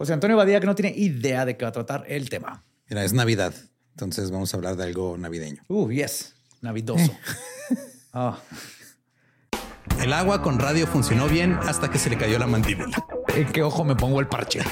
José 0.00 0.14
Antonio 0.14 0.34
Badía, 0.34 0.60
que 0.60 0.66
no 0.66 0.74
tiene 0.74 0.96
idea 0.96 1.44
de 1.44 1.58
qué 1.58 1.66
va 1.66 1.68
a 1.68 1.72
tratar 1.72 2.04
el 2.08 2.30
tema. 2.30 2.62
Mira, 2.88 3.04
es 3.04 3.12
Navidad, 3.12 3.52
entonces 3.90 4.30
vamos 4.30 4.54
a 4.54 4.56
hablar 4.56 4.74
de 4.76 4.84
algo 4.84 5.18
navideño. 5.18 5.62
Uh, 5.68 5.90
yes, 5.90 6.34
navidoso. 6.62 7.12
Ah, 8.12 8.40
El 10.02 10.12
agua 10.12 10.42
con 10.42 10.58
radio 10.58 10.84
funcionó 10.86 11.28
bien 11.28 11.52
hasta 11.62 11.90
que 11.90 11.98
se 11.98 12.10
le 12.10 12.16
cayó 12.16 12.40
la 12.40 12.48
mandíbula. 12.48 12.96
¿En 13.36 13.46
qué 13.52 13.62
ojo 13.62 13.84
me 13.84 13.94
pongo 13.94 14.18
el 14.18 14.26
parche? 14.26 14.62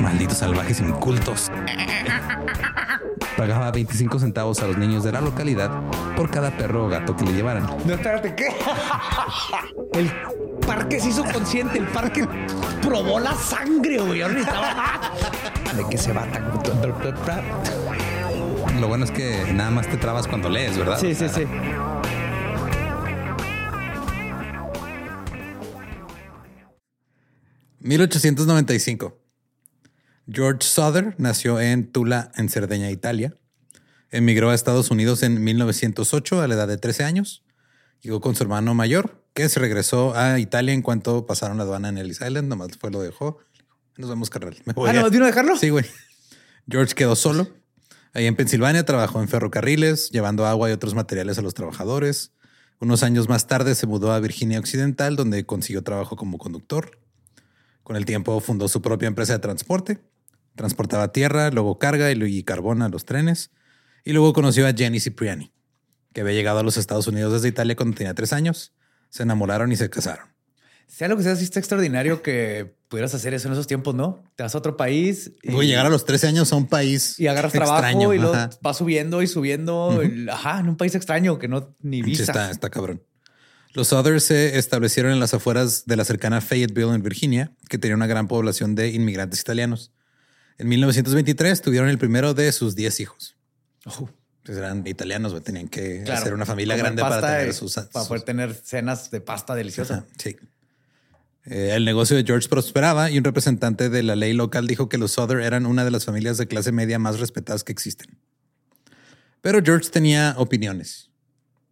Malditos 0.00 0.38
salvajes 0.38 0.80
incultos. 0.80 1.50
Pagaba 3.36 3.70
25 3.72 4.18
centavos 4.20 4.60
a 4.62 4.66
los 4.68 4.78
niños 4.78 5.02
de 5.02 5.10
la 5.12 5.20
localidad 5.20 5.70
por 6.16 6.30
cada 6.30 6.56
perro 6.56 6.86
o 6.86 6.88
gato 6.88 7.16
que 7.16 7.24
le 7.24 7.32
llevaran. 7.32 7.66
No, 7.84 7.94
espérate, 7.94 8.34
¿qué? 8.34 8.48
El 9.98 10.10
parque 10.66 11.00
se 11.00 11.08
hizo 11.10 11.24
consciente, 11.24 11.78
el 11.78 11.86
parque 11.86 12.26
probó 12.82 13.18
la 13.20 13.34
sangre, 13.34 13.98
güey. 13.98 14.20
Necesitaba- 14.20 15.10
¿De 15.76 15.84
qué 15.90 15.98
se 15.98 16.12
va 16.12 16.24
tan... 16.26 16.44
Lo 18.80 18.88
bueno 18.88 19.04
es 19.04 19.10
que 19.10 19.52
nada 19.52 19.70
más 19.70 19.86
te 19.88 19.96
trabas 19.96 20.26
cuando 20.26 20.48
lees, 20.48 20.76
¿verdad? 20.78 20.98
Sí, 20.98 21.14
sí, 21.14 21.28
sí. 21.28 21.44
...1895... 27.82 29.14
George 30.30 30.66
Souther 30.66 31.14
nació 31.18 31.60
en 31.60 31.90
Tula, 31.90 32.32
en 32.36 32.48
Cerdeña, 32.48 32.90
Italia. 32.90 33.36
Emigró 34.10 34.50
a 34.50 34.54
Estados 34.54 34.90
Unidos 34.90 35.22
en 35.22 35.42
1908 35.42 36.40
a 36.40 36.48
la 36.48 36.54
edad 36.54 36.68
de 36.68 36.76
13 36.78 37.04
años. 37.04 37.44
Llegó 38.00 38.20
con 38.20 38.34
su 38.34 38.42
hermano 38.42 38.74
mayor, 38.74 39.22
que 39.34 39.48
se 39.48 39.60
regresó 39.60 40.14
a 40.16 40.38
Italia 40.38 40.72
en 40.72 40.82
cuanto 40.82 41.26
pasaron 41.26 41.56
la 41.58 41.64
aduana 41.64 41.88
en 41.88 41.98
Ellis 41.98 42.20
Island. 42.20 42.48
Nomás 42.48 42.76
fue 42.78 42.90
lo 42.90 43.00
dejó. 43.02 43.38
Nos 43.96 44.08
vemos, 44.08 44.30
carnal. 44.30 44.56
Me 44.64 44.72
voy 44.72 44.88
Ah, 44.88 44.92
a- 44.92 45.02
¿no? 45.02 45.10
¿De 45.10 45.16
uno 45.16 45.26
dejarlo? 45.26 45.56
Sí, 45.56 45.70
güey. 45.70 45.84
George 46.68 46.94
quedó 46.94 47.16
solo. 47.16 47.48
Ahí 48.12 48.26
en 48.26 48.36
Pensilvania 48.36 48.84
trabajó 48.84 49.20
en 49.20 49.28
ferrocarriles, 49.28 50.10
llevando 50.10 50.46
agua 50.46 50.70
y 50.70 50.72
otros 50.72 50.94
materiales 50.94 51.36
a 51.38 51.42
los 51.42 51.54
trabajadores. 51.54 52.32
Unos 52.80 53.02
años 53.02 53.28
más 53.28 53.46
tarde 53.46 53.74
se 53.74 53.86
mudó 53.86 54.12
a 54.12 54.20
Virginia 54.20 54.58
Occidental, 54.58 55.16
donde 55.16 55.44
consiguió 55.46 55.82
trabajo 55.82 56.16
como 56.16 56.38
conductor. 56.38 56.98
Con 57.82 57.96
el 57.96 58.04
tiempo 58.04 58.38
fundó 58.40 58.68
su 58.68 58.80
propia 58.82 59.08
empresa 59.08 59.32
de 59.34 59.38
transporte. 59.40 60.00
Transportaba 60.54 61.12
tierra, 61.12 61.50
luego 61.50 61.78
carga 61.78 62.10
y, 62.12 62.42
carbón 62.42 62.82
a 62.82 62.88
los 62.88 63.04
trenes. 63.04 63.50
Y 64.04 64.12
luego 64.12 64.32
conoció 64.32 64.66
a 64.66 64.72
Jenny 64.72 65.00
Cipriani, 65.00 65.52
que 66.12 66.20
había 66.20 66.34
llegado 66.34 66.58
a 66.58 66.62
los 66.62 66.76
Estados 66.76 67.06
Unidos 67.06 67.32
desde 67.32 67.48
Italia 67.48 67.74
cuando 67.76 67.96
tenía 67.96 68.14
tres 68.14 68.32
años. 68.32 68.72
Se 69.08 69.22
enamoraron 69.22 69.72
y 69.72 69.76
se 69.76 69.90
casaron. 69.90 70.26
Sea 70.86 71.08
lo 71.08 71.16
que 71.16 71.22
sea, 71.22 71.34
sí 71.34 71.44
está 71.44 71.58
extraordinario 71.58 72.22
que 72.22 72.76
pudieras 72.88 73.14
hacer 73.14 73.32
eso 73.34 73.48
en 73.48 73.54
esos 73.54 73.66
tiempos, 73.66 73.94
¿no? 73.94 74.22
Te 74.36 74.42
vas 74.42 74.54
a 74.54 74.58
otro 74.58 74.76
país 74.76 75.32
y, 75.42 75.50
Güey, 75.50 75.66
llegar 75.66 75.86
a 75.86 75.88
los 75.88 76.04
13 76.04 76.28
años 76.28 76.52
a 76.52 76.56
un 76.56 76.68
país 76.68 77.18
y 77.18 77.26
agarras 77.26 77.54
extraño. 77.54 78.10
trabajo 78.10 78.14
y 78.14 78.18
ajá. 78.18 78.50
vas 78.60 78.76
subiendo 78.76 79.22
y 79.22 79.26
subiendo. 79.26 80.00
Ajá, 80.30 80.60
en 80.60 80.68
un 80.68 80.76
país 80.76 80.94
extraño 80.94 81.38
que 81.38 81.48
no 81.48 81.74
ni 81.80 81.98
Sí, 81.98 82.02
visa. 82.02 82.22
está, 82.24 82.50
está 82.50 82.70
cabrón. 82.70 83.02
Los 83.72 83.92
Others 83.92 84.22
se 84.24 84.58
establecieron 84.58 85.10
en 85.10 85.18
las 85.18 85.34
afueras 85.34 85.86
de 85.86 85.96
la 85.96 86.04
cercana 86.04 86.40
Fayetteville, 86.40 86.94
en 86.94 87.02
Virginia, 87.02 87.52
que 87.68 87.78
tenía 87.78 87.96
una 87.96 88.06
gran 88.06 88.28
población 88.28 88.76
de 88.76 88.90
inmigrantes 88.90 89.40
italianos. 89.40 89.90
En 90.58 90.68
1923 90.68 91.62
tuvieron 91.62 91.88
el 91.88 91.98
primero 91.98 92.34
de 92.34 92.50
sus 92.52 92.74
10 92.76 93.00
hijos. 93.00 93.36
Oh, 93.86 94.08
Pues 94.44 94.56
eran 94.58 94.86
italianos. 94.86 95.42
Tenían 95.42 95.68
que 95.68 96.02
Claro, 96.04 96.20
hacer 96.20 96.34
una 96.34 96.46
familia 96.46 96.76
grande 96.76 97.02
para 97.02 97.20
tener 97.20 97.52
sus... 97.54 97.74
para 97.74 97.88
poder 98.06 98.20
sus- 98.20 98.24
tener 98.24 98.54
cenas 98.54 99.10
de 99.10 99.20
pasta 99.20 99.54
deliciosa. 99.54 99.94
Ajá, 99.94 100.06
sí. 100.18 100.36
Eh, 101.46 101.72
el 101.74 101.84
negocio 101.84 102.16
de 102.16 102.24
George 102.24 102.48
prosperaba 102.48 103.10
y 103.10 103.18
un 103.18 103.24
representante 103.24 103.90
de 103.90 104.02
la 104.02 104.16
ley 104.16 104.32
local 104.32 104.66
dijo 104.66 104.88
que 104.88 104.96
los 104.96 105.12
Souther 105.12 105.40
eran 105.40 105.66
una 105.66 105.84
de 105.84 105.90
las 105.90 106.04
familias 106.06 106.38
de 106.38 106.46
clase 106.46 106.72
media 106.72 106.98
más 106.98 107.18
respetadas 107.20 107.64
que 107.64 107.72
existen. 107.72 108.18
Pero 109.42 109.60
George 109.62 109.90
tenía 109.90 110.34
opiniones 110.38 111.10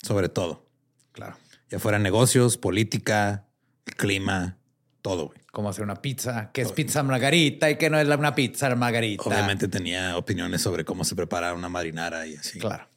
sobre 0.03 0.29
todo, 0.29 0.69
Claro. 1.13 1.37
ya 1.71 1.79
fuera 1.79 1.99
negocios, 1.99 2.59
política, 2.59 3.47
clima, 3.97 4.59
todo. 5.01 5.29
güey. 5.29 5.39
Cómo 5.53 5.69
hacer 5.69 5.85
una 5.85 5.97
pizza, 6.03 6.51
que 6.53 6.63
es 6.63 6.73
pizza 6.73 7.03
margarita 7.03 7.71
y 7.71 7.77
que 7.77 7.91
no 7.91 7.99
es 8.01 8.09
una 8.09 8.35
pizza 8.35 8.75
margarita. 8.75 9.23
Obviamente 9.25 9.69
tenía 9.69 10.17
opiniones 10.17 10.63
sobre 10.63 10.85
cómo 10.85 11.05
se 11.05 11.15
prepara 11.15 11.53
una 11.53 11.69
marinara 11.69 12.27
y 12.27 12.37
así. 12.37 12.59
Claro. 12.59 12.89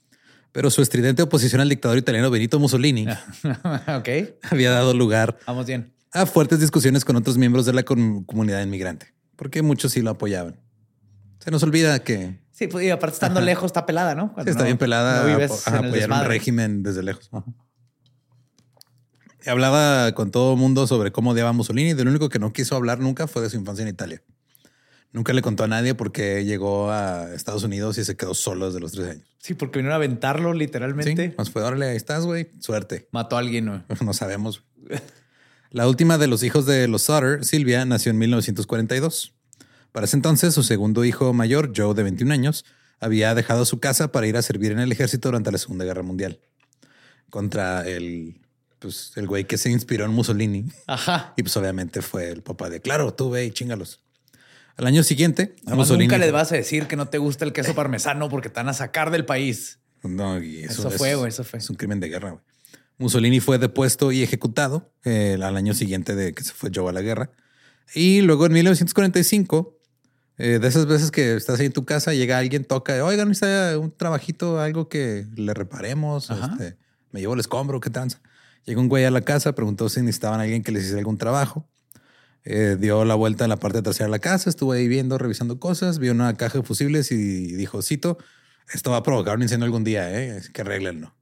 Pero 0.54 0.70
su 0.72 0.82
estridente 0.82 1.22
oposición 1.22 1.60
al 1.60 1.68
dictador 1.68 1.98
italiano 1.98 2.32
Benito 2.32 2.58
Mussolini 2.58 3.06
ok. 3.98 4.10
había 4.52 4.72
dado 4.72 4.94
lugar 4.94 5.38
Vamos 5.46 5.66
bien. 5.66 5.92
a 6.14 6.26
fuertes 6.26 6.62
discusiones 6.62 7.04
con 7.04 7.18
otros 7.18 7.38
miembros 7.38 7.66
de 7.66 7.74
la 7.74 7.84
com- 7.84 8.24
comunidad 8.24 8.64
inmigrante, 8.64 9.14
porque 9.36 9.62
muchos 9.62 9.92
sí 9.92 10.02
lo 10.02 10.12
apoyaban. 10.12 10.56
Se 11.40 11.52
nos 11.52 11.62
olvida 11.62 12.00
que 12.00 12.40
Sí, 12.52 12.68
pues, 12.68 12.86
y 12.86 12.90
aparte 12.90 13.16
estando 13.16 13.42
lejos 13.42 13.66
está 13.66 13.86
pelada, 13.86 14.16
¿no? 14.16 14.34
sí, 14.38 14.44
está 14.50 14.60
no- 14.60 14.64
bien 14.66 14.78
pelada 14.78 15.24
no 15.24 15.28
vives 15.28 15.68
a 15.68 15.78
apoyar 15.80 16.10
un 16.10 16.24
régimen 16.24 16.84
desde 16.84 17.04
lejos. 17.04 17.30
Hablaba 19.50 20.14
con 20.14 20.32
todo 20.32 20.54
el 20.54 20.60
mundo 20.60 20.88
sobre 20.88 21.12
cómo 21.12 21.32
odiaba 21.32 21.50
a 21.52 21.54
Mussolini. 21.54 21.94
De 21.94 22.04
lo 22.04 22.10
único 22.10 22.30
que 22.30 22.40
no 22.40 22.54
quiso 22.54 22.76
hablar 22.76 23.00
nunca 23.00 23.28
fue 23.28 23.42
de 23.42 23.50
su 23.50 23.58
infancia 23.58 23.84
en 23.84 23.90
Italia. 23.90 24.22
Nunca 25.12 25.32
le 25.32 25.42
contó 25.42 25.64
a 25.64 25.68
nadie 25.68 25.96
porque 25.96 26.44
llegó 26.44 26.92
a 26.92 27.34
Estados 27.34 27.64
Unidos 27.64 27.98
y 27.98 28.04
se 28.04 28.18
quedó 28.18 28.34
solo 28.34 28.66
desde 28.66 28.82
los 28.82 28.92
tres 28.92 29.08
años. 29.12 29.28
Sí, 29.38 29.54
porque 29.54 29.80
vinieron 29.80 29.94
a 29.94 29.96
aventarlo 29.96 30.52
Sí, 30.52 30.60
literalmente. 30.60 31.34
nos 31.38 31.52
fue, 31.52 31.64
órale, 31.64 31.88
ahí 31.88 31.96
estás, 31.96 32.26
güey. 32.26 32.50
Suerte. 32.60 33.08
Mató 33.12 33.38
a 33.38 33.40
alguien. 33.40 33.66
¿no? 33.66 33.86
No 34.04 34.14
sabemos. 34.14 34.64
La 35.70 35.88
última 35.88 36.18
de 36.18 36.28
los 36.28 36.44
hijos 36.44 36.66
de 36.66 36.88
los 36.88 37.04
Sutter, 37.04 37.46
Silvia, 37.46 37.86
nació 37.86 38.12
en 38.12 38.18
1942. 38.18 39.34
Para 39.92 40.06
ese 40.06 40.18
entonces, 40.18 40.54
su 40.54 40.64
segundo 40.64 41.06
hijo 41.06 41.32
mayor, 41.32 41.72
Joe, 41.76 41.94
de 41.94 42.04
21 42.04 42.34
años, 42.34 42.66
había 43.00 43.34
dejado 43.36 43.64
su 43.66 43.80
casa 43.80 44.12
para 44.12 44.28
ir 44.28 44.36
a 44.36 44.42
servir 44.42 44.74
en 44.74 44.80
el 44.80 44.92
ejército 44.92 45.30
durante 45.30 45.52
la 45.52 45.58
Segunda 45.58 45.86
Guerra 45.86 46.04
Mundial. 46.04 46.40
Contra 47.30 47.88
el, 47.88 48.42
pues, 48.86 49.12
el 49.16 49.28
güey 49.28 49.46
que 49.46 49.58
se 49.58 49.70
inspiró 49.70 50.06
en 50.06 50.12
Mussolini. 50.12 50.66
Ajá. 50.88 51.34
Y 51.38 51.44
pues 51.44 51.56
obviamente 51.58 52.02
fue 52.02 52.30
el 52.30 52.42
papá 52.42 52.70
de, 52.70 52.82
claro, 52.82 53.14
tú 53.14 53.30
ve 53.30 53.46
y 53.46 53.52
chingalos. 53.52 54.02
Al 54.78 54.88
año 54.88 55.04
siguiente, 55.04 55.56
Además, 55.62 55.88
Mussolini... 55.88 56.08
nunca 56.08 56.18
les 56.18 56.32
vas 56.32 56.52
a 56.52 56.56
decir 56.56 56.88
que 56.88 56.96
no 56.96 57.08
te 57.08 57.18
gusta 57.18 57.46
el 57.46 57.54
queso 57.54 57.74
parmesano 57.76 58.30
porque 58.30 58.50
te 58.50 58.56
van 58.56 58.70
a 58.70 58.74
sacar 58.74 59.12
del 59.12 59.26
país. 59.26 59.80
No, 60.04 60.42
y 60.42 60.60
eso, 60.60 60.88
Eso 60.88 60.92
fue, 60.92 61.16
güey, 61.16 61.30
eso 61.30 61.44
fue. 61.44 61.60
Es 61.60 61.70
un 61.70 61.76
crimen 61.76 62.00
de 62.00 62.10
guerra, 62.10 62.32
güey. 62.32 62.44
Mussolini 62.98 63.40
fue 63.40 63.58
depuesto 63.58 64.12
y 64.12 64.24
ejecutado 64.24 64.94
eh, 65.04 65.38
al 65.42 65.58
año 65.58 65.74
siguiente 65.74 66.16
de 66.16 66.34
que 66.34 66.44
se 66.44 66.54
fue 66.54 66.72
Joe 66.74 66.90
a 66.90 66.94
la 66.94 67.02
guerra. 67.02 67.32
Y 67.94 68.22
luego 68.22 68.46
en 68.46 68.54
1945, 68.54 69.78
eh, 70.38 70.60
de 70.60 70.68
esas 70.68 70.86
veces 70.86 71.12
que 71.12 71.36
estás 71.36 71.60
ahí 71.60 71.66
en 71.66 71.74
tu 71.74 71.86
casa, 71.86 72.14
llega 72.14 72.38
alguien, 72.38 72.64
toca, 72.64 73.04
oigan, 73.04 73.32
está 73.32 73.78
un 73.78 73.92
trabajito, 73.92 74.60
algo 74.60 74.88
que 74.88 75.26
le 75.36 75.54
reparemos, 75.54 76.30
este, 76.30 76.78
me 77.12 77.20
llevo 77.20 77.34
el 77.34 77.40
escombro, 77.42 77.80
qué 77.80 77.90
tranza. 77.90 78.22
Llegó 78.66 78.82
un 78.82 78.90
güey 78.90 79.06
a 79.06 79.12
la 79.12 79.22
casa, 79.22 79.54
preguntó 79.56 79.90
si 79.90 80.02
necesitaban 80.02 80.40
a 80.40 80.44
alguien 80.44 80.64
que 80.64 80.72
les 80.72 80.84
hiciera 80.84 81.00
algún 81.00 81.18
trabajo. 81.18 81.68
Eh, 82.44 82.78
dio 82.80 83.06
la 83.06 83.16
vuelta 83.16 83.46
en 83.46 83.50
la 83.50 83.58
parte 83.58 83.82
trasera 83.82 84.06
de 84.06 84.12
la 84.12 84.20
casa, 84.20 84.50
estuvo 84.50 84.72
ahí 84.72 84.88
viendo, 84.88 85.18
revisando 85.18 85.60
cosas, 85.60 85.98
vio 86.00 86.12
una 86.12 86.36
caja 86.36 86.60
de 86.60 86.64
fusibles 86.64 87.12
y 87.12 87.54
dijo, 87.56 87.82
cito, 87.82 88.18
esto 88.72 88.92
va 88.92 88.98
a 88.98 89.04
provocar 89.04 89.36
un 89.38 89.42
incendio 89.44 89.66
algún 89.66 89.84
día, 89.84 90.12
¿eh? 90.20 90.42
Que 90.54 90.62
arréglenlo. 90.62 91.16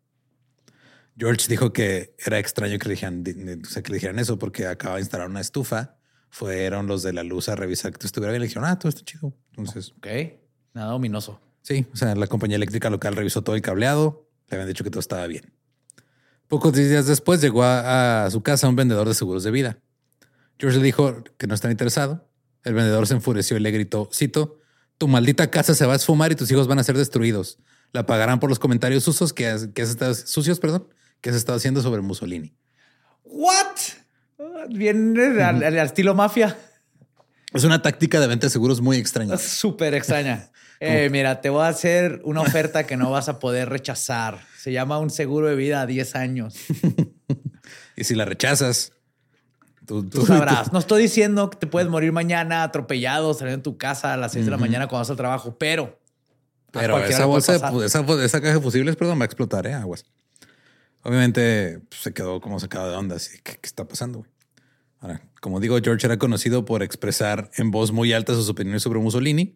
George 1.18 1.48
dijo 1.48 1.72
que 1.74 2.16
era 2.26 2.40
extraño 2.40 2.78
que 2.80 2.88
le 2.90 2.96
dijeran, 2.96 3.24
di- 3.24 3.62
o 3.62 3.66
sea, 3.70 3.84
que 3.84 3.92
le 3.92 3.98
dijeran 3.98 4.20
eso 4.20 4.40
porque 4.40 4.66
acaba 4.68 4.96
de 4.96 5.02
instalar 5.02 5.30
una 5.30 5.42
estufa. 5.42 5.96
Fueron 6.30 6.88
los 6.88 7.04
de 7.04 7.14
la 7.14 7.22
luz 7.24 7.48
a 7.50 7.56
revisar 7.56 7.92
que 7.92 8.00
todo 8.00 8.08
estuviera 8.08 8.32
bien. 8.32 8.42
Le 8.42 8.48
dijeron, 8.48 8.68
ah, 8.68 8.80
todo 8.80 8.90
está 8.90 9.04
chido. 9.04 9.34
Entonces, 9.52 9.94
Ok. 9.98 10.08
Nada 10.74 10.96
ominoso. 10.96 11.40
sí, 11.62 11.86
o 11.94 11.96
sea, 11.96 12.16
la 12.16 12.26
compañía 12.26 12.56
eléctrica 12.56 12.90
local 12.90 13.16
revisó 13.16 13.44
todo 13.44 13.56
el 13.56 13.62
cableado. 13.62 14.28
Le 14.50 14.56
habían 14.56 14.68
dicho 14.68 14.84
que 14.84 14.90
todo 14.90 15.00
estaba 15.02 15.28
bien. 15.28 15.54
Pocos 16.54 16.74
días 16.74 17.08
después 17.08 17.42
llegó 17.42 17.64
a, 17.64 18.26
a 18.26 18.30
su 18.30 18.44
casa 18.44 18.70
un 18.70 18.76
vendedor 18.76 19.08
de 19.08 19.16
seguros 19.16 19.44
de 19.44 19.50
vida. 19.50 19.80
George 20.60 20.78
le 20.78 20.84
dijo 20.84 21.24
que 21.40 21.48
no 21.48 21.56
estaba 21.56 21.72
interesado. 21.72 22.30
El 22.64 22.76
vendedor 22.76 23.08
se 23.08 23.16
enfureció 23.16 23.58
y 23.58 23.60
le 23.60 23.72
gritó, 23.72 24.08
cito, 24.14 24.60
tu 25.00 25.08
maldita 25.08 25.50
casa 25.50 25.74
se 25.74 25.88
va 25.88 25.94
a 25.94 25.96
esfumar 25.96 26.32
y 26.32 26.36
tus 26.36 26.52
hijos 26.52 26.68
van 26.68 26.78
a 26.78 26.84
ser 26.84 26.96
destruidos. 26.96 27.58
La 27.92 28.06
pagarán 28.06 28.40
por 28.40 28.52
los 28.52 28.60
comentarios 28.60 29.04
sucios 29.04 29.34
que 29.34 29.48
has, 29.48 29.66
que 29.70 29.82
has 29.82 29.90
estado, 29.90 30.14
sucios, 30.14 30.60
perdón, 30.60 30.88
que 31.22 31.32
has 31.32 31.36
estado 31.36 31.58
haciendo 31.58 31.82
sobre 31.82 32.04
Mussolini. 32.04 32.56
What? 33.24 33.78
Bien 34.70 35.18
eh, 35.18 35.42
al, 35.42 35.64
al 35.64 35.78
estilo 35.80 36.14
mafia. 36.14 36.56
Es 37.52 37.64
una 37.64 37.82
táctica 37.82 38.20
de 38.20 38.28
venta 38.28 38.46
de 38.46 38.52
seguros 38.52 38.80
muy 38.80 38.98
extraña. 38.98 39.38
Súper 39.40 39.96
extraña. 39.96 40.52
Eh, 40.86 41.10
mira, 41.10 41.40
te 41.40 41.50
voy 41.50 41.64
a 41.64 41.68
hacer 41.68 42.22
una 42.26 42.42
oferta 42.42 42.86
que 42.86 42.98
no 42.98 43.10
vas 43.10 43.30
a 43.30 43.40
poder 43.40 43.70
rechazar. 43.70 44.42
Se 44.58 44.74
llama 44.74 45.00
un 45.00 45.10
seguro 45.10 45.48
de 45.48 45.56
vida 45.56 45.82
a 45.82 45.86
10 45.86 46.16
años. 46.16 46.56
Y 47.96 48.04
si 48.06 48.16
la 48.16 48.26
rechazas, 48.26 48.92
tú, 49.86 50.10
Tú 50.10 50.26
sabrás. 50.26 50.74
No 50.74 50.80
estoy 50.80 51.04
diciendo 51.04 51.50
que 51.52 51.58
te 51.58 51.68
puedes 51.68 51.88
morir 51.90 52.12
mañana 52.12 52.64
atropellado 52.64 53.34
saliendo 53.36 53.58
de 53.58 53.64
tu 53.64 53.78
casa 53.78 54.14
a 54.14 54.18
las 54.18 54.32
6 54.32 54.46
de 54.46 54.52
la 54.52 54.58
mañana 54.58 54.88
cuando 54.88 55.02
vas 55.02 55.10
al 55.12 55.16
trabajo, 55.16 55.58
pero. 55.58 56.00
Pero 56.72 56.98
esa 57.06 57.26
bolsa, 57.26 57.52
de, 57.54 57.86
esa, 57.86 58.00
esa 58.24 58.42
caja 58.42 58.56
de 58.56 58.60
fusibles, 58.60 58.96
perdón, 58.96 59.20
va 59.20 59.24
a 59.24 59.26
explotar, 59.26 59.68
¿eh? 59.68 59.74
Aguas. 59.74 60.06
Obviamente 61.04 61.82
pues, 61.88 62.02
se 62.02 62.14
quedó 62.14 62.42
como 62.42 62.60
sacado 62.60 62.90
de 62.90 62.98
onda. 62.98 63.18
Así, 63.18 63.38
¿qué, 63.44 63.54
qué 63.54 63.68
está 63.68 63.88
pasando? 63.88 64.20
güey? 64.20 64.32
Ahora, 65.00 65.22
como 65.40 65.60
digo, 65.60 65.78
George 65.84 66.08
era 66.08 66.18
conocido 66.18 66.66
por 66.66 66.82
expresar 66.82 67.52
en 67.58 67.70
voz 67.70 67.92
muy 67.92 68.12
alta 68.12 68.34
sus 68.34 68.50
opiniones 68.50 68.82
sobre 68.82 69.00
Mussolini. 69.00 69.56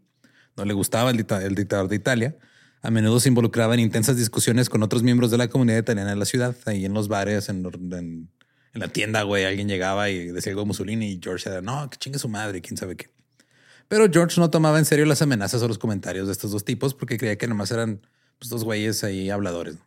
No 0.57 0.65
le 0.65 0.73
gustaba 0.73 1.11
el, 1.11 1.17
dicta- 1.17 1.43
el 1.43 1.55
dictador 1.55 1.87
de 1.87 1.95
Italia. 1.95 2.35
A 2.81 2.91
menudo 2.91 3.19
se 3.19 3.29
involucraba 3.29 3.73
en 3.73 3.79
intensas 3.79 4.17
discusiones 4.17 4.69
con 4.69 4.83
otros 4.83 5.03
miembros 5.03 5.31
de 5.31 5.37
la 5.37 5.47
comunidad 5.47 5.79
italiana 5.79 6.11
de 6.11 6.15
la 6.15 6.25
ciudad, 6.25 6.55
ahí 6.65 6.85
en 6.85 6.93
los 6.93 7.07
bares, 7.07 7.49
en, 7.49 7.63
la 8.73 8.87
tienda, 8.89 9.23
güey. 9.23 9.45
Alguien 9.45 9.67
llegaba 9.67 10.09
y 10.09 10.27
decía 10.27 10.51
algo 10.51 10.61
de 10.61 10.67
Mussolini 10.67 11.11
y 11.13 11.19
George 11.21 11.49
era, 11.49 11.61
no, 11.61 11.89
que 11.89 11.97
chingue 11.97 12.19
su 12.19 12.29
madre, 12.29 12.61
quién 12.61 12.77
sabe 12.77 12.95
qué. 12.95 13.09
Pero 13.87 14.07
George 14.11 14.39
no 14.39 14.49
tomaba 14.49 14.77
en 14.79 14.85
serio 14.85 15.05
las 15.05 15.21
amenazas 15.21 15.61
o 15.61 15.67
los 15.67 15.77
comentarios 15.77 16.27
de 16.27 16.33
estos 16.33 16.51
dos 16.51 16.65
tipos 16.65 16.93
porque 16.93 17.17
creía 17.17 17.37
que 17.37 17.47
nomás 17.47 17.71
eran 17.71 18.01
pues, 18.37 18.49
dos 18.49 18.63
güeyes 18.63 19.03
ahí 19.03 19.29
habladores. 19.29 19.77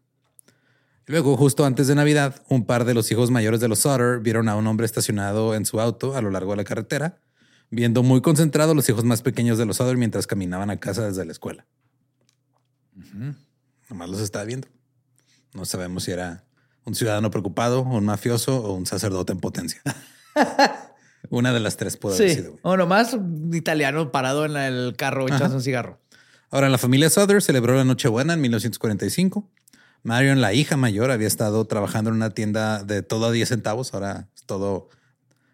Luego, 1.07 1.37
justo 1.37 1.65
antes 1.65 1.87
de 1.87 1.95
Navidad, 1.95 2.43
un 2.49 2.65
par 2.65 2.85
de 2.85 2.95
los 2.95 3.11
hijos 3.11 3.31
mayores 3.31 3.61
de 3.61 3.69
los 3.69 3.81
Sutter 3.81 4.21
vieron 4.21 4.49
a 4.49 4.57
un 4.57 4.67
hombre 4.67 4.87
estacionado 4.87 5.55
en 5.55 5.67
su 5.67 5.81
auto 5.81 6.17
a 6.17 6.23
lo 6.23 6.31
largo 6.31 6.53
de 6.53 6.59
la 6.59 6.65
carretera, 6.65 7.19
viendo 7.71 8.03
muy 8.03 8.21
concentrados 8.21 8.75
los 8.77 8.89
hijos 8.89 9.05
más 9.05 9.23
pequeños 9.23 9.59
de 9.59 9.67
los 9.67 9.77
Sutter 9.77 9.97
mientras 9.97 10.27
caminaban 10.27 10.71
a 10.71 10.79
casa 10.79 11.07
desde 11.07 11.25
la 11.25 11.33
escuela. 11.33 11.67
Nomás 13.89 14.09
los 14.09 14.21
estaba 14.21 14.45
viendo. 14.45 14.69
No 15.55 15.65
sabemos 15.65 16.05
si 16.05 16.13
era 16.13 16.45
un 16.85 16.95
ciudadano 16.95 17.31
preocupado, 17.31 17.83
un 17.83 18.05
mafioso 18.05 18.63
o 18.63 18.75
un 18.75 18.87
sacerdote 18.87 19.33
en 19.33 19.41
potencia. 19.41 19.83
Una 21.29 21.53
de 21.53 21.61
las 21.61 21.77
tres 21.77 21.97
puede 21.97 22.17
haber 22.17 22.35
sido. 22.35 22.51
güey. 22.53 22.61
O 22.63 22.77
nomás 22.77 23.13
un 23.13 23.55
italiano 23.55 24.11
parado 24.11 24.47
en 24.47 24.57
el 24.57 24.95
carro 24.97 25.29
echando 25.29 25.57
un 25.57 25.63
cigarro. 25.63 26.01
Ahora, 26.51 26.69
la 26.69 26.79
familia 26.79 27.11
Sutter 27.11 27.43
celebró 27.43 27.77
la 27.77 27.85
Nochebuena 27.85 28.35
en 28.35 28.41
1945. 28.41 29.49
Marion, 30.03 30.41
la 30.41 30.55
hija 30.55 30.77
mayor, 30.77 31.11
había 31.11 31.29
estado 31.29 31.65
trabajando 31.67 32.11
en 32.11 32.17
una 32.17 32.31
tienda 32.31 32.83
de 32.83 33.03
todo 33.03 33.27
a 33.27 33.33
10 33.33 33.49
centavos. 33.49 33.95
Ahora 33.95 34.29
es 34.35 34.45
todo 34.45 34.89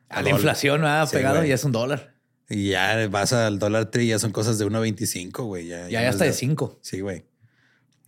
A 0.09 0.23
la 0.23 0.31
inflación 0.31 0.85
ha 0.85 1.07
Sí, 1.07 1.17
pegado 1.17 1.37
güey. 1.39 1.51
y 1.51 1.53
es 1.53 1.65
un 1.65 1.73
dólar. 1.73 2.15
Y 2.49 2.69
ya 2.71 3.09
vas 3.09 3.33
al 3.33 3.59
dólar 3.59 3.91
tree, 3.91 4.07
ya 4.07 4.19
son 4.19 4.31
cosas 4.33 4.59
de 4.59 4.67
1.25, 4.67 5.45
güey. 5.45 5.67
Ya, 5.67 5.89
Ya, 5.89 6.03
ya 6.03 6.09
está 6.11 6.25
de 6.25 6.33
5. 6.33 6.79
Sí, 6.83 7.01
güey. 7.01 7.25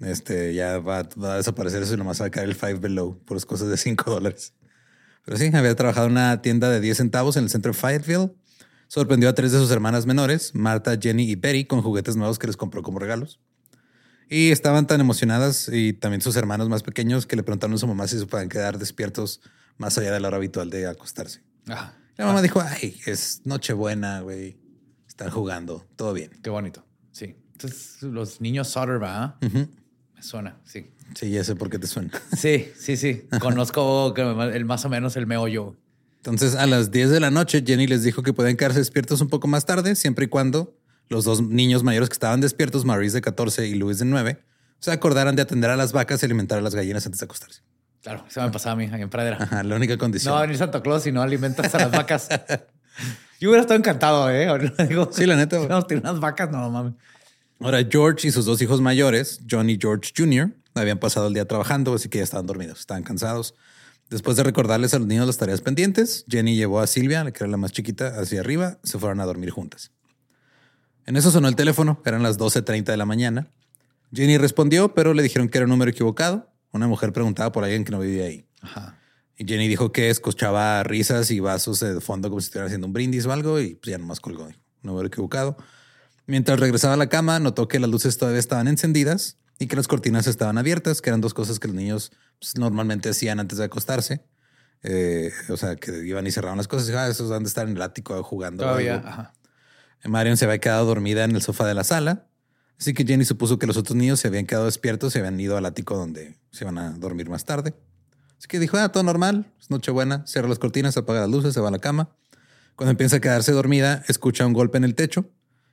Este 0.00 0.54
ya 0.54 0.78
va, 0.78 1.08
va 1.22 1.34
a 1.34 1.36
desaparecer 1.38 1.82
eso 1.82 1.94
y 1.94 1.96
nomás 1.96 2.20
va 2.22 2.26
a 2.26 2.30
caer 2.30 2.48
el 2.48 2.54
five 2.54 2.74
below 2.76 3.18
por 3.24 3.36
las 3.36 3.44
cosas 3.44 3.68
de 3.68 3.76
5 3.76 4.08
dólares. 4.10 4.54
Pero 5.24 5.36
sí, 5.36 5.50
había 5.52 5.74
trabajado 5.74 6.06
en 6.06 6.12
una 6.12 6.40
tienda 6.40 6.70
de 6.70 6.80
10 6.80 6.96
centavos 6.98 7.36
en 7.36 7.44
el 7.44 7.50
centro 7.50 7.72
de 7.72 7.78
Fayetteville. 7.78 8.32
Sorprendió 8.86 9.28
a 9.28 9.34
tres 9.34 9.52
de 9.52 9.58
sus 9.58 9.70
hermanas 9.70 10.06
menores, 10.06 10.54
Marta, 10.54 10.96
Jenny 10.98 11.24
y 11.30 11.34
Betty, 11.34 11.66
con 11.66 11.82
juguetes 11.82 12.16
nuevos 12.16 12.38
que 12.38 12.46
les 12.46 12.56
compró 12.56 12.82
como 12.82 12.98
regalos. 12.98 13.38
Y 14.30 14.50
estaban 14.50 14.86
tan 14.86 15.00
emocionadas 15.00 15.68
y 15.70 15.92
también 15.92 16.22
sus 16.22 16.36
hermanos 16.36 16.68
más 16.70 16.82
pequeños 16.82 17.26
que 17.26 17.36
le 17.36 17.42
preguntaron 17.42 17.74
a 17.74 17.78
su 17.78 17.86
mamá 17.86 18.06
si 18.08 18.18
se 18.18 18.24
pueden 18.26 18.48
quedar 18.48 18.78
despiertos 18.78 19.40
más 19.76 19.98
allá 19.98 20.12
de 20.12 20.20
la 20.20 20.28
hora 20.28 20.36
habitual 20.38 20.70
de 20.70 20.86
acostarse. 20.86 21.42
Ah, 21.68 21.92
La 22.16 22.26
mamá 22.26 22.42
dijo, 22.42 22.60
ay, 22.60 22.98
es 23.06 23.42
Nochebuena, 23.44 24.20
güey. 24.20 24.56
Están 25.06 25.30
jugando, 25.30 25.84
todo 25.96 26.12
bien. 26.12 26.30
qué 26.42 26.50
bonito. 26.50 26.84
Sí. 27.12 27.36
Entonces, 27.52 28.02
los 28.02 28.40
niños 28.40 28.68
Sutter. 28.68 29.00
Me 29.00 30.22
suena, 30.22 30.60
sí. 30.64 30.90
Sí, 31.14 31.30
ya 31.30 31.42
sé 31.44 31.56
por 31.56 31.70
qué 31.70 31.78
te 31.78 31.86
suena. 31.86 32.10
Sí, 32.36 32.68
sí, 32.78 32.96
sí. 32.96 33.22
Conozco 33.40 34.14
que 34.14 34.22
el 34.22 34.64
más 34.64 34.84
o 34.84 34.88
menos 34.88 35.16
el 35.16 35.26
meollo. 35.26 35.76
Entonces, 36.16 36.54
a 36.54 36.66
las 36.66 36.90
10 36.90 37.10
de 37.10 37.20
la 37.20 37.30
noche, 37.30 37.62
Jenny 37.66 37.86
les 37.86 38.02
dijo 38.02 38.22
que 38.22 38.32
pueden 38.32 38.56
quedarse 38.56 38.78
despiertos 38.80 39.20
un 39.20 39.28
poco 39.28 39.46
más 39.48 39.64
tarde, 39.64 39.94
siempre 39.94 40.26
y 40.26 40.28
cuando 40.28 40.76
los 41.08 41.24
dos 41.24 41.40
niños 41.40 41.84
mayores 41.84 42.08
que 42.08 42.14
estaban 42.14 42.40
despiertos, 42.40 42.84
Maurice 42.84 43.14
de 43.16 43.20
14 43.22 43.66
y 43.66 43.74
Luis 43.74 43.98
de 43.98 44.04
9, 44.04 44.42
se 44.80 44.90
acordaran 44.92 45.36
de 45.36 45.42
atender 45.42 45.70
a 45.70 45.76
las 45.76 45.92
vacas 45.92 46.22
y 46.22 46.26
alimentar 46.26 46.58
a 46.58 46.60
las 46.62 46.74
gallinas 46.74 47.06
antes 47.06 47.20
de 47.20 47.24
acostarse. 47.24 47.62
Claro, 48.08 48.24
eso 48.26 48.40
me 48.40 48.50
pasaba 48.50 48.72
a 48.72 48.76
mí 48.76 48.88
en 48.90 49.10
Pradera. 49.10 49.36
Ajá, 49.38 49.62
la 49.62 49.76
única 49.76 49.98
condición. 49.98 50.30
No 50.30 50.36
va 50.36 50.38
a 50.38 50.42
venir 50.44 50.56
Santa 50.56 50.80
Claus 50.80 51.02
si 51.02 51.12
no 51.12 51.20
alimentas 51.20 51.74
a 51.74 51.78
las 51.78 51.90
vacas. 51.90 52.26
Yo 53.38 53.50
hubiera 53.50 53.60
estado 53.60 53.78
encantado, 53.78 54.30
¿eh? 54.30 54.48
Digo, 54.88 55.10
Sí, 55.12 55.26
la 55.26 55.36
neta. 55.36 55.58
No, 55.68 55.82
tiene 55.82 56.00
unas 56.00 56.18
vacas, 56.18 56.50
no 56.50 56.70
mames. 56.70 56.94
Ahora, 57.60 57.86
George 57.86 58.28
y 58.28 58.30
sus 58.30 58.46
dos 58.46 58.62
hijos 58.62 58.80
mayores, 58.80 59.40
John 59.48 59.68
y 59.68 59.76
George 59.78 60.10
Jr., 60.16 60.54
habían 60.74 60.98
pasado 60.98 61.26
el 61.26 61.34
día 61.34 61.46
trabajando, 61.46 61.92
así 61.92 62.08
que 62.08 62.16
ya 62.16 62.24
estaban 62.24 62.46
dormidos, 62.46 62.80
estaban 62.80 63.02
cansados. 63.02 63.54
Después 64.08 64.38
de 64.38 64.42
recordarles 64.42 64.94
a 64.94 64.98
los 64.98 65.06
niños 65.06 65.26
las 65.26 65.36
tareas 65.36 65.60
pendientes, 65.60 66.24
Jenny 66.30 66.56
llevó 66.56 66.80
a 66.80 66.86
Silvia, 66.86 67.24
la 67.24 67.30
que 67.30 67.44
era 67.44 67.50
la 67.50 67.58
más 67.58 67.72
chiquita, 67.72 68.18
hacia 68.18 68.40
arriba, 68.40 68.78
se 68.84 68.98
fueron 68.98 69.20
a 69.20 69.26
dormir 69.26 69.50
juntas. 69.50 69.92
En 71.04 71.18
eso 71.18 71.30
sonó 71.30 71.48
el 71.48 71.56
teléfono, 71.56 72.00
eran 72.06 72.22
las 72.22 72.38
12.30 72.38 72.84
de 72.84 72.96
la 72.96 73.04
mañana. 73.04 73.48
Jenny 74.14 74.38
respondió, 74.38 74.94
pero 74.94 75.12
le 75.12 75.22
dijeron 75.22 75.50
que 75.50 75.58
era 75.58 75.66
un 75.66 75.70
número 75.70 75.90
equivocado. 75.90 76.50
Una 76.72 76.86
mujer 76.86 77.12
preguntaba 77.12 77.52
por 77.52 77.64
alguien 77.64 77.84
que 77.84 77.92
no 77.92 78.00
vivía 78.00 78.24
ahí. 78.24 78.46
Ajá. 78.60 78.98
Y 79.36 79.46
Jenny 79.46 79.68
dijo 79.68 79.92
que 79.92 80.10
escuchaba 80.10 80.82
risas 80.82 81.30
y 81.30 81.38
vasos 81.38 81.78
de 81.78 82.00
fondo 82.00 82.28
como 82.28 82.40
si 82.40 82.46
estuviera 82.46 82.66
haciendo 82.66 82.88
un 82.88 82.92
brindis 82.92 83.24
o 83.26 83.32
algo 83.32 83.60
y 83.60 83.76
pues 83.76 83.92
ya 83.92 83.98
nomás 83.98 84.18
colgó. 84.18 84.48
Dijo, 84.48 84.58
número 84.82 85.06
equivocado. 85.06 85.56
Mientras 86.26 86.58
regresaba 86.58 86.94
a 86.94 86.96
la 86.96 87.08
cama, 87.08 87.38
notó 87.38 87.68
que 87.68 87.78
las 87.78 87.88
luces 87.88 88.18
todavía 88.18 88.40
estaban 88.40 88.66
encendidas 88.66 89.38
y 89.58 89.66
que 89.68 89.76
las 89.76 89.88
cortinas 89.88 90.26
estaban 90.26 90.58
abiertas, 90.58 91.00
que 91.00 91.10
eran 91.10 91.20
dos 91.20 91.34
cosas 91.34 91.60
que 91.60 91.68
los 91.68 91.76
niños 91.76 92.12
pues, 92.40 92.56
normalmente 92.56 93.08
hacían 93.08 93.40
antes 93.40 93.58
de 93.58 93.64
acostarse. 93.64 94.24
Eh, 94.82 95.32
o 95.48 95.56
sea, 95.56 95.76
que 95.76 96.04
iban 96.04 96.26
y 96.26 96.32
cerraban 96.32 96.58
las 96.58 96.68
cosas. 96.68 96.90
Ah, 96.94 97.08
esos 97.08 97.30
van 97.30 97.44
de 97.44 97.48
estar 97.48 97.68
en 97.68 97.76
el 97.76 97.82
ático 97.82 98.22
jugando. 98.24 98.64
Todavía. 98.64 99.32
Marion 100.04 100.36
se 100.36 100.44
había 100.44 100.58
quedado 100.58 100.84
dormida 100.84 101.24
en 101.24 101.34
el 101.34 101.42
sofá 101.42 101.66
de 101.66 101.74
la 101.74 101.84
sala. 101.84 102.26
Así 102.78 102.94
que 102.94 103.04
Jenny 103.04 103.24
supuso 103.24 103.58
que 103.58 103.66
los 103.66 103.76
otros 103.76 103.96
niños 103.96 104.20
se 104.20 104.28
habían 104.28 104.46
quedado 104.46 104.66
despiertos 104.66 105.14
y 105.16 105.18
habían 105.18 105.38
ido 105.40 105.56
al 105.56 105.66
ático 105.66 105.96
donde 105.96 106.36
se 106.52 106.64
iban 106.64 106.78
a 106.78 106.90
dormir 106.92 107.28
más 107.28 107.44
tarde. 107.44 107.74
Así 108.38 108.46
que 108.46 108.60
dijo, 108.60 108.76
ah, 108.76 108.90
todo 108.90 109.02
normal, 109.02 109.52
es 109.60 109.68
Nochebuena, 109.70 110.24
cierra 110.26 110.48
las 110.48 110.60
cortinas, 110.60 110.96
apaga 110.96 111.20
las 111.20 111.30
luces, 111.30 111.54
se 111.54 111.60
va 111.60 111.68
a 111.68 111.72
la 111.72 111.80
cama. 111.80 112.10
Cuando 112.76 112.92
empieza 112.92 113.16
a 113.16 113.20
quedarse 113.20 113.50
dormida, 113.50 114.04
escucha 114.06 114.46
un 114.46 114.52
golpe 114.52 114.78
en 114.78 114.84
el 114.84 114.94
techo 114.94 115.28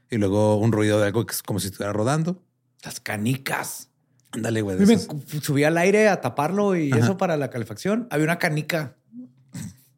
y 0.09 0.17
luego 0.17 0.57
un 0.57 0.71
ruido 0.71 1.00
de 1.00 1.05
algo 1.05 1.27
que 1.27 1.33
es 1.33 1.43
como 1.43 1.59
si 1.59 1.67
estuviera 1.67 1.93
rodando. 1.93 2.43
Las 2.83 3.00
canicas. 3.00 3.89
Ándale, 4.31 4.62
güey. 4.62 4.77
Me 4.77 4.97
subí 4.97 5.63
al 5.63 5.77
aire 5.77 6.09
a 6.09 6.21
taparlo 6.21 6.75
y 6.75 6.91
eso 6.91 7.17
para 7.17 7.38
la 7.38 7.51
calefacción. 7.51 8.07
Había 8.09 8.25
una 8.25 8.39
canica 8.39 8.95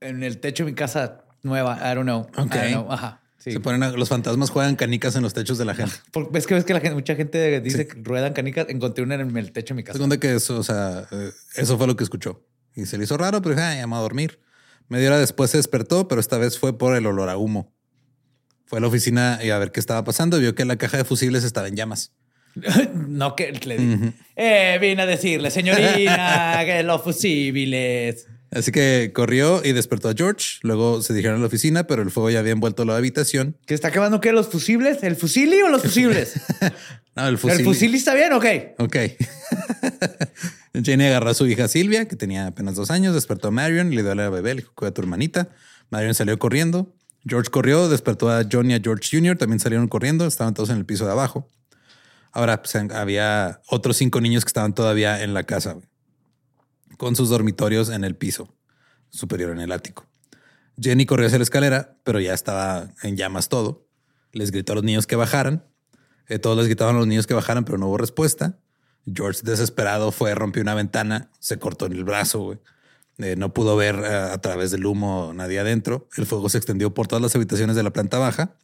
en 0.02 0.24
el 0.24 0.40
techo 0.40 0.66
de 0.66 0.72
mi 0.72 0.76
casa 0.76 1.24
nueva. 1.44 1.78
I 1.80 1.96
don't 1.96 2.04
know. 2.04 2.28
Ok. 2.38 2.56
I 2.56 2.58
don't 2.58 2.72
know. 2.72 2.92
Ajá. 2.92 3.22
Sí. 3.40 3.52
Se 3.52 3.60
ponen 3.60 3.84
a- 3.84 3.92
los 3.92 4.10
fantasmas 4.10 4.50
juegan 4.50 4.76
canicas 4.76 5.16
en 5.16 5.24
los 5.24 5.34
techos 5.34 5.58
de 5.58 5.66
la 5.66 5.76
gente. 5.76 5.94
Porque 6.12 6.32
ves 6.34 6.48
que 6.48 6.54
ves 6.56 6.64
que 6.66 6.74
la 6.74 6.80
gente, 6.80 6.96
mucha 6.96 7.16
gente 7.16 7.62
dice 7.62 7.88
que 7.88 8.00
ruedan 8.02 8.34
canicas. 8.34 8.66
Encontré 8.70 9.04
una 9.04 9.16
en 9.16 9.36
el 9.38 9.52
techo 9.52 9.74
de 9.74 9.78
mi 9.78 9.84
casa. 9.84 9.94
Segunda 9.98 10.20
que 10.20 10.36
eso, 10.36 10.58
o 10.60 10.64
sea, 10.64 11.08
eh, 11.12 11.32
eso 11.56 11.78
fue 11.78 11.88
lo 11.88 11.96
que 11.96 12.04
escuchó. 12.04 12.44
Y 12.76 12.86
se 12.86 12.98
le 12.98 13.04
hizo 13.06 13.16
raro, 13.18 13.42
pero 13.42 13.56
dije, 13.56 13.66
ah, 13.68 13.76
me 13.76 13.86
voy 13.86 13.98
a 14.00 14.02
dormir. 14.02 14.40
Media 14.90 15.08
hora 15.10 15.20
después 15.20 15.52
se 15.52 15.58
despertó, 15.58 16.08
pero 16.08 16.22
esta 16.22 16.38
vez 16.38 16.58
fue 16.60 16.78
por 16.78 16.96
el 16.96 17.06
olor 17.06 17.30
a 17.30 17.38
humo. 17.38 17.74
Fue 18.66 18.80
a 18.80 18.82
la 18.82 18.88
oficina 18.88 19.40
y 19.44 19.50
a 19.52 19.58
ver 19.58 19.72
qué 19.72 19.80
estaba 19.80 20.04
pasando. 20.04 20.38
y 20.38 20.42
Vio 20.42 20.56
que 20.56 20.66
la 20.66 20.76
caja 20.78 20.98
de 20.98 21.04
fusibles 21.06 21.44
estaba 21.44 21.68
en 21.68 21.76
llamas. 21.76 22.14
no 22.94 23.36
que 23.36 23.52
le 23.52 23.78
di. 23.78 24.14
Eh, 24.36 24.78
vine 24.82 25.04
a 25.04 25.06
decirle, 25.06 25.52
señorina, 25.52 26.62
que 26.66 26.82
los 26.84 27.02
fusibles. 27.04 28.28
Así 28.52 28.72
que 28.72 29.12
corrió 29.14 29.62
y 29.64 29.74
despertó 29.74 30.10
a 30.10 30.14
George. 30.14 30.60
Luego 30.62 31.02
se 31.02 31.14
dijeron 31.14 31.38
a 31.38 31.40
la 31.40 31.48
oficina, 31.48 31.86
pero 31.86 32.02
el 32.02 32.12
fuego 32.12 32.30
ya 32.30 32.40
había 32.40 32.54
envuelto 32.54 32.86
la 32.86 32.96
habitación. 32.96 33.58
¿Que 33.66 33.74
está 33.74 33.92
quemando 33.92 34.22
qué? 34.22 34.32
¿Los 34.32 34.48
fusibles? 34.48 35.04
¿El 35.04 35.16
fusili 35.16 35.62
o 35.62 35.70
los 35.70 35.82
fusibles? 35.82 36.34
No, 37.16 37.28
el 37.28 37.40
fusil. 37.40 37.62
¿El 37.62 37.66
fusili 37.66 37.98
está 37.98 38.14
bien? 38.14 38.32
Ok. 38.34 38.46
Ok. 38.78 38.96
Jenny 40.84 41.06
agarró 41.06 41.32
a 41.32 41.34
su 41.34 41.48
hija 41.48 41.68
Silvia, 41.68 42.08
que 42.08 42.16
tenía 42.16 42.46
apenas 42.46 42.76
dos 42.76 42.92
años, 42.92 43.16
despertó 43.16 43.48
a 43.48 43.52
Marion, 43.52 43.90
le 43.90 44.04
dio 44.04 44.12
a 44.12 44.16
la 44.16 44.30
bebé, 44.30 44.54
le 44.54 44.62
dijo, 44.62 44.74
cuida 44.76 44.90
a 44.90 44.94
tu 44.94 45.02
hermanita. 45.02 45.50
Marion 45.90 46.14
salió 46.14 46.38
corriendo. 46.38 46.94
George 47.26 47.50
corrió, 47.50 47.90
despertó 47.90 48.30
a 48.30 48.46
John 48.50 48.70
y 48.70 48.76
a 48.76 48.80
George 48.80 49.10
Jr., 49.12 49.36
también 49.36 49.60
salieron 49.60 49.88
corriendo, 49.88 50.28
estaban 50.28 50.54
todos 50.54 50.70
en 50.70 50.78
el 50.78 50.86
piso 50.86 51.06
de 51.06 51.12
abajo. 51.12 51.48
Ahora, 52.32 52.62
pues, 52.62 52.76
había 52.76 53.62
otros 53.68 53.98
cinco 53.98 54.22
niños 54.22 54.46
que 54.46 54.50
estaban 54.50 54.76
todavía 54.76 55.24
en 55.24 55.34
la 55.34 55.44
casa, 55.44 55.74
güey, 55.74 55.88
con 56.98 57.16
sus 57.16 57.30
dormitorios 57.30 57.90
en 57.90 58.04
el 58.04 58.16
piso 58.16 58.54
superior, 59.10 59.52
en 59.52 59.60
el 59.60 59.72
ático. 59.72 60.06
Jenny 60.80 61.06
corrió 61.06 61.28
hacia 61.28 61.40
la 61.40 61.44
escalera, 61.44 61.98
pero 62.04 62.20
ya 62.20 62.34
estaba 62.34 62.90
en 63.02 63.18
llamas 63.18 63.50
todo. 63.50 63.88
Les 64.32 64.52
gritó 64.52 64.74
a 64.74 64.76
los 64.76 64.84
niños 64.84 65.08
que 65.08 65.16
bajaran. 65.16 65.66
Eh, 66.28 66.40
todos 66.40 66.58
les 66.58 66.68
gritaban 66.68 66.96
a 66.96 67.00
los 67.00 67.08
niños 67.08 67.26
que 67.26 67.34
bajaran, 67.34 67.66
pero 67.66 67.78
no 67.78 67.88
hubo 67.88 67.98
respuesta. 67.98 68.60
George, 69.12 69.42
desesperado, 69.44 70.12
fue, 70.12 70.36
rompió 70.36 70.62
una 70.62 70.76
ventana, 70.76 71.32
se 71.40 71.58
cortó 71.58 71.86
en 71.86 71.94
el 71.94 72.04
brazo. 72.04 72.60
Eh, 73.18 73.36
no 73.38 73.54
pudo 73.54 73.76
ver 73.76 73.96
eh, 73.96 74.08
a 74.08 74.38
través 74.40 74.70
del 74.70 74.86
humo 74.86 75.32
nadie 75.34 75.60
adentro. 75.60 76.08
El 76.18 76.26
fuego 76.26 76.50
se 76.50 76.58
extendió 76.58 76.94
por 76.94 77.08
todas 77.08 77.22
las 77.22 77.36
habitaciones 77.36 77.76
de 77.76 77.84
la 77.84 77.92
planta 77.92 78.20
baja 78.20 78.58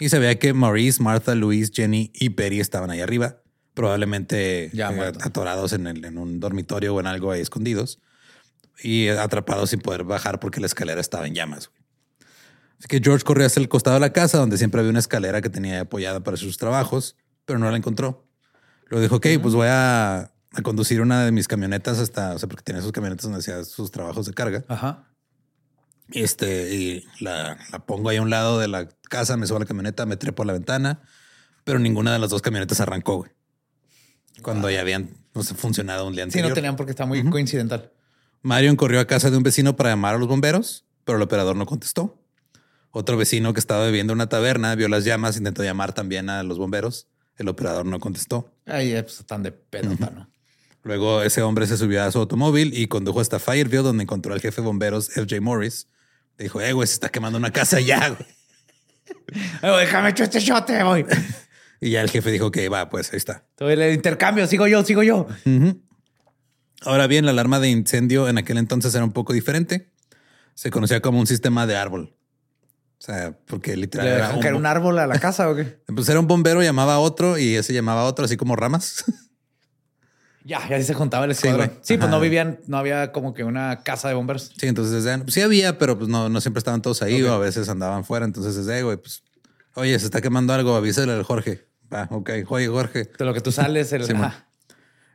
y 0.00 0.08
se 0.08 0.18
veía 0.18 0.38
que 0.38 0.52
Maurice, 0.52 1.02
Martha, 1.02 1.34
Louise, 1.34 1.72
Jenny 1.74 2.10
y 2.14 2.30
Perry 2.30 2.60
estaban 2.60 2.90
ahí 2.90 3.00
arriba, 3.00 3.42
probablemente 3.80 4.70
Ya 4.74 4.90
eh, 4.92 5.12
atorados 5.22 5.72
en, 5.72 5.86
el- 5.86 6.04
en 6.04 6.18
un 6.18 6.38
dormitorio 6.38 6.94
o 6.94 7.00
en 7.00 7.06
algo 7.06 7.30
ahí 7.32 7.40
escondidos 7.40 7.98
y 8.82 9.08
atrapados 9.08 9.70
sin 9.70 9.80
poder 9.80 10.04
bajar 10.04 10.38
porque 10.38 10.60
la 10.60 10.66
escalera 10.66 11.00
estaba 11.00 11.26
en 11.26 11.34
llamas. 11.34 11.70
Así 12.78 12.88
que 12.88 13.00
George 13.02 13.24
corrió 13.24 13.46
hacia 13.46 13.60
el 13.60 13.68
costado 13.68 13.94
de 13.94 14.00
la 14.00 14.12
casa, 14.12 14.38
donde 14.38 14.56
siempre 14.58 14.80
había 14.80 14.90
una 14.90 14.98
escalera 15.00 15.40
que 15.40 15.48
tenía 15.50 15.80
apoyada 15.80 16.20
para 16.20 16.36
sus 16.36 16.56
trabajos, 16.58 17.16
pero 17.44 17.58
no 17.58 17.70
la 17.70 17.76
encontró. 17.76 18.26
Luego 18.88 19.02
dijo, 19.02 19.16
ok, 19.16 19.26
pues 19.42 19.54
voy 19.54 19.68
a, 19.70 20.20
a 20.20 20.62
conducir 20.62 21.00
una 21.00 21.24
de 21.24 21.32
mis 21.32 21.46
camionetas 21.48 21.98
hasta, 21.98 22.34
o 22.34 22.38
sea, 22.38 22.48
porque 22.48 22.62
tenía 22.64 22.82
sus 22.82 22.92
camionetas 22.92 23.24
donde 23.24 23.38
hacía 23.38 23.64
sus 23.64 23.90
trabajos 23.90 24.26
de 24.26 24.32
carga. 24.34 24.64
Ajá. 24.68 25.06
Este, 26.12 26.74
y 26.74 27.04
la, 27.20 27.56
la 27.70 27.78
pongo 27.86 28.08
ahí 28.08 28.16
a 28.16 28.22
un 28.22 28.30
lado 28.30 28.58
de 28.58 28.66
la 28.68 28.88
casa, 29.08 29.36
me 29.36 29.46
subo 29.46 29.58
a 29.58 29.60
la 29.60 29.66
camioneta, 29.66 30.06
me 30.06 30.16
trepo 30.16 30.42
a 30.42 30.46
la 30.46 30.52
ventana, 30.54 31.02
pero 31.64 31.78
ninguna 31.78 32.12
de 32.12 32.18
las 32.18 32.30
dos 32.30 32.42
camionetas 32.42 32.80
arrancó, 32.80 33.18
güey. 33.18 33.30
Cuando 34.42 34.70
ya 34.70 34.80
habían 34.80 35.10
sé, 35.42 35.54
funcionado 35.54 36.06
un 36.06 36.12
día 36.14 36.24
Sí, 36.24 36.28
anterior. 36.28 36.48
no 36.50 36.54
tenían 36.54 36.76
porque 36.76 36.90
está 36.92 37.06
muy 37.06 37.28
coincidental. 37.28 37.92
Marion 38.42 38.76
corrió 38.76 39.00
a 39.00 39.06
casa 39.06 39.30
de 39.30 39.36
un 39.36 39.42
vecino 39.42 39.76
para 39.76 39.90
llamar 39.90 40.14
a 40.14 40.18
los 40.18 40.28
bomberos, 40.28 40.84
pero 41.04 41.16
el 41.16 41.22
operador 41.22 41.56
no 41.56 41.66
contestó. 41.66 42.16
Otro 42.90 43.16
vecino 43.16 43.52
que 43.52 43.60
estaba 43.60 43.84
bebiendo 43.84 44.12
en 44.12 44.16
una 44.18 44.28
taberna 44.28 44.74
vio 44.74 44.88
las 44.88 45.04
llamas, 45.04 45.36
intentó 45.36 45.62
llamar 45.62 45.92
también 45.92 46.28
a 46.30 46.42
los 46.42 46.58
bomberos. 46.58 47.06
El 47.36 47.48
operador 47.48 47.86
no 47.86 48.00
contestó. 48.00 48.52
Ay, 48.66 48.92
pues 49.02 49.20
están 49.20 49.42
de 49.42 49.52
pedota, 49.52 50.10
¿no? 50.10 50.28
Luego 50.82 51.22
ese 51.22 51.42
hombre 51.42 51.66
se 51.66 51.76
subió 51.76 52.02
a 52.02 52.10
su 52.10 52.18
automóvil 52.18 52.72
y 52.74 52.86
condujo 52.88 53.20
hasta 53.20 53.38
Fireville, 53.38 53.82
donde 53.82 54.02
encontró 54.04 54.32
al 54.34 54.40
jefe 54.40 54.62
de 54.62 54.66
bomberos, 54.66 55.10
FJ 55.10 55.40
Morris. 55.40 55.86
Le 56.38 56.44
dijo, 56.44 56.60
eh, 56.60 56.72
güey, 56.72 56.86
se 56.88 56.94
está 56.94 57.10
quemando 57.10 57.38
una 57.38 57.50
casa 57.52 57.80
ya, 57.80 58.08
güey. 58.08 58.26
Déjame 59.80 60.10
echar 60.10 60.24
este 60.24 60.40
shote, 60.40 60.82
voy. 60.82 61.04
Y 61.80 61.90
ya 61.90 62.02
el 62.02 62.10
jefe 62.10 62.30
dijo 62.30 62.50
que 62.50 62.68
va, 62.68 62.90
pues 62.90 63.12
ahí 63.12 63.16
está. 63.16 63.46
Todo 63.56 63.70
el 63.70 63.94
intercambio, 63.94 64.46
sigo 64.46 64.66
yo, 64.66 64.84
sigo 64.84 65.02
yo. 65.02 65.26
Ahora 66.82 67.06
bien, 67.06 67.24
la 67.24 67.30
alarma 67.30 67.58
de 67.58 67.70
incendio 67.70 68.28
en 68.28 68.38
aquel 68.38 68.58
entonces 68.58 68.94
era 68.94 69.04
un 69.04 69.12
poco 69.12 69.32
diferente. 69.32 69.90
Se 70.54 70.70
conocía 70.70 71.00
como 71.00 71.18
un 71.18 71.26
sistema 71.26 71.66
de 71.66 71.76
árbol. 71.76 72.14
O 72.98 73.02
sea, 73.02 73.34
porque 73.46 73.76
literal 73.76 74.06
¿Le 74.06 74.36
un, 74.36 74.42
caer 74.42 74.54
un 74.54 74.66
árbol 74.66 74.98
a 74.98 75.06
la 75.06 75.18
casa 75.18 75.48
o 75.48 75.56
qué? 75.56 75.80
pues 75.94 76.06
era 76.10 76.20
un 76.20 76.26
bombero, 76.26 76.62
llamaba 76.62 76.94
a 76.94 76.98
otro 76.98 77.38
y 77.38 77.54
ese 77.54 77.72
llamaba 77.72 78.02
a 78.02 78.04
otro, 78.04 78.26
así 78.26 78.36
como 78.36 78.56
ramas. 78.56 79.04
Ya, 80.42 80.66
ya 80.68 80.82
se 80.82 80.94
juntaba 80.94 81.26
el 81.26 81.32
escuadrón. 81.32 81.70
Sí, 81.82 81.98
pues 81.98 82.10
no 82.10 82.18
vivían, 82.18 82.60
no 82.66 82.78
había 82.78 83.12
como 83.12 83.34
que 83.34 83.44
una 83.44 83.82
casa 83.82 84.08
de 84.08 84.14
bomberos. 84.14 84.50
Sí, 84.58 84.68
entonces 84.68 85.06
sí 85.28 85.42
había, 85.42 85.76
pero 85.76 85.98
pues 85.98 86.08
no, 86.08 86.30
no 86.30 86.40
siempre 86.40 86.60
estaban 86.60 86.80
todos 86.80 87.02
ahí 87.02 87.22
o 87.22 87.34
a 87.34 87.38
veces 87.38 87.68
andaban 87.68 88.06
fuera. 88.06 88.24
Entonces 88.24 88.56
es 88.56 88.64
de, 88.64 88.82
güey, 88.82 88.96
pues, 88.96 89.22
oye, 89.74 89.98
se 89.98 90.06
está 90.06 90.22
quemando 90.22 90.54
algo, 90.54 90.74
avísale 90.74 91.12
al 91.12 91.24
Jorge. 91.24 91.69
Va, 91.92 92.08
ok, 92.10 92.30
oye, 92.48 92.68
Jorge. 92.68 93.10
De 93.18 93.24
lo 93.24 93.34
que 93.34 93.40
tú 93.40 93.52
sales, 93.52 93.92
el, 93.92 94.04
Sí, 94.04 94.12
ajá. 94.12 94.46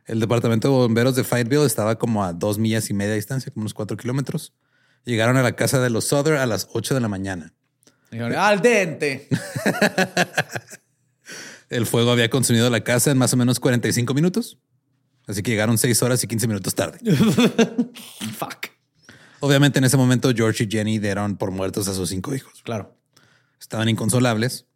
El 0.06 0.20
departamento 0.20 0.68
de 0.68 0.74
bomberos 0.74 1.16
de 1.16 1.24
Fayetteville 1.24 1.66
estaba 1.66 1.98
como 1.98 2.24
a 2.24 2.32
dos 2.32 2.58
millas 2.58 2.90
y 2.90 2.94
media 2.94 3.10
de 3.10 3.16
distancia, 3.16 3.52
como 3.52 3.62
unos 3.62 3.74
cuatro 3.74 3.96
kilómetros. 3.96 4.54
Llegaron 5.04 5.36
a 5.36 5.42
la 5.42 5.56
casa 5.56 5.80
de 5.80 5.90
los 5.90 6.04
Souther 6.04 6.34
a 6.34 6.46
las 6.46 6.68
8 6.72 6.94
de 6.94 7.00
la 7.00 7.08
mañana. 7.08 7.52
Dijeron, 8.10 8.34
al 8.34 8.60
dente. 8.60 9.28
El 11.68 11.86
fuego 11.86 12.12
había 12.12 12.30
consumido 12.30 12.70
la 12.70 12.84
casa 12.84 13.10
en 13.10 13.18
más 13.18 13.32
o 13.32 13.36
menos 13.36 13.58
45 13.58 14.14
minutos. 14.14 14.58
Así 15.26 15.42
que 15.42 15.50
llegaron 15.50 15.76
6 15.76 16.00
horas 16.02 16.22
y 16.22 16.28
15 16.28 16.46
minutos 16.46 16.74
tarde. 16.74 16.98
Fuck. 18.38 18.68
Obviamente 19.40 19.78
en 19.78 19.84
ese 19.84 19.96
momento 19.96 20.32
George 20.34 20.64
y 20.64 20.68
Jenny 20.70 20.98
dieron 20.98 21.36
por 21.36 21.50
muertos 21.50 21.88
a 21.88 21.94
sus 21.94 22.08
cinco 22.08 22.34
hijos. 22.34 22.62
Claro. 22.62 22.96
Estaban 23.60 23.88
inconsolables. 23.88 24.66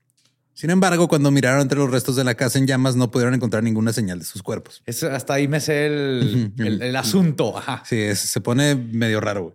Sin 0.60 0.68
embargo, 0.68 1.08
cuando 1.08 1.30
miraron 1.30 1.62
entre 1.62 1.78
los 1.78 1.90
restos 1.90 2.16
de 2.16 2.24
la 2.24 2.34
casa 2.34 2.58
en 2.58 2.66
llamas, 2.66 2.94
no 2.94 3.10
pudieron 3.10 3.32
encontrar 3.32 3.62
ninguna 3.62 3.94
señal 3.94 4.18
de 4.18 4.26
sus 4.26 4.42
cuerpos. 4.42 4.82
Eso, 4.84 5.10
hasta 5.10 5.32
ahí 5.32 5.48
me 5.48 5.58
sé 5.58 5.86
el, 5.86 6.52
el- 6.58 6.82
el 6.82 6.96
asunto. 6.96 7.56
Ajá. 7.56 7.82
Sí, 7.86 7.96
es- 7.96 8.18
se 8.18 8.42
pone 8.42 8.74
medio 8.74 9.22
raro. 9.22 9.42
güey. 9.44 9.54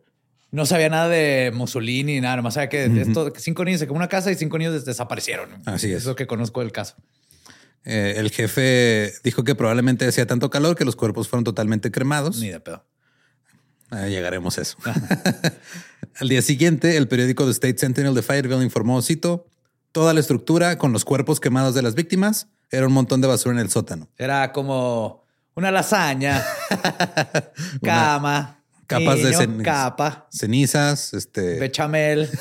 No 0.50 0.66
sabía 0.66 0.90
nada 0.90 1.08
de 1.08 1.52
Mussolini 1.54 2.14
ni 2.14 2.22
nada, 2.22 2.42
más 2.42 2.56
sabía 2.56 2.70
que 2.70 2.86
esto, 3.02 3.32
cinco 3.38 3.64
niños 3.66 3.82
se 3.82 3.86
quemó 3.86 3.98
una 3.98 4.08
casa 4.08 4.32
y 4.32 4.36
cinco 4.36 4.58
niños 4.58 4.74
des- 4.74 4.86
desaparecieron. 4.86 5.50
Así 5.68 5.92
es. 5.92 5.98
Es 5.98 6.06
lo 6.06 6.16
que 6.16 6.26
conozco 6.26 6.62
del 6.62 6.72
caso. 6.72 6.96
Eh, 7.84 8.16
el 8.18 8.32
jefe 8.32 9.14
dijo 9.24 9.44
que 9.44 9.54
probablemente 9.54 10.08
hacía 10.08 10.26
tanto 10.26 10.50
calor 10.50 10.76
que 10.76 10.86
los 10.86 10.96
cuerpos 10.96 11.28
fueron 11.28 11.44
totalmente 11.44 11.92
cremados. 11.92 12.40
Ni 12.40 12.50
de 12.50 12.60
pedo. 12.62 12.84
Ah, 13.92 14.08
llegaremos 14.08 14.58
a 14.58 14.64
eso. 14.64 14.76
Al 16.20 16.30
día 16.30 16.42
siguiente, 16.42 16.98
el 16.98 17.08
periódico 17.08 17.46
The 17.46 17.52
State 17.52 17.78
Sentinel 17.78 18.16
de 18.16 18.24
Fayetteville 18.24 18.64
informó, 18.64 19.00
cito, 19.04 19.48
toda 19.96 20.14
la 20.14 20.20
estructura 20.20 20.78
con 20.78 20.92
los 20.92 21.06
cuerpos 21.06 21.40
quemados 21.40 21.74
de 21.74 21.82
las 21.82 21.96
víctimas 21.96 22.50
era 22.70 22.86
un 22.86 22.92
montón 22.92 23.22
de 23.22 23.28
basura 23.30 23.56
en 23.56 23.62
el 23.62 23.70
sótano. 23.70 24.10
Era 24.18 24.52
como 24.52 25.24
una 25.56 25.72
lasaña, 25.72 26.44
cama, 27.82 28.60
capas 28.88 29.16
de 29.20 29.24
niño, 29.24 29.40
cen- 29.40 29.64
capa, 29.64 30.28
cenizas, 30.30 31.14
este... 31.14 31.60
bechamel. 31.62 32.30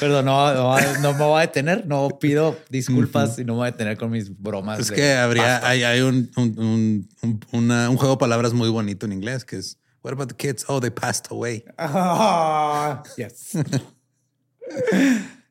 Perdón, 0.00 0.26
no, 0.26 0.52
no, 0.54 0.76
no 1.00 1.12
me 1.14 1.18
voy 1.24 1.38
a 1.38 1.40
detener. 1.46 1.86
No 1.86 2.18
pido 2.20 2.58
disculpas 2.68 3.38
y 3.38 3.44
no 3.46 3.54
me 3.54 3.58
voy 3.60 3.68
a 3.68 3.70
detener 3.72 3.96
con 3.96 4.10
mis 4.10 4.38
bromas. 4.38 4.80
Es 4.80 4.90
que 4.90 5.14
habría, 5.14 5.66
hay, 5.66 5.82
hay 5.82 6.00
un, 6.02 6.30
un, 6.36 7.08
un- 7.22 7.40
una- 7.52 7.88
un 7.88 7.96
juego 7.96 8.16
de 8.16 8.18
palabras 8.18 8.52
muy 8.52 8.68
bonito 8.68 9.06
en 9.06 9.12
inglés 9.12 9.46
que 9.46 9.56
es 9.56 9.78
What 10.02 10.12
about 10.12 10.28
the 10.28 10.36
kids? 10.36 10.64
Oh, 10.68 10.78
they 10.80 10.90
passed 10.90 11.26
away. 11.30 11.64
Ah, 11.78 13.02
yes. 13.16 13.52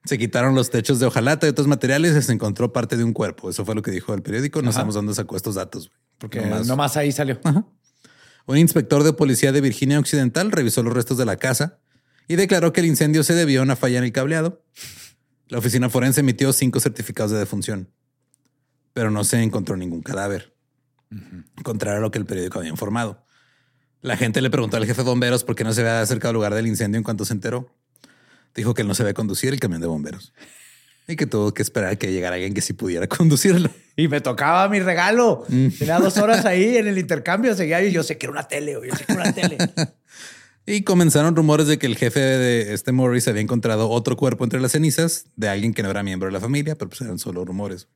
Se 0.05 0.17
quitaron 0.17 0.55
los 0.55 0.69
techos 0.69 0.99
de 0.99 1.05
hojalata 1.05 1.45
y 1.45 1.49
otros 1.49 1.67
materiales 1.67 2.15
y 2.15 2.21
se 2.21 2.31
encontró 2.31 2.71
parte 2.73 2.97
de 2.97 3.03
un 3.03 3.13
cuerpo. 3.13 3.49
Eso 3.49 3.65
fue 3.65 3.75
lo 3.75 3.81
que 3.81 3.91
dijo 3.91 4.13
el 4.13 4.21
periódico. 4.21 4.61
No 4.61 4.71
sabemos 4.71 4.95
dónde 4.95 5.13
sacó 5.13 5.35
estos 5.35 5.55
datos. 5.55 5.91
Porque 6.17 6.41
Nomás- 6.41 6.67
nomás, 6.67 6.97
ahí 6.97 7.11
salió. 7.11 7.39
Un 8.45 8.57
inspector 8.57 9.03
de 9.03 9.13
policía 9.13 9.51
de 9.51 9.61
Virginia 9.61 9.99
Occidental 9.99 10.51
revisó 10.51 10.81
los 10.83 10.93
restos 10.93 11.17
de 11.17 11.25
la 11.25 11.35
casa 11.38 11.79
y 12.27 12.35
declaró 12.35 12.73
que 12.73 12.79
el 12.81 12.88
incendio 12.88 13.23
se 13.23 13.33
debió 13.35 13.59
a 13.59 13.63
una 13.63 13.75
falla 13.75 13.99
en 13.99 14.03
el 14.05 14.11
cableado. 14.11 14.63
La 15.47 15.57
oficina 15.59 15.89
forense 15.89 16.21
emitió 16.21 16.51
cinco 16.53 16.79
certificados 16.79 17.31
de 17.31 17.38
defunción, 17.39 17.89
pero 18.93 19.11
no 19.11 19.23
se 19.23 19.41
encontró 19.41 19.75
ningún 19.77 20.01
cadáver, 20.01 20.55
contrario 21.63 21.97
a 21.99 22.01
lo 22.01 22.11
que 22.11 22.19
el 22.19 22.25
periódico 22.25 22.59
había 22.59 22.69
informado. 22.71 23.23
La 24.01 24.15
gente 24.15 24.41
le 24.41 24.49
preguntó 24.49 24.77
al 24.77 24.85
jefe 24.85 25.01
de 25.03 25.09
bomberos 25.09 25.43
por 25.43 25.55
qué 25.55 25.63
no 25.63 25.73
se 25.73 25.81
había 25.81 26.01
acercado 26.01 26.29
al 26.29 26.35
lugar 26.35 26.53
del 26.53 26.67
incendio 26.67 26.97
en 26.97 27.03
cuanto 27.03 27.25
se 27.25 27.33
enteró. 27.33 27.75
Dijo 28.55 28.73
que 28.73 28.81
él 28.81 28.87
no 28.87 28.95
sabía 28.95 29.13
conducir 29.13 29.53
el 29.53 29.59
camión 29.59 29.81
de 29.81 29.87
bomberos 29.87 30.33
y 31.07 31.15
que 31.15 31.25
tuvo 31.25 31.53
que 31.53 31.61
esperar 31.63 31.91
a 31.91 31.95
que 31.95 32.11
llegara 32.11 32.35
alguien 32.35 32.53
que 32.53 32.61
sí 32.61 32.73
pudiera 32.73 33.07
conducirlo. 33.07 33.69
Y 33.95 34.07
me 34.07 34.21
tocaba 34.21 34.69
mi 34.69 34.79
regalo. 34.79 35.43
Tenía 35.47 35.99
dos 35.99 36.17
horas 36.17 36.45
ahí 36.45 36.77
en 36.77 36.87
el 36.87 36.97
intercambio. 36.97 37.55
Seguía 37.55 37.83
y 37.83 37.91
yo 37.91 38.03
sé 38.03 38.17
que 38.17 38.27
era 38.27 38.33
una 38.33 38.47
tele. 38.47 38.77
güey, 38.77 38.89
Yo 38.91 38.95
sé 38.95 39.05
que 39.05 39.13
era 39.13 39.21
una 39.23 39.33
tele. 39.33 39.57
Y 40.65 40.83
comenzaron 40.83 41.35
rumores 41.35 41.65
de 41.65 41.79
que 41.79 41.87
el 41.87 41.97
jefe 41.97 42.19
de 42.19 42.75
este 42.75 42.91
Morris 42.91 43.27
había 43.27 43.41
encontrado 43.41 43.89
otro 43.89 44.15
cuerpo 44.15 44.43
entre 44.43 44.61
las 44.61 44.73
cenizas 44.73 45.25
de 45.35 45.49
alguien 45.49 45.73
que 45.73 45.81
no 45.81 45.89
era 45.89 46.03
miembro 46.03 46.27
de 46.27 46.33
la 46.33 46.39
familia, 46.39 46.75
pero 46.75 46.89
pues 46.89 47.01
eran 47.01 47.17
solo 47.17 47.43
rumores. 47.43 47.87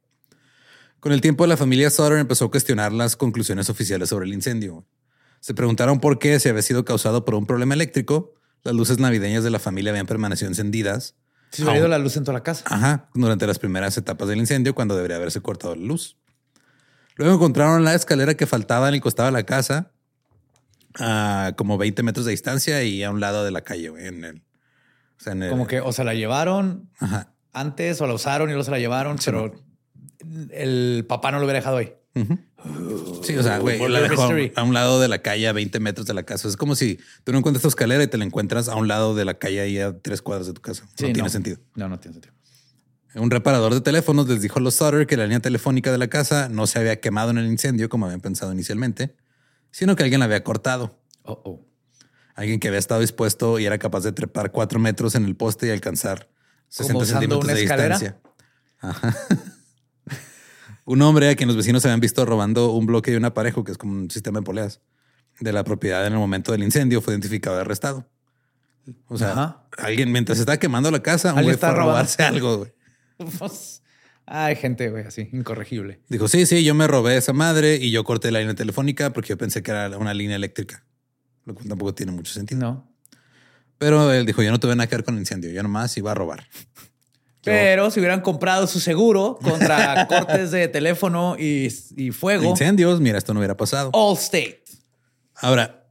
Con 1.00 1.12
el 1.12 1.22
tiempo, 1.22 1.46
la 1.46 1.56
familia 1.56 1.92
Sutter 1.92 2.18
empezó 2.18 2.46
a 2.46 2.50
cuestionar 2.50 2.92
las 2.92 3.16
conclusiones 3.16 3.70
oficiales 3.70 4.10
sobre 4.10 4.26
el 4.26 4.34
incendio. 4.34 4.88
Se 5.40 5.54
preguntaron 5.54 6.00
por 6.00 6.18
qué, 6.18 6.40
si 6.40 6.50
había 6.50 6.64
sido 6.64 6.84
causado 6.84 7.26
por 7.26 7.36
un 7.36 7.46
problema 7.46 7.76
eléctrico, 7.76 8.34
las 8.64 8.74
luces 8.76 9.00
navideñas 9.00 9.44
de 9.44 9.50
la 9.50 9.60
familia 9.60 9.92
habían 9.92 10.06
permanecido 10.06 10.50
encendidas. 10.50 11.16
Se 11.52 11.64
me 11.66 11.72
ha 11.72 11.78
ido 11.78 11.88
la 11.88 12.00
luz 12.00 12.18
en 12.18 12.24
toda 12.24 12.34
la 12.34 12.44
casa. 12.44 12.64
Ajá, 12.68 13.10
durante 13.14 13.46
las 13.46 13.60
primeras 13.60 13.96
etapas 13.98 14.28
del 14.28 14.40
incendio, 14.40 14.74
cuando 14.74 14.96
debería 14.96 15.18
haberse 15.18 15.42
cortado 15.42 15.76
la 15.76 15.82
luz. 15.86 16.18
Luego 17.16 17.36
encontraron 17.36 17.84
la 17.84 17.94
escalera 17.94 18.34
que 18.36 18.48
faltaba 18.48 18.88
en 18.90 18.96
el 18.96 19.02
costado 19.02 19.28
de 19.28 19.34
la 19.34 19.44
casa, 19.44 19.92
a 21.00 21.54
como 21.58 21.78
20 21.78 22.02
metros 22.04 22.26
de 22.26 22.32
distancia 22.32 22.84
y 22.84 23.04
a 23.04 23.12
un 23.12 23.20
lado 23.20 23.44
de 23.46 23.52
la 23.52 23.62
calle, 23.62 23.90
güey, 23.90 24.08
en 24.08 24.24
el. 24.24 24.38
O 25.20 25.24
sea, 25.24 25.34
en 25.34 25.44
el- 25.44 25.50
Como 25.50 25.68
que 25.68 25.80
o 25.82 25.92
se 25.92 26.04
la 26.04 26.14
llevaron 26.16 26.90
Ajá. 27.00 27.34
antes 27.54 28.02
o 28.02 28.08
la 28.08 28.14
usaron 28.14 28.50
y 28.50 28.54
luego 28.54 28.64
se 28.64 28.72
la 28.72 28.80
llevaron, 28.80 29.18
pero 29.24 29.54
el 30.52 31.06
papá 31.08 31.32
no 31.32 31.38
lo 31.40 31.46
hubiera 31.46 31.60
dejado 31.60 31.78
ahí. 31.78 31.94
Sí, 33.24 33.36
o 33.36 33.44
sea, 33.44 33.58
güey, 33.58 33.80
la 33.90 34.02
dejó 34.02 34.24
a 34.56 34.64
un 34.64 34.74
lado 34.74 35.00
de 35.00 35.08
la 35.08 35.22
calle 35.22 35.48
a 35.48 35.54
20 35.54 35.80
metros 35.80 36.06
de 36.06 36.14
la 36.14 36.24
casa. 36.24 36.48
Es 36.48 36.58
como 36.58 36.76
si 36.76 37.00
tú 37.24 37.32
no 37.32 37.40
encuentras 37.40 37.64
tu 37.64 37.68
escalera 37.68 38.04
y 38.04 38.08
te 38.08 38.18
la 38.18 38.26
encuentras 38.26 38.70
a 38.70 38.76
un 38.76 38.88
lado 38.88 39.16
de 39.16 39.26
la 39.26 39.34
calle 39.34 39.62
ahí 39.62 39.80
a 39.80 39.98
tres 39.98 40.22
cuadras 40.22 40.48
de 40.48 40.54
tu 40.54 40.62
casa. 40.62 40.86
Sí, 40.96 41.08
no 41.08 41.14
tiene 41.14 41.30
sentido. 41.30 41.58
No, 41.76 41.90
no 41.90 42.00
tiene 42.00 42.14
sentido. 42.14 42.34
Un 43.16 43.30
reparador 43.30 43.74
de 43.74 43.82
teléfonos 43.82 44.28
les 44.28 44.42
dijo 44.42 44.60
a 44.60 44.62
los 44.62 44.76
Sutter 44.76 45.06
que 45.06 45.18
la 45.18 45.24
línea 45.24 45.40
telefónica 45.40 45.92
de 45.92 45.98
la 45.98 46.08
casa 46.08 46.50
no 46.50 46.66
se 46.66 46.80
había 46.80 47.00
quemado 47.00 47.32
en 47.32 47.38
el 47.38 47.46
incendio 47.46 47.90
como 47.90 48.06
habían 48.06 48.22
pensado 48.22 48.52
inicialmente, 48.54 49.16
sino 49.72 49.96
que 49.96 50.04
alguien 50.04 50.20
la 50.20 50.26
había 50.26 50.44
cortado. 50.44 51.00
Oh, 51.24 51.40
oh. 51.44 51.66
Alguien 52.36 52.60
que 52.60 52.68
había 52.70 52.80
estado 52.80 53.02
dispuesto 53.02 53.60
y 53.60 53.66
era 53.66 53.78
capaz 53.78 54.02
de 54.02 54.12
trepar 54.12 54.52
cuatro 54.52 54.80
metros 54.80 55.14
en 55.16 55.26
el 55.26 55.36
poste 55.36 55.68
y 55.68 55.70
alcanzar 55.70 56.30
60 56.70 56.98
usando 56.98 57.06
centímetros 57.06 57.44
una 57.44 57.54
de 57.54 57.64
escalera? 57.64 58.00
distancia. 58.00 58.22
Ajá. 58.80 59.16
un 60.86 61.02
hombre 61.02 61.30
a 61.30 61.36
quien 61.36 61.48
los 61.48 61.58
vecinos 61.58 61.86
habían 61.86 62.00
visto 62.00 62.26
robando 62.26 62.72
un 62.72 62.86
bloque 62.86 63.12
de 63.12 63.18
un 63.18 63.26
aparejo, 63.26 63.64
que 63.64 63.72
es 63.72 63.78
como 63.78 63.94
un 63.94 64.12
sistema 64.12 64.40
de 64.40 64.44
poleas, 64.44 64.82
de 65.40 65.54
la 65.54 65.64
propiedad 65.64 66.06
en 66.06 66.14
el 66.14 66.20
momento 66.20 66.52
del 66.52 66.64
incendio, 66.64 67.02
fue 67.02 67.14
identificado 67.14 67.58
y 67.58 67.62
arrestado. 67.62 68.08
O 69.08 69.18
sea, 69.18 69.32
Ajá. 69.32 69.64
alguien 69.78 70.12
mientras 70.12 70.40
estaba 70.40 70.58
quemando 70.58 70.92
la 70.92 71.02
casa, 71.02 71.32
un 71.32 71.40
Alguien 71.40 71.56
güey 71.56 71.60
fue 71.60 71.70
a 71.70 71.72
está 71.72 71.82
robarse 71.84 72.24
algo. 72.24 72.68
Pues, 73.40 73.82
Hay 74.26 74.56
gente, 74.56 74.90
güey, 74.90 75.06
así, 75.06 75.30
incorregible. 75.32 76.02
Dijo, 76.10 76.28
sí, 76.28 76.46
sí, 76.46 76.64
yo 76.64 76.74
me 76.74 76.88
robé 76.88 77.16
esa 77.16 77.32
madre 77.32 77.76
y 77.76 77.92
yo 77.92 78.04
corté 78.04 78.32
la 78.32 78.40
línea 78.40 78.56
telefónica 78.56 79.14
porque 79.14 79.30
yo 79.30 79.38
pensé 79.38 79.62
que 79.64 79.72
era 79.72 79.98
una 79.98 80.14
línea 80.14 80.36
eléctrica, 80.36 80.84
lo 81.46 81.54
cual 81.54 81.68
tampoco 81.70 81.94
tiene 81.94 82.12
mucho 82.12 82.34
sentido. 82.34 82.60
No. 82.60 82.94
Pero 83.78 84.12
él 84.12 84.26
dijo, 84.26 84.42
yo 84.42 84.52
no 84.52 84.60
tuve 84.60 84.76
nada 84.76 84.88
que 84.88 84.96
ver 84.96 85.06
con 85.06 85.16
el 85.16 85.22
incendio, 85.22 85.52
yo 85.52 85.62
nomás 85.62 85.96
iba 85.98 86.12
a 86.12 86.16
robar. 86.16 86.48
Pero 87.44 87.92
si 87.92 88.00
hubieran 88.00 88.22
comprado 88.22 88.68
su 88.68 88.80
seguro 88.80 89.38
contra 89.44 90.08
cortes 90.10 90.52
de 90.52 90.68
teléfono 90.68 91.36
y, 91.38 91.68
y 91.98 92.12
fuego, 92.12 92.46
Incendios, 92.50 93.00
mira, 93.02 93.18
esto 93.18 93.34
no 93.34 93.40
hubiera 93.40 93.58
pasado. 93.58 93.92
Allstate. 93.94 94.64
Ahora, 95.36 95.86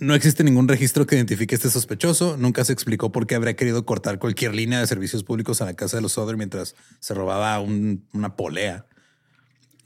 no 0.00 0.14
existe 0.14 0.42
ningún 0.44 0.66
registro 0.66 1.06
que 1.06 1.14
identifique 1.16 1.54
a 1.54 1.56
este 1.56 1.70
sospechoso. 1.70 2.36
Nunca 2.36 2.64
se 2.64 2.72
explicó 2.72 3.12
por 3.12 3.26
qué 3.26 3.34
habría 3.34 3.54
querido 3.54 3.84
cortar 3.84 4.18
cualquier 4.18 4.54
línea 4.54 4.80
de 4.80 4.86
servicios 4.86 5.22
públicos 5.24 5.60
a 5.60 5.66
la 5.66 5.74
casa 5.74 5.96
de 5.98 6.02
los 6.02 6.12
Soder 6.12 6.36
mientras 6.36 6.74
se 7.00 7.14
robaba 7.14 7.60
un- 7.60 8.06
una 8.12 8.34
polea. 8.34 8.86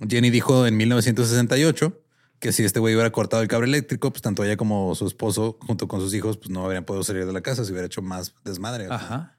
Jenny 0.08 0.30
dijo 0.30 0.66
en 0.66 0.76
1968 0.76 2.00
que 2.38 2.52
si 2.52 2.62
este 2.64 2.78
güey 2.78 2.94
hubiera 2.94 3.10
cortado 3.10 3.42
el 3.42 3.48
cable 3.48 3.66
eléctrico, 3.66 4.12
pues 4.12 4.22
tanto 4.22 4.44
ella 4.44 4.56
como 4.56 4.94
su 4.94 5.06
esposo, 5.08 5.58
junto 5.66 5.88
con 5.88 6.00
sus 6.00 6.14
hijos, 6.14 6.36
pues 6.36 6.50
no 6.50 6.64
habrían 6.64 6.84
podido 6.84 7.02
salir 7.02 7.26
de 7.26 7.32
la 7.32 7.40
casa, 7.40 7.64
se 7.64 7.72
hubiera 7.72 7.86
hecho 7.86 8.00
más 8.00 8.32
desmadre. 8.44 8.86
Ajá. 8.90 9.34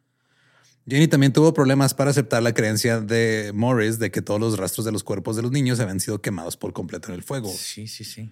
Jenny 0.89 1.08
también 1.08 1.32
tuvo 1.32 1.54
problemas 1.54 1.93
para 1.93 2.10
aceptar 2.10 2.41
la 2.41 2.54
creencia 2.54 2.99
de 2.99 3.52
Morris 3.54 3.99
de 3.99 4.10
que 4.10 4.23
todos 4.23 4.39
los 4.41 4.58
rastros 4.58 4.86
de 4.86 4.91
los 4.91 5.04
cuerpos 5.04 5.36
de 5.36 5.43
los 5.43 5.52
niños 5.52 5.80
habían 5.80 5.99
sido 5.99 6.19
quemados 6.19 6.58
por 6.58 6.73
completo 6.73 7.10
en 7.10 7.13
el 7.13 7.21
fuego. 7.21 7.54
Sí, 7.56 7.88
sí, 7.88 8.04
sí. 8.04 8.32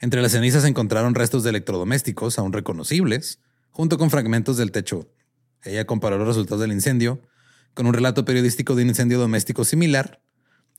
Entre 0.00 0.20
las 0.20 0.32
cenizas 0.32 0.62
se 0.62 0.68
encontraron 0.68 1.14
restos 1.14 1.44
de 1.44 1.50
electrodomésticos 1.50 2.38
aún 2.38 2.52
reconocibles, 2.52 3.38
junto 3.70 3.96
con 3.96 4.10
fragmentos 4.10 4.58
del 4.58 4.70
techo. 4.70 5.08
Ella 5.62 5.86
comparó 5.86 6.18
los 6.18 6.28
resultados 6.28 6.60
del 6.60 6.72
incendio 6.72 7.22
con 7.72 7.86
un 7.86 7.94
relato 7.94 8.26
periodístico 8.26 8.74
de 8.74 8.82
un 8.82 8.90
incendio 8.90 9.18
doméstico 9.18 9.64
similar 9.64 10.20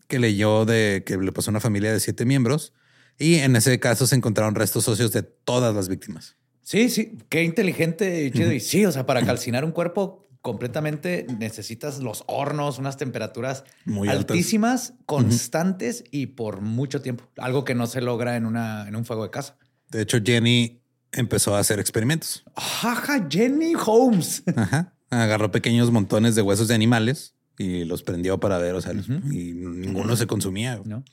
que 0.07 0.19
leyó 0.19 0.65
de 0.65 1.01
que 1.07 1.17
le 1.17 1.31
pasó 1.31 1.49
a 1.49 1.53
una 1.53 1.59
familia 1.59 1.91
de 1.91 1.99
siete 1.99 2.25
miembros 2.25 2.71
y 3.17 3.35
en 3.35 3.55
ese 3.55 3.79
caso 3.79 4.05
se 4.05 4.15
encontraron 4.15 4.53
restos 4.53 4.87
óseos 4.87 5.11
de 5.11 5.23
todas 5.23 5.73
las 5.73 5.89
víctimas. 5.89 6.35
Sí, 6.61 6.89
sí, 6.89 7.17
qué 7.29 7.43
inteligente 7.43 8.25
y 8.25 8.31
chido. 8.31 8.51
Y 8.51 8.59
sí, 8.59 8.85
o 8.85 8.91
sea, 8.91 9.05
para 9.05 9.25
calcinar 9.25 9.65
un 9.65 9.71
cuerpo 9.71 10.24
completamente 10.45 11.25
necesitas 11.39 11.97
los 11.97 12.23
hornos, 12.27 12.77
unas 12.77 12.97
temperaturas 12.97 13.63
Muy 13.83 14.07
altas. 14.07 14.29
altísimas, 14.29 14.93
constantes 15.07 16.03
y 16.11 16.27
por 16.27 16.61
mucho 16.61 17.01
tiempo. 17.01 17.23
Algo 17.37 17.65
que 17.65 17.73
no 17.73 17.87
se 17.87 17.99
logra 17.99 18.35
en, 18.35 18.45
una, 18.45 18.87
en 18.87 18.95
un 18.95 19.05
fuego 19.05 19.23
de 19.23 19.31
casa. 19.31 19.57
De 19.89 20.03
hecho, 20.03 20.19
Jenny 20.23 20.83
empezó 21.11 21.55
a 21.55 21.59
hacer 21.59 21.79
experimentos. 21.79 22.43
Jaja, 22.55 23.25
Jenny 23.27 23.73
Holmes. 23.73 24.43
Ajá. 24.55 24.93
Agarró 25.09 25.49
pequeños 25.49 25.89
montones 25.89 26.35
de 26.35 26.43
huesos 26.43 26.67
de 26.67 26.75
animales 26.75 27.33
y 27.57 27.83
los 27.85 28.03
prendió 28.03 28.39
para 28.39 28.59
ver, 28.59 28.75
o 28.75 28.81
sea, 28.81 28.93
y 28.93 29.53
ninguno 29.53 30.15
se 30.15 30.27
consumía. 30.27 30.79
¿No? 30.85 31.03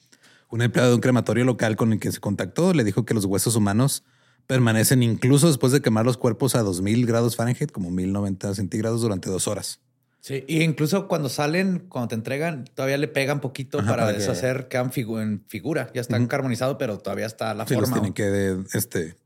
Un 0.51 0.61
empleado 0.61 0.91
de 0.91 0.97
un 0.97 1.01
crematorio 1.01 1.47
local 1.47 1.77
con 1.77 1.95
el 1.95 2.01
que 2.01 2.13
se 2.13 2.21
contactó 2.21 2.75
le 2.75 2.85
dijo 2.85 3.07
que 3.07 3.15
los 3.15 3.25
huesos 3.25 3.57
humanos 3.57 4.05
permanecen 4.47 5.03
incluso 5.03 5.47
después 5.49 5.73
de 5.73 5.81
quemar 5.81 6.05
los 6.05 6.17
cuerpos 6.17 6.55
a 6.55 6.63
2000 6.63 7.07
grados 7.07 7.37
Fahrenheit, 7.37 7.71
como 7.73 7.91
1090 7.91 8.55
centígrados 8.55 9.01
durante 9.01 9.31
dos 9.31 9.49
horas. 9.49 9.81
Sí, 10.21 10.45
y 10.47 10.63
incluso 10.63 11.09
cuando 11.09 11.29
salen, 11.29 11.81
cuando 11.89 12.09
te 12.09 12.15
entregan, 12.15 12.65
todavía 12.75 12.97
le 12.97 13.09
pegan 13.09 13.41
poquito 13.41 13.81
Ajá, 13.81 13.91
para, 13.91 14.03
para 14.05 14.13
que- 14.13 14.21
deshacer, 14.21 14.69
quedan 14.69 14.93
figu- 14.93 15.21
en 15.21 15.45
figura. 15.49 15.91
Ya 15.95 16.01
está 16.01 16.25
carbonizado, 16.29 16.79
pero 16.79 16.99
todavía 16.99 17.27
está 17.27 17.53
la 17.55 17.67
Sí, 17.67 17.75
los 17.75 17.83
forma. 17.85 17.95
tienen 17.97 18.13
que 18.13 18.25
de- 18.25 18.65
este, 18.75 19.17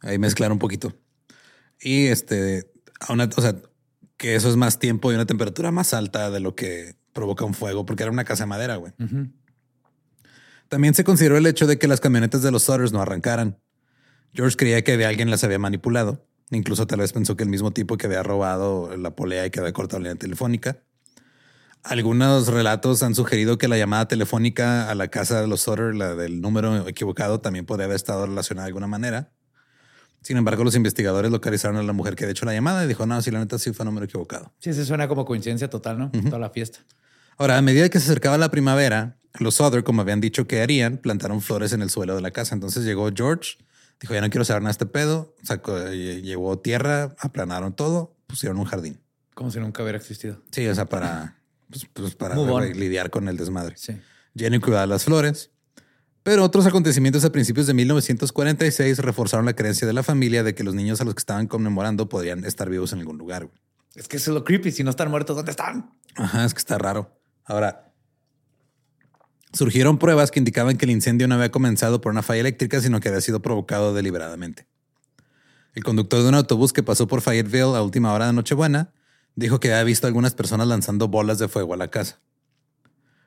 ahí 0.00 0.18
mezclar 0.18 0.52
un 0.52 0.58
poquito. 0.58 0.92
Y 1.80 2.06
este, 2.08 2.70
a 3.00 3.14
una, 3.14 3.30
o 3.34 3.40
sea, 3.40 3.56
que 4.18 4.34
eso 4.34 4.50
es 4.50 4.56
más 4.56 4.78
tiempo 4.78 5.10
y 5.10 5.14
una 5.14 5.24
temperatura 5.26 5.70
más 5.70 5.94
alta 5.94 6.30
de 6.30 6.40
lo 6.40 6.54
que 6.54 6.96
provoca 7.14 7.44
un 7.46 7.54
fuego, 7.54 7.86
porque 7.86 8.02
era 8.02 8.12
una 8.12 8.24
casa 8.24 8.44
de 8.44 8.48
madera, 8.48 8.76
güey. 8.76 8.92
También 10.68 10.94
se 10.94 11.04
consideró 11.04 11.36
el 11.36 11.46
hecho 11.46 11.66
de 11.66 11.78
que 11.78 11.86
las 11.88 12.00
camionetas 12.00 12.42
de 12.42 12.50
los 12.50 12.64
Sutters 12.64 12.92
no 12.92 13.00
arrancaran. 13.00 13.58
George 14.36 14.56
creía 14.56 14.84
que 14.84 14.98
de 14.98 15.06
alguien 15.06 15.30
las 15.30 15.42
había 15.44 15.58
manipulado. 15.58 16.28
Incluso 16.50 16.86
tal 16.86 17.00
vez 17.00 17.12
pensó 17.12 17.36
que 17.36 17.42
el 17.42 17.48
mismo 17.48 17.72
tipo 17.72 17.96
que 17.96 18.06
había 18.06 18.22
robado 18.22 18.94
la 18.96 19.16
polea 19.16 19.46
y 19.46 19.50
que 19.50 19.60
había 19.60 19.72
cortado 19.72 20.00
la 20.00 20.10
línea 20.10 20.18
telefónica. 20.18 20.82
Algunos 21.82 22.48
relatos 22.48 23.02
han 23.02 23.14
sugerido 23.14 23.58
que 23.58 23.66
la 23.66 23.78
llamada 23.78 24.08
telefónica 24.08 24.90
a 24.90 24.94
la 24.94 25.08
casa 25.08 25.40
de 25.40 25.46
los 25.46 25.62
Sutter, 25.62 25.94
la 25.94 26.14
del 26.14 26.40
número 26.40 26.86
equivocado, 26.86 27.40
también 27.40 27.64
podría 27.64 27.86
haber 27.86 27.96
estado 27.96 28.26
relacionada 28.26 28.66
de 28.66 28.70
alguna 28.70 28.86
manera. 28.86 29.32
Sin 30.20 30.36
embargo, 30.36 30.64
los 30.64 30.74
investigadores 30.74 31.30
localizaron 31.30 31.76
a 31.76 31.82
la 31.82 31.92
mujer 31.92 32.16
que 32.16 32.24
había 32.24 32.32
hecho 32.32 32.44
la 32.44 32.52
llamada 32.52 32.84
y 32.84 32.88
dijo, 32.88 33.06
no, 33.06 33.22
si 33.22 33.30
la 33.30 33.38
neta 33.38 33.58
sí 33.58 33.72
fue 33.72 33.86
número 33.86 34.04
equivocado. 34.04 34.52
Sí, 34.58 34.74
se 34.74 34.84
suena 34.84 35.08
como 35.08 35.24
coincidencia 35.24 35.70
total, 35.70 35.98
¿no? 35.98 36.10
Toda 36.10 36.40
la 36.40 36.50
fiesta. 36.50 36.80
Ahora, 37.38 37.56
a 37.56 37.62
medida 37.62 37.88
que 37.88 38.00
se 38.00 38.06
acercaba 38.06 38.36
la 38.36 38.50
primavera, 38.50 39.18
los 39.38 39.54
Sutter, 39.54 39.84
como 39.84 40.02
habían 40.02 40.20
dicho 40.20 40.46
que 40.46 40.62
harían, 40.62 40.98
plantaron 40.98 41.40
flores 41.40 41.72
en 41.72 41.82
el 41.82 41.90
suelo 41.90 42.16
de 42.16 42.22
la 42.22 42.32
casa. 42.32 42.54
Entonces 42.54 42.84
llegó 42.84 43.08
George, 43.14 43.58
dijo, 44.00 44.14
ya 44.14 44.20
no 44.20 44.30
quiero 44.30 44.44
saber 44.44 44.62
nada 44.62 44.70
de 44.70 44.72
este 44.72 44.86
pedo, 44.86 45.34
sacó, 45.42 45.78
eh, 45.78 46.22
llevó 46.22 46.58
tierra, 46.58 47.14
aplanaron 47.18 47.74
todo, 47.74 48.16
pusieron 48.26 48.58
un 48.58 48.64
jardín. 48.64 49.00
Como 49.34 49.50
si 49.50 49.60
nunca 49.60 49.82
hubiera 49.82 49.98
existido. 49.98 50.42
Sí, 50.50 50.66
o 50.66 50.74
sea, 50.74 50.86
para, 50.86 51.38
pues, 51.70 51.86
pues, 51.92 52.14
para 52.14 52.36
lidiar 52.66 53.10
con 53.10 53.28
el 53.28 53.36
desmadre. 53.36 53.76
Sí. 53.76 54.00
Jenny 54.34 54.60
cuidaba 54.60 54.86
las 54.86 55.04
flores. 55.04 55.50
Pero 56.22 56.42
otros 56.42 56.66
acontecimientos 56.66 57.24
a 57.24 57.30
principios 57.30 57.68
de 57.68 57.74
1946 57.74 58.98
reforzaron 58.98 59.46
la 59.46 59.54
creencia 59.54 59.86
de 59.86 59.92
la 59.92 60.02
familia 60.02 60.42
de 60.42 60.54
que 60.54 60.64
los 60.64 60.74
niños 60.74 61.00
a 61.00 61.04
los 61.04 61.14
que 61.14 61.20
estaban 61.20 61.46
conmemorando 61.46 62.08
podrían 62.08 62.44
estar 62.44 62.68
vivos 62.68 62.92
en 62.92 62.98
algún 62.98 63.16
lugar. 63.16 63.44
güey. 63.46 63.58
Es 63.94 64.08
que 64.08 64.16
eso 64.16 64.32
es 64.32 64.34
lo 64.34 64.42
creepy. 64.42 64.72
Si 64.72 64.82
no 64.82 64.90
están 64.90 65.08
muertos, 65.10 65.36
¿dónde 65.36 65.52
están? 65.52 65.90
Ajá, 66.16 66.44
es 66.44 66.52
que 66.52 66.58
está 66.58 66.78
raro. 66.78 67.16
Ahora, 67.44 67.85
surgieron 69.56 69.98
pruebas 69.98 70.30
que 70.30 70.38
indicaban 70.38 70.76
que 70.76 70.84
el 70.84 70.90
incendio 70.90 71.26
no 71.28 71.34
había 71.34 71.50
comenzado 71.50 72.00
por 72.00 72.12
una 72.12 72.22
falla 72.22 72.40
eléctrica, 72.40 72.80
sino 72.80 73.00
que 73.00 73.08
había 73.08 73.20
sido 73.20 73.40
provocado 73.40 73.94
deliberadamente. 73.94 74.66
El 75.74 75.84
conductor 75.84 76.22
de 76.22 76.28
un 76.28 76.34
autobús 76.34 76.72
que 76.72 76.82
pasó 76.82 77.06
por 77.06 77.20
Fayetteville 77.20 77.76
a 77.76 77.82
última 77.82 78.12
hora 78.12 78.26
de 78.26 78.32
Nochebuena 78.32 78.92
dijo 79.34 79.60
que 79.60 79.72
había 79.72 79.84
visto 79.84 80.06
a 80.06 80.08
algunas 80.08 80.34
personas 80.34 80.66
lanzando 80.66 81.08
bolas 81.08 81.38
de 81.38 81.48
fuego 81.48 81.74
a 81.74 81.76
la 81.76 81.88
casa. 81.88 82.20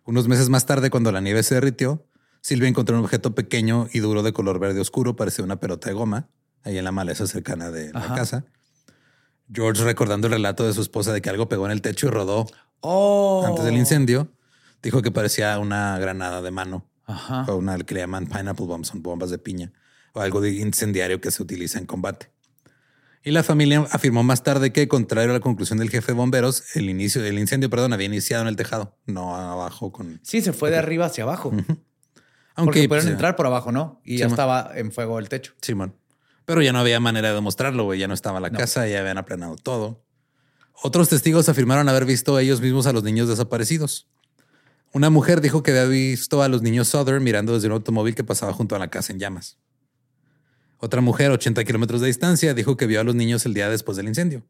Unos 0.06 0.28
meses 0.28 0.50
más 0.50 0.66
tarde, 0.66 0.90
cuando 0.90 1.12
la 1.12 1.22
nieve 1.22 1.44
se 1.44 1.56
derritió, 1.56 2.06
Silvia 2.42 2.70
encontró 2.70 2.98
un 2.98 3.04
objeto 3.04 3.36
pequeño 3.36 3.88
y 3.94 4.00
duro 4.00 4.24
de 4.24 4.34
color 4.34 4.60
verde 4.60 4.80
oscuro, 4.80 5.16
parecía 5.16 5.44
una 5.46 5.60
pelota 5.60 5.90
de 5.90 5.94
goma, 5.94 6.30
ahí 6.64 6.78
en 6.78 6.84
la 6.86 6.92
maleza 6.92 7.28
cercana 7.28 7.70
de 7.70 7.92
la 7.94 8.16
casa. 8.16 8.46
George, 9.52 9.84
recordando 9.84 10.28
el 10.28 10.34
relato 10.34 10.66
de 10.66 10.74
su 10.74 10.82
esposa 10.82 11.12
de 11.14 11.22
que 11.22 11.30
algo 11.30 11.50
pegó 11.50 11.66
en 11.66 11.72
el 11.72 11.82
techo 11.82 12.08
y 12.08 12.10
rodó 12.10 12.48
Oh. 12.82 13.44
antes 13.46 13.66
del 13.66 13.76
incendio, 13.76 14.30
dijo 14.82 15.02
que 15.02 15.12
parecía 15.12 15.58
una 15.60 15.98
granada 16.00 16.42
de 16.42 16.52
mano 16.52 16.90
Ajá. 17.06 17.46
o 17.48 17.56
una 17.56 17.78
que 17.78 17.94
le 17.94 18.02
llaman 18.02 18.28
pineapple 18.28 18.66
bombs, 18.66 18.88
son 18.88 19.02
bombas 19.02 19.30
de 19.30 19.38
piña 19.38 19.72
o 20.14 20.22
algo 20.22 20.42
de 20.42 20.52
incendiario 20.52 21.22
que 21.22 21.32
se 21.32 21.42
utiliza 21.44 21.80
en 21.80 21.86
combate. 21.86 22.32
Y 23.22 23.32
la 23.32 23.44
familia 23.44 23.86
afirmó 23.92 24.24
más 24.24 24.44
tarde 24.44 24.72
que, 24.72 24.88
contrario 24.88 25.32
a 25.32 25.34
la 25.34 25.40
conclusión 25.42 25.78
del 25.78 25.90
jefe 25.90 26.14
de 26.14 26.18
bomberos, 26.18 26.76
el 26.76 26.90
inicio 26.90 27.22
del 27.22 27.38
incendio, 27.38 27.70
perdón, 27.70 27.92
había 27.92 28.06
iniciado 28.06 28.44
en 28.44 28.48
el 28.48 28.56
tejado, 28.56 28.98
no 29.06 29.36
abajo 29.36 29.92
con. 29.92 30.22
Sí, 30.24 30.42
se 30.42 30.54
fue 30.54 30.72
de 30.72 30.78
arriba 30.78 31.06
hacia 31.06 31.26
abajo. 31.26 31.52
Aunque 31.52 31.78
Porque 32.56 32.88
pudieron 32.88 32.88
pues, 32.88 33.06
entrar 33.08 33.36
por 33.36 33.46
abajo, 33.46 33.72
¿no? 33.72 34.02
Y 34.04 34.14
Sí, 34.14 34.18
ya 34.20 34.28
estaba 34.28 34.72
en 34.76 34.92
fuego 34.92 35.20
el 35.20 35.30
techo. 35.30 35.54
Simón. 35.62 35.96
Pero 36.46 36.62
ya 36.62 36.74
no 36.74 36.80
había 36.80 37.00
manera 37.00 37.30
de 37.30 37.36
demostrarlo, 37.36 37.84
güey. 37.84 38.00
Ya 38.00 38.08
no 38.08 38.14
estaba 38.14 38.40
la 38.40 38.50
casa, 38.50 38.88
ya 38.88 39.00
habían 39.02 39.18
aplanado 39.18 39.56
todo. 39.56 40.04
Otros 40.82 41.10
testigos 41.10 41.48
afirmaron 41.48 41.88
haber 41.90 42.06
visto 42.06 42.40
ellos 42.40 42.62
mismos 42.62 42.88
a 42.88 42.94
los 42.94 43.04
niños 43.04 43.28
desaparecidos. 43.28 44.10
Una 44.92 45.10
mujer 45.10 45.42
dijo 45.42 45.62
que 45.62 45.72
había 45.72 45.86
visto 45.86 46.42
a 46.42 46.48
los 46.48 46.62
niños 46.64 46.88
Souther 46.88 47.20
mirando 47.20 47.54
desde 47.54 47.68
un 47.68 47.74
automóvil 47.74 48.16
que 48.16 48.24
pasaba 48.24 48.54
junto 48.54 48.76
a 48.76 48.80
la 48.80 48.90
casa 48.90 49.14
en 49.14 49.20
llamas. 49.20 49.58
Otra 50.80 51.02
mujer, 51.02 51.30
80 51.30 51.64
kilómetros 51.64 52.02
de 52.02 52.08
distancia, 52.08 52.54
dijo 52.54 52.78
que 52.78 52.88
vio 52.88 53.00
a 53.00 53.04
los 53.04 53.14
niños 53.14 53.46
el 53.46 53.54
día 53.54 53.70
después 53.70 53.98
del 53.98 54.08
incendio. 54.08 54.44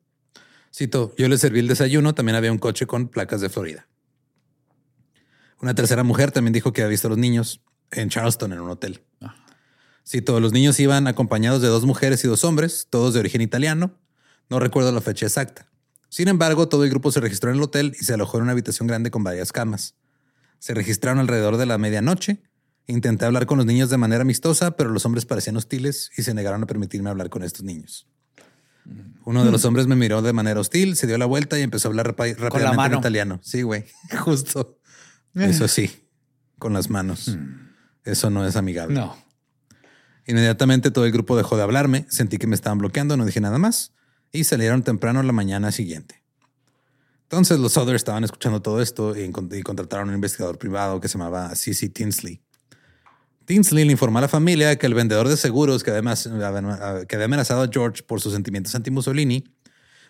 Cito, 0.73 1.13
yo 1.17 1.27
les 1.27 1.41
serví 1.41 1.59
el 1.59 1.67
desayuno, 1.67 2.13
también 2.13 2.35
había 2.35 2.51
un 2.51 2.59
coche 2.59 2.85
con 2.85 3.07
placas 3.09 3.41
de 3.41 3.49
Florida. 3.49 3.87
Una 5.61 5.75
tercera 5.75 6.03
mujer 6.03 6.31
también 6.31 6.53
dijo 6.53 6.71
que 6.71 6.81
había 6.81 6.91
visto 6.91 7.07
a 7.07 7.09
los 7.09 7.17
niños 7.17 7.61
en 7.91 8.09
Charleston 8.09 8.53
en 8.53 8.61
un 8.61 8.69
hotel. 8.69 9.03
Sí, 10.03 10.21
todos 10.21 10.41
los 10.41 10.53
niños 10.53 10.79
iban 10.79 11.07
acompañados 11.07 11.61
de 11.61 11.67
dos 11.67 11.85
mujeres 11.85 12.23
y 12.23 12.27
dos 12.27 12.43
hombres, 12.43 12.87
todos 12.89 13.13
de 13.13 13.19
origen 13.19 13.41
italiano. 13.41 13.99
No 14.49 14.59
recuerdo 14.59 14.91
la 14.91 15.01
fecha 15.01 15.25
exacta. 15.25 15.67
Sin 16.09 16.27
embargo, 16.27 16.69
todo 16.69 16.83
el 16.83 16.89
grupo 16.89 17.11
se 17.11 17.19
registró 17.19 17.51
en 17.51 17.57
el 17.57 17.63
hotel 17.63 17.95
y 17.99 18.05
se 18.05 18.13
alojó 18.13 18.37
en 18.37 18.43
una 18.43 18.53
habitación 18.53 18.87
grande 18.87 19.11
con 19.11 19.23
varias 19.23 19.51
camas. 19.51 19.95
Se 20.59 20.73
registraron 20.73 21.19
alrededor 21.19 21.57
de 21.57 21.65
la 21.65 21.77
medianoche. 21.77 22.43
Intenté 22.87 23.25
hablar 23.25 23.45
con 23.45 23.57
los 23.57 23.65
niños 23.65 23.89
de 23.89 23.97
manera 23.97 24.21
amistosa, 24.21 24.71
pero 24.71 24.89
los 24.89 25.05
hombres 25.05 25.25
parecían 25.25 25.57
hostiles 25.57 26.11
y 26.17 26.23
se 26.23 26.33
negaron 26.33 26.63
a 26.63 26.65
permitirme 26.65 27.09
hablar 27.09 27.29
con 27.29 27.43
estos 27.43 27.63
niños. 27.63 28.07
Uno 29.25 29.45
de 29.45 29.51
los 29.51 29.65
hombres 29.65 29.85
me 29.85 29.95
miró 29.95 30.21
de 30.21 30.33
manera 30.33 30.59
hostil, 30.59 30.95
se 30.95 31.05
dio 31.05 31.17
la 31.17 31.25
vuelta 31.25 31.59
y 31.59 31.61
empezó 31.61 31.87
a 31.87 31.91
hablar 31.91 32.07
rápidamente 32.07 32.57
en 32.57 32.75
mano. 32.75 32.97
italiano. 32.97 33.39
Sí, 33.43 33.61
güey, 33.61 33.85
justo. 34.19 34.79
Eso 35.35 35.67
sí, 35.67 36.07
con 36.57 36.73
las 36.73 36.89
manos. 36.89 37.37
Eso 38.03 38.29
no 38.31 38.45
es 38.47 38.55
amigable. 38.55 38.95
No. 38.95 39.15
Inmediatamente 40.25 40.89
todo 40.89 41.05
el 41.05 41.11
grupo 41.11 41.37
dejó 41.37 41.57
de 41.57 41.63
hablarme, 41.63 42.05
sentí 42.09 42.37
que 42.37 42.47
me 42.47 42.55
estaban 42.55 42.79
bloqueando, 42.79 43.17
no 43.17 43.25
dije 43.25 43.41
nada 43.41 43.59
más 43.59 43.93
y 44.31 44.43
salieron 44.43 44.83
temprano 44.83 45.23
la 45.23 45.33
mañana 45.33 45.71
siguiente. 45.71 46.18
Entonces 47.29 47.59
los 47.59 47.77
Others 47.77 47.97
estaban 47.97 48.23
escuchando 48.23 48.59
todo 48.59 48.81
esto 48.81 49.15
y, 49.15 49.31
contrataron 49.61 50.07
a 50.07 50.09
un 50.09 50.15
investigador 50.15 50.57
privado 50.57 50.99
que 50.99 51.07
se 51.07 51.19
llamaba 51.19 51.53
C.C. 51.53 51.89
Tinsley. 51.89 52.41
Tinsley 53.45 53.85
le 53.85 53.91
informó 53.91 54.17
a 54.17 54.21
la 54.21 54.27
familia 54.27 54.75
que 54.79 54.87
el 54.87 54.95
vendedor 54.95 55.27
de 55.27 55.37
seguros 55.37 55.83
que 55.83 55.91
además 55.91 56.27
que 57.07 57.15
había 57.15 57.25
amenazado 57.25 57.61
a 57.61 57.69
George 57.71 58.01
por 58.01 58.19
sus 58.19 58.33
sentimientos 58.33 58.73
anti-Mussolini 58.73 59.43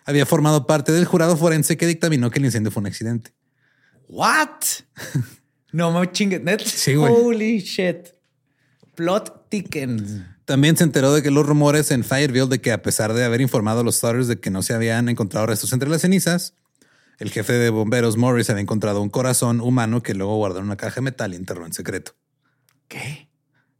había 0.06 0.24
formado 0.24 0.66
parte 0.66 0.92
del 0.92 1.04
jurado 1.04 1.36
forense 1.36 1.76
que 1.76 1.86
dictaminó 1.86 2.30
que 2.30 2.38
el 2.38 2.46
incendio 2.46 2.70
fue 2.70 2.80
un 2.80 2.86
accidente. 2.86 3.34
What? 4.08 4.48
no 5.72 5.92
me 5.92 6.10
chingues. 6.10 6.42
net. 6.42 6.62
Sí. 6.64 6.96
Holy 6.96 7.58
shit. 7.58 8.14
Plot 8.94 9.50
thickens. 9.50 10.22
También 10.46 10.74
se 10.74 10.84
enteró 10.84 11.12
de 11.12 11.22
que 11.22 11.30
los 11.30 11.44
rumores 11.44 11.90
en 11.90 12.02
Fayetteville 12.02 12.48
de 12.48 12.62
que 12.62 12.72
a 12.72 12.80
pesar 12.80 13.12
de 13.12 13.24
haber 13.24 13.42
informado 13.42 13.80
a 13.80 13.84
los 13.84 13.96
Sutters 13.96 14.26
de 14.26 14.40
que 14.40 14.48
no 14.48 14.62
se 14.62 14.72
habían 14.72 15.10
encontrado 15.10 15.46
restos 15.46 15.74
entre 15.74 15.90
las 15.90 16.00
cenizas, 16.00 16.54
el 17.20 17.30
jefe 17.30 17.52
de 17.52 17.70
bomberos 17.70 18.16
Morris 18.16 18.50
había 18.50 18.62
encontrado 18.62 19.00
un 19.00 19.10
corazón 19.10 19.60
humano 19.60 20.02
que 20.02 20.14
luego 20.14 20.36
guardó 20.36 20.58
en 20.58 20.64
una 20.64 20.76
caja 20.76 20.96
de 20.96 21.02
metal 21.02 21.32
y 21.32 21.36
enterró 21.36 21.64
en 21.66 21.72
secreto. 21.72 22.12
¿Qué? 22.88 23.28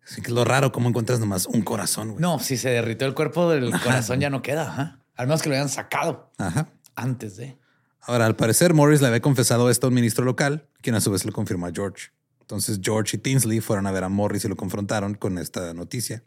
Así 0.07 0.20
que 0.22 0.29
es 0.29 0.35
lo 0.35 0.44
raro 0.44 0.72
cómo 0.72 0.88
encuentras 0.88 1.20
nomás 1.20 1.46
un 1.46 1.62
corazón. 1.62 2.11
güey. 2.11 2.20
No, 2.20 2.38
si 2.38 2.57
se 2.57 2.68
derritió 2.70 3.07
el 3.07 3.14
cuerpo 3.14 3.48
del 3.50 3.70
corazón 3.81 4.20
ya 4.20 4.31
no 4.31 4.42
queda. 4.42 5.00
Al 5.16 5.26
menos 5.26 5.42
que 5.42 5.48
lo 5.48 5.55
hayan 5.57 5.68
sacado 5.68 6.31
Ajá. 6.38 6.68
antes 6.94 7.37
de. 7.37 7.57
Ahora, 8.03 8.26
al 8.26 8.37
parecer, 8.37 8.72
Morris 8.74 9.00
le 9.00 9.09
había 9.09 9.20
confesado 9.20 9.68
esto 9.70 9.87
a 9.87 9.88
un 9.88 9.94
ministro 9.94 10.24
local, 10.24 10.66
quien 10.81 10.94
a 10.96 11.00
su 11.00 11.11
vez 11.11 11.24
lo 11.24 11.33
confirmó 11.33 11.66
a 11.66 11.70
George. 11.72 12.09
Entonces, 12.40 12.81
George 12.83 13.16
y 13.16 13.20
Tinsley 13.20 13.61
fueron 13.61 13.87
a 13.87 13.92
ver 13.92 14.05
a 14.05 14.09
Morris 14.09 14.44
y 14.44 14.48
lo 14.48 14.57
confrontaron 14.57 15.14
con 15.14 15.38
esta 15.38 15.72
noticia. 15.74 16.24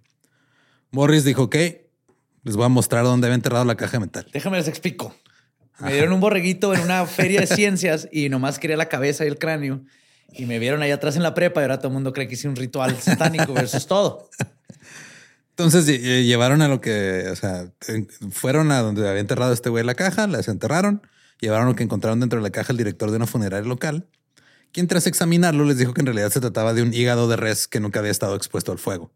Morris 0.91 1.23
dijo 1.25 1.49
que 1.49 1.89
les 2.43 2.55
voy 2.55 2.65
a 2.65 2.69
mostrar 2.69 3.03
dónde 3.03 3.27
había 3.27 3.35
enterrado 3.35 3.65
la 3.65 3.75
caja 3.75 3.93
de 3.93 3.99
metal. 4.01 4.27
Déjame 4.31 4.57
les 4.57 4.67
explico. 4.67 5.15
Me 5.79 5.91
dieron 5.93 6.13
un 6.13 6.19
borreguito 6.19 6.73
en 6.73 6.81
una 6.81 7.05
feria 7.05 7.41
de 7.41 7.47
ciencias 7.47 8.07
y 8.11 8.29
nomás 8.29 8.59
quería 8.59 8.77
la 8.77 8.87
cabeza 8.89 9.25
y 9.25 9.27
el 9.27 9.37
cráneo. 9.37 9.81
Y 10.31 10.45
me 10.45 10.57
vieron 10.59 10.81
ahí 10.81 10.91
atrás 10.91 11.15
en 11.15 11.23
la 11.23 11.33
prepa 11.33 11.61
y 11.61 11.63
ahora 11.63 11.77
todo 11.77 11.89
el 11.89 11.93
mundo 11.93 12.13
cree 12.13 12.27
que 12.27 12.35
hice 12.35 12.47
un 12.47 12.55
ritual 12.55 12.95
satánico. 12.99 13.57
Es 13.59 13.85
todo. 13.87 14.29
Entonces 15.51 15.87
lle- 15.87 16.23
llevaron 16.25 16.61
a 16.61 16.67
lo 16.67 16.81
que, 16.81 17.27
o 17.31 17.35
sea, 17.35 17.67
fueron 18.31 18.71
a 18.71 18.79
donde 18.81 19.07
había 19.07 19.21
enterrado 19.21 19.53
este 19.53 19.69
güey 19.69 19.83
la 19.83 19.93
caja, 19.93 20.25
la 20.27 20.37
desenterraron, 20.37 21.01
llevaron 21.39 21.67
lo 21.67 21.75
que 21.75 21.83
encontraron 21.83 22.19
dentro 22.19 22.39
de 22.39 22.43
la 22.43 22.49
caja 22.49 22.71
el 22.71 22.77
director 22.77 23.11
de 23.11 23.17
una 23.17 23.27
funeraria 23.27 23.67
local, 23.67 24.07
quien 24.71 24.87
tras 24.87 25.05
examinarlo 25.05 25.65
les 25.65 25.77
dijo 25.77 25.93
que 25.93 26.01
en 26.01 26.07
realidad 26.07 26.31
se 26.31 26.39
trataba 26.39 26.73
de 26.73 26.81
un 26.81 26.91
hígado 26.93 27.27
de 27.27 27.35
res 27.35 27.67
que 27.67 27.79
nunca 27.79 27.99
había 27.99 28.09
estado 28.11 28.35
expuesto 28.35 28.71
al 28.71 28.79
fuego. 28.79 29.11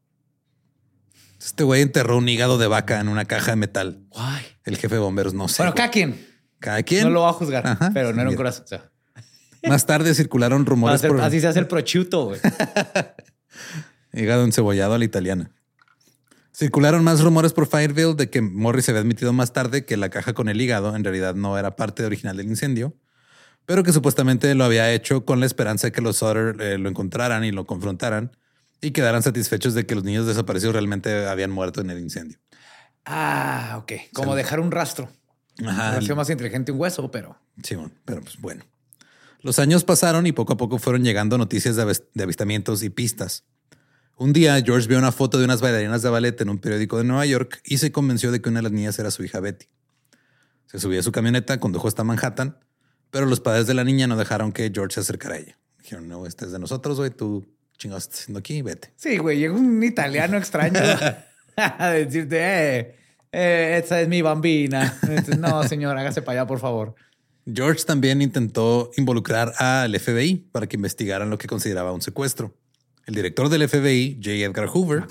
Este 1.39 1.63
güey 1.63 1.82
enterró 1.82 2.17
un 2.17 2.30
hígado 2.30 2.60
de 2.60 2.67
vaca 2.67 3.00
en 3.00 3.08
una 3.08 3.26
caja 3.26 3.52
de 3.52 3.58
metal. 3.58 4.04
Guay. 4.10 4.46
El 4.65 4.78
jefe 4.78 4.96
de 4.96 5.02
bomberos 5.02 5.34
no 5.34 5.48
sé. 5.48 5.58
Bueno, 5.63 5.74
cada 5.74 5.89
quien. 5.89 6.37
Cada 6.60 6.84
quien. 6.84 7.04
No 7.04 7.10
lo 7.10 7.22
va 7.22 7.30
a 7.30 7.34
juzgar, 7.34 7.65
Ajá. 7.65 7.91
pero 7.93 8.13
no 8.13 8.22
era 8.22 8.30
un 8.30 8.36
corazón. 8.36 8.65
O 8.65 8.67
sea, 8.67 8.89
Más 9.67 9.86
tarde 9.86 10.13
circularon 10.13 10.65
rumores 10.67 11.02
por 11.02 11.22
así 11.22 11.39
se 11.39 11.48
hace 11.48 11.60
el 11.60 11.67
prosciutto, 11.67 12.26
güey. 12.26 12.39
hígado 14.13 14.43
encebollado 14.43 14.93
a 14.93 14.98
la 14.98 15.06
italiana. 15.06 15.52
Circularon 16.54 17.04
más 17.04 17.22
rumores 17.22 17.54
por 17.54 17.67
Fayetteville 17.67 18.15
de 18.15 18.32
que 18.32 18.41
Morris 18.41 18.89
había 18.89 19.02
admitido 19.02 19.32
más 19.32 19.54
tarde 19.54 19.86
que 19.86 19.96
la 19.96 20.10
caja 20.10 20.34
con 20.34 20.50
el 20.50 20.60
hígado 20.60 20.96
en 20.96 21.04
realidad 21.04 21.36
no 21.36 21.58
era 21.58 21.76
parte 21.76 22.04
original 22.04 22.36
del 22.36 22.48
incendio, 22.48 22.96
pero 23.67 23.84
que 23.84 23.93
supuestamente 23.93 24.56
lo 24.56 24.63
había 24.63 24.91
hecho 24.91 25.24
con 25.24 25.39
la 25.39 25.46
esperanza 25.46 25.88
de 25.88 25.91
que 25.91 26.02
los 26.02 26.17
Sutter 26.17 26.56
eh, 26.60 26.80
lo 26.80 26.89
encontraran 26.89 27.43
y 27.43 27.52
lo 27.52 27.67
confrontaran 27.67 28.32
y 28.82 28.89
quedaran 28.89 29.22
satisfechos 29.22 29.76
de 29.76 29.86
que 29.86 29.93
los 29.93 30.04
niños 30.04 30.26
desaparecidos 30.26 30.74
realmente 30.74 31.28
habían 31.28 31.52
muerto 31.52 31.82
en 31.82 31.91
el 31.91 32.00
incendio. 32.00 32.39
Ah, 33.06 33.76
ok. 33.80 33.93
Como 34.13 34.36
dejar 34.36 34.60
un 34.60 34.72
rastro. 34.72 35.10
Ajá. 35.65 35.98
Ha 35.98 36.02
sido 36.02 36.15
más 36.15 36.30
inteligente 36.30 36.72
un 36.72 36.80
hueso, 36.80 37.10
pero 37.10 37.38
Simón, 37.63 37.93
pero 38.06 38.22
pues 38.22 38.38
bueno. 38.39 38.63
Los 39.41 39.60
años 39.60 39.84
pasaron 39.84 40.28
y 40.28 40.32
poco 40.32 40.54
a 40.54 40.58
poco 40.58 40.80
fueron 40.80 41.04
llegando 41.04 41.38
noticias 41.38 41.76
de, 41.76 42.24
avistamientos 42.24 42.84
y 42.84 42.89
pistas. 42.89 43.46
Un 44.15 44.34
día, 44.34 44.60
George 44.62 44.88
vio 44.88 44.98
una 44.98 45.12
foto 45.12 45.38
de 45.38 45.46
unas 45.46 45.62
bailarinas 45.62 46.02
de 46.02 46.10
ballet 46.10 46.41
en 46.41 46.50
un 46.50 46.58
periódico 46.58 46.98
de 46.98 47.04
Nueva 47.04 47.26
York 47.26 47.62
y 47.63 47.78
se 47.78 47.91
convenció 47.91 48.32
de 48.32 48.41
que 48.41 48.50
una 48.50 48.60
de 48.60 48.63
las 48.63 48.72
niñas 48.72 48.98
era 48.98 49.12
su 49.12 49.24
hija 49.24 49.39
Betty. 49.39 49.67
Se 50.65 50.80
subió 50.80 51.00
a 51.00 51.04
su 51.04 51.12
camioneta, 51.12 51.60
condujo 51.60 51.88
hasta 51.88 52.04
Manhattan, 52.04 52.58
Pero 53.12 53.26
los 53.26 53.39
padres 53.39 53.67
de 53.67 53.74
la 53.74 53.84
niña 53.84 54.08
no 54.08 54.17
dejaron 54.17 54.52
que 54.52 54.72
George 54.74 54.96
se 54.96 55.00
acercara 55.02 55.36
a 55.36 55.38
ella. 55.38 55.60
Dijeron, 55.80 56.10
no, 56.10 56.26
este 56.26 56.46
es 56.46 56.52
de 56.52 56.60
nosotros, 56.60 56.98
güey, 56.98 57.12
tú 57.12 57.48
chingados 57.78 58.04
estás 58.04 58.22
haciendo 58.22 58.39
aquí, 58.39 58.62
vete. 58.63 58.91
Sí, 58.96 59.17
güey, 59.17 59.38
llega 59.38 59.54
un 59.54 59.82
italiano 59.84 60.36
extraño 60.36 60.80
a 61.56 61.89
decirte, 61.91 62.38
eh, 62.39 62.96
eh, 63.32 63.82
esa 63.84 64.02
es 64.02 64.08
mi 64.08 64.22
bambina. 64.22 64.98
Entonces, 65.04 65.38
no, 65.38 65.63
señor, 65.68 65.98
hágase 65.98 66.22
para 66.22 66.42
allá, 66.42 66.48
por 66.48 66.60
favor. 66.60 66.96
George 67.52 67.86
también 67.86 68.22
intentó 68.22 68.92
involucrar 68.98 69.54
al 69.58 69.98
FBI 69.98 70.50
para 70.52 70.68
que 70.68 70.76
investigaran 70.76 71.30
lo 71.30 71.38
que 71.38 71.48
consideraba 71.48 71.94
un 71.94 72.02
secuestro. 72.02 72.54
El 73.06 73.16
director 73.16 73.48
del 73.48 73.68
FBI, 73.70 74.20
J. 74.22 74.32
Edgar 74.32 74.68
Hoover, 74.68 75.06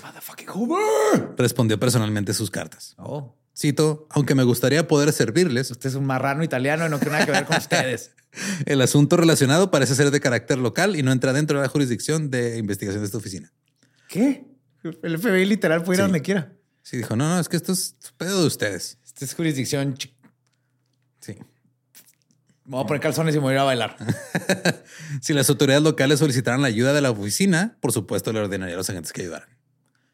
respondió 1.35 1.79
personalmente 1.79 2.33
sus 2.35 2.51
cartas. 2.51 2.93
Oh, 2.99 3.35
Cito, 3.57 4.05
aunque 4.11 4.35
me 4.35 4.43
gustaría 4.43 4.87
poder 4.87 5.11
servirles, 5.11 5.71
usted 5.71 5.89
es 5.89 5.95
un 5.95 6.05
marrano 6.05 6.43
italiano 6.43 6.85
y 6.85 6.89
no 6.89 6.99
tiene 6.99 7.13
nada 7.13 7.25
que 7.25 7.31
ver 7.31 7.45
con 7.45 7.57
ustedes. 7.57 8.11
el 8.67 8.81
asunto 8.81 9.17
relacionado 9.17 9.71
parece 9.71 9.95
ser 9.95 10.11
de 10.11 10.19
carácter 10.19 10.59
local 10.59 10.95
y 10.95 11.01
no 11.01 11.11
entra 11.11 11.33
dentro 11.33 11.57
de 11.57 11.63
la 11.63 11.69
jurisdicción 11.69 12.29
de 12.29 12.59
investigación 12.59 13.01
de 13.01 13.07
esta 13.07 13.17
oficina. 13.17 13.51
¿Qué? 14.07 14.45
El 15.01 15.17
FBI 15.17 15.45
literal 15.45 15.83
puede 15.83 15.97
ir 15.97 16.01
a 16.01 16.03
donde 16.03 16.21
quiera. 16.21 16.53
Sí, 16.87 16.95
dijo, 16.95 17.17
no, 17.17 17.27
no, 17.27 17.37
es 17.37 17.49
que 17.49 17.57
esto 17.57 17.73
es 17.73 17.97
pedo 18.15 18.39
de 18.39 18.47
ustedes. 18.47 18.97
Esta 19.05 19.25
es 19.25 19.35
jurisdicción. 19.35 19.97
Sí. 21.19 21.35
Me 22.63 22.77
voy 22.77 22.81
a 22.81 22.87
poner 22.87 23.01
calzones 23.01 23.35
y 23.35 23.39
me 23.39 23.43
voy 23.43 23.51
a 23.51 23.55
ir 23.55 23.59
a 23.59 23.63
bailar. 23.65 23.97
Si 25.21 25.33
las 25.33 25.49
autoridades 25.49 25.83
locales 25.83 26.19
solicitaran 26.19 26.61
la 26.61 26.69
ayuda 26.69 26.93
de 26.93 27.01
la 27.01 27.11
oficina, 27.11 27.77
por 27.81 27.91
supuesto 27.91 28.31
le 28.31 28.39
ordenaría 28.39 28.75
a 28.75 28.77
los 28.77 28.89
agentes 28.89 29.11
que 29.11 29.23
ayudaran. 29.23 29.49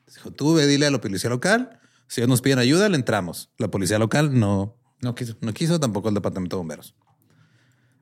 Dijo, 0.07 0.31
tú 0.31 0.55
ve, 0.55 0.65
dile 0.65 0.88
a 0.88 0.89
la 0.89 0.99
policía 0.99 1.29
local. 1.29 1.79
Si 2.07 2.21
ellos 2.21 2.29
nos 2.29 2.41
piden 2.41 2.57
ayuda, 2.57 2.89
le 2.89 2.95
entramos. 2.95 3.51
La 3.59 3.67
policía 3.67 3.99
local 3.99 4.39
no, 4.39 4.75
No 4.99 5.13
quiso. 5.13 5.38
no 5.41 5.53
quiso, 5.53 5.79
tampoco 5.79 6.09
el 6.09 6.15
departamento 6.15 6.55
de 6.55 6.57
bomberos. 6.57 6.95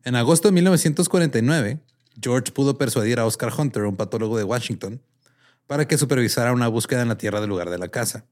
En 0.05 0.15
agosto 0.15 0.47
de 0.47 0.53
1949, 0.53 1.81
George 2.21 2.53
pudo 2.53 2.77
persuadir 2.77 3.19
a 3.19 3.25
Oscar 3.25 3.51
Hunter, 3.53 3.83
un 3.83 3.97
patólogo 3.97 4.37
de 4.37 4.45
Washington, 4.45 5.01
para 5.67 5.89
que 5.89 5.97
supervisara 5.97 6.53
una 6.53 6.69
búsqueda 6.69 7.01
en 7.01 7.09
la 7.09 7.17
tierra 7.17 7.41
del 7.41 7.49
lugar 7.49 7.69
de 7.69 7.77
la 7.77 7.89
casa. 7.89 8.27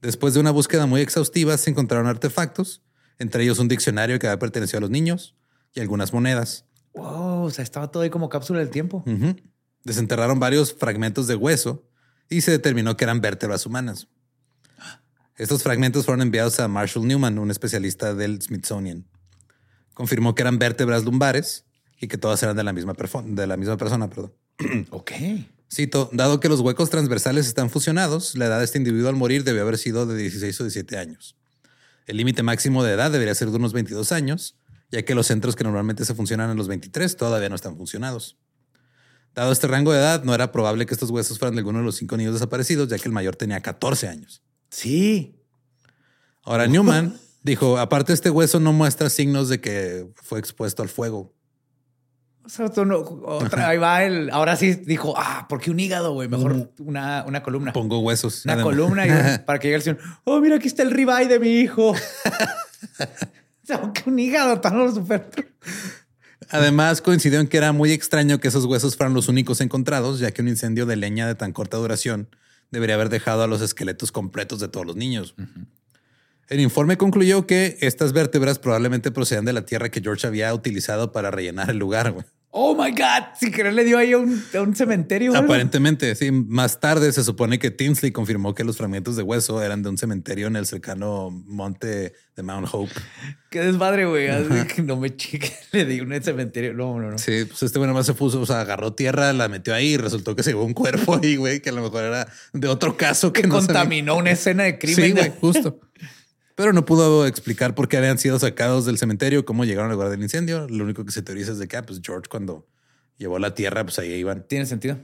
Después 0.00 0.34
de 0.34 0.40
una 0.40 0.50
búsqueda 0.50 0.86
muy 0.86 1.00
exhaustiva, 1.00 1.56
se 1.58 1.70
encontraron 1.70 2.06
artefactos, 2.06 2.82
entre 3.18 3.42
ellos 3.42 3.58
un 3.58 3.68
diccionario 3.68 4.18
que 4.18 4.28
había 4.28 4.38
pertenecido 4.38 4.78
a 4.78 4.80
los 4.82 4.90
niños 4.90 5.36
y 5.74 5.80
algunas 5.80 6.12
monedas. 6.12 6.64
Wow, 6.94 7.44
o 7.44 7.50
sea, 7.50 7.62
estaba 7.62 7.90
todo 7.90 8.02
ahí 8.02 8.10
como 8.10 8.28
cápsula 8.28 8.60
del 8.60 8.70
tiempo. 8.70 9.04
Desenterraron 9.84 10.38
varios 10.38 10.72
fragmentos 10.72 11.26
de 11.26 11.34
hueso 11.34 11.88
y 12.28 12.42
se 12.42 12.50
determinó 12.50 12.96
que 12.96 13.04
eran 13.04 13.20
vértebras 13.20 13.66
humanas. 13.66 14.08
Estos 15.36 15.62
fragmentos 15.62 16.04
fueron 16.04 16.22
enviados 16.22 16.58
a 16.58 16.68
Marshall 16.68 17.06
Newman, 17.06 17.38
un 17.38 17.50
especialista 17.50 18.14
del 18.14 18.42
Smithsonian. 18.42 19.06
Confirmó 19.94 20.34
que 20.34 20.42
eran 20.42 20.58
vértebras 20.58 21.04
lumbares 21.04 21.64
y 22.00 22.08
que 22.08 22.18
todas 22.18 22.42
eran 22.42 22.56
de 22.56 22.64
la 22.64 22.72
misma, 22.72 22.94
de 23.24 23.46
la 23.46 23.56
misma 23.56 23.76
persona. 23.76 24.08
Perdón. 24.08 24.34
Ok. 24.90 25.12
Cito, 25.72 26.08
dado 26.12 26.40
que 26.40 26.48
los 26.48 26.60
huecos 26.60 26.88
transversales 26.88 27.46
están 27.46 27.68
fusionados, 27.68 28.34
la 28.36 28.46
edad 28.46 28.58
de 28.58 28.64
este 28.64 28.78
individuo 28.78 29.08
al 29.08 29.16
morir 29.16 29.44
debió 29.44 29.62
haber 29.62 29.76
sido 29.76 30.06
de 30.06 30.16
16 30.16 30.60
o 30.60 30.64
17 30.64 30.96
años. 30.96 31.36
El 32.06 32.16
límite 32.16 32.42
máximo 32.42 32.82
de 32.82 32.92
edad 32.92 33.10
debería 33.10 33.34
ser 33.34 33.50
de 33.50 33.56
unos 33.56 33.74
22 33.74 34.12
años, 34.12 34.56
ya 34.90 35.02
que 35.02 35.14
los 35.14 35.26
centros 35.26 35.56
que 35.56 35.64
normalmente 35.64 36.06
se 36.06 36.14
funcionan 36.14 36.50
en 36.50 36.56
los 36.56 36.68
23 36.68 37.16
todavía 37.16 37.50
no 37.50 37.54
están 37.54 37.76
funcionados. 37.76 38.38
Dado 39.34 39.52
este 39.52 39.66
rango 39.66 39.92
de 39.92 39.98
edad, 39.98 40.24
no 40.24 40.34
era 40.34 40.50
probable 40.50 40.86
que 40.86 40.94
estos 40.94 41.10
huesos 41.10 41.38
fueran 41.38 41.54
de 41.54 41.60
alguno 41.60 41.80
de 41.80 41.84
los 41.84 41.96
cinco 41.96 42.16
niños 42.16 42.32
desaparecidos, 42.32 42.88
ya 42.88 42.98
que 42.98 43.06
el 43.06 43.12
mayor 43.12 43.36
tenía 43.36 43.60
14 43.60 44.08
años. 44.08 44.42
Sí. 44.70 45.36
Ahora, 46.42 46.66
Newman 46.66 47.14
dijo, 47.42 47.78
aparte 47.78 48.14
este 48.14 48.30
hueso 48.30 48.58
no 48.58 48.72
muestra 48.72 49.10
signos 49.10 49.48
de 49.50 49.60
que 49.60 50.08
fue 50.14 50.38
expuesto 50.38 50.82
al 50.82 50.88
fuego. 50.88 51.34
O 52.48 52.50
sea, 52.50 52.70
tú 52.70 52.86
no- 52.86 53.00
otra, 53.00 53.68
ahí 53.68 53.76
va 53.76 54.04
el. 54.04 54.30
Ahora 54.30 54.56
sí 54.56 54.74
dijo, 54.74 55.12
ah, 55.18 55.44
¿por 55.50 55.60
qué 55.60 55.70
un 55.70 55.78
hígado, 55.78 56.14
güey? 56.14 56.28
Mejor 56.28 56.72
una, 56.78 57.22
una 57.26 57.42
columna. 57.42 57.74
Pongo 57.74 57.98
huesos. 58.00 58.46
Una 58.46 58.54
Además- 58.54 58.70
columna 58.74 59.06
y 59.06 59.38
para 59.46 59.58
que 59.58 59.68
llegue 59.68 59.76
el 59.76 59.82
señor. 59.82 59.98
Oh, 60.24 60.40
mira, 60.40 60.56
aquí 60.56 60.66
está 60.66 60.82
el 60.82 60.90
ribeye 60.90 61.28
de 61.28 61.38
mi 61.38 61.50
hijo. 61.60 61.90
o 61.92 61.96
sea, 63.64 63.92
que 63.92 64.08
un 64.08 64.18
hígado 64.18 64.60
tan 64.60 64.94
super. 64.94 65.28
Además, 66.50 67.02
coincidió 67.02 67.38
en 67.40 67.48
que 67.48 67.58
era 67.58 67.72
muy 67.72 67.92
extraño 67.92 68.40
que 68.40 68.48
esos 68.48 68.64
huesos 68.64 68.96
fueran 68.96 69.12
los 69.12 69.28
únicos 69.28 69.60
encontrados, 69.60 70.18
ya 70.18 70.30
que 70.30 70.40
un 70.40 70.48
incendio 70.48 70.86
de 70.86 70.96
leña 70.96 71.26
de 71.26 71.34
tan 71.34 71.52
corta 71.52 71.76
duración 71.76 72.28
debería 72.70 72.94
haber 72.94 73.10
dejado 73.10 73.42
a 73.42 73.46
los 73.46 73.60
esqueletos 73.60 74.10
completos 74.12 74.58
de 74.60 74.68
todos 74.68 74.86
los 74.86 74.96
niños. 74.96 75.34
El 76.48 76.60
informe 76.60 76.96
concluyó 76.96 77.46
que 77.46 77.76
estas 77.82 78.14
vértebras 78.14 78.58
probablemente 78.58 79.10
procedían 79.10 79.44
de 79.44 79.52
la 79.52 79.66
tierra 79.66 79.90
que 79.90 80.00
George 80.00 80.26
había 80.26 80.54
utilizado 80.54 81.12
para 81.12 81.30
rellenar 81.30 81.68
el 81.68 81.76
lugar. 81.76 82.12
güey. 82.12 82.24
Oh 82.60 82.74
my 82.74 82.90
God. 82.90 83.36
Si 83.38 83.52
querer 83.52 83.72
le 83.72 83.84
dio 83.84 83.98
ahí 83.98 84.12
a 84.12 84.18
un, 84.18 84.42
a 84.52 84.60
un 84.62 84.74
cementerio. 84.74 85.36
Aparentemente, 85.36 86.16
sí. 86.16 86.32
Más 86.32 86.80
tarde 86.80 87.12
se 87.12 87.22
supone 87.22 87.60
que 87.60 87.70
Tinsley 87.70 88.10
confirmó 88.10 88.52
que 88.52 88.64
los 88.64 88.76
fragmentos 88.76 89.14
de 89.14 89.22
hueso 89.22 89.62
eran 89.62 89.84
de 89.84 89.90
un 89.90 89.96
cementerio 89.96 90.48
en 90.48 90.56
el 90.56 90.66
cercano 90.66 91.30
monte 91.30 92.14
de 92.34 92.42
Mount 92.42 92.66
Hope. 92.72 92.90
Qué 93.48 93.60
desmadre, 93.60 94.06
güey. 94.06 94.28
No 94.82 94.96
me 94.96 95.14
chique. 95.14 95.52
Le 95.72 95.84
di 95.84 96.00
un 96.00 96.20
cementerio. 96.20 96.74
No, 96.74 96.98
no, 96.98 97.12
no. 97.12 97.18
Sí, 97.18 97.44
pues 97.46 97.62
este 97.62 97.78
güey 97.78 97.86
nomás 97.88 98.06
se 98.06 98.14
puso, 98.14 98.40
o 98.40 98.46
sea, 98.46 98.60
agarró 98.60 98.92
tierra, 98.92 99.32
la 99.32 99.48
metió 99.48 99.72
ahí 99.72 99.90
y 99.94 99.96
resultó 99.96 100.34
que 100.34 100.42
se 100.42 100.50
llevó 100.50 100.64
un 100.64 100.74
cuerpo 100.74 101.20
ahí, 101.22 101.36
güey, 101.36 101.60
que 101.60 101.70
a 101.70 101.72
lo 101.72 101.82
mejor 101.82 102.02
era 102.02 102.26
de 102.52 102.66
otro 102.66 102.96
caso 102.96 103.32
que, 103.32 103.42
Que 103.42 103.46
no 103.46 103.60
sabía. 103.60 103.66
contaminó 103.68 104.16
una 104.16 104.32
escena 104.32 104.64
de 104.64 104.78
crimen. 104.78 105.04
Sí, 105.04 105.12
güey. 105.12 105.32
justo. 105.40 105.78
Pero 106.58 106.72
no 106.72 106.84
pudo 106.84 107.24
explicar 107.24 107.76
por 107.76 107.86
qué 107.86 107.98
habían 107.98 108.18
sido 108.18 108.36
sacados 108.36 108.84
del 108.84 108.98
cementerio, 108.98 109.44
cómo 109.44 109.64
llegaron 109.64 109.92
al 109.92 109.94
lugar 109.94 110.10
del 110.10 110.20
incendio. 110.20 110.66
Lo 110.68 110.82
único 110.82 111.04
que 111.04 111.12
se 111.12 111.22
teoriza 111.22 111.52
es 111.52 111.58
de 111.60 111.68
que, 111.68 111.76
ah, 111.76 111.86
pues 111.86 112.00
George 112.02 112.28
cuando 112.28 112.66
llevó 113.16 113.38
la 113.38 113.54
tierra, 113.54 113.84
pues 113.84 114.00
ahí 114.00 114.12
iban. 114.14 114.42
Tiene 114.42 114.66
sentido. 114.66 114.98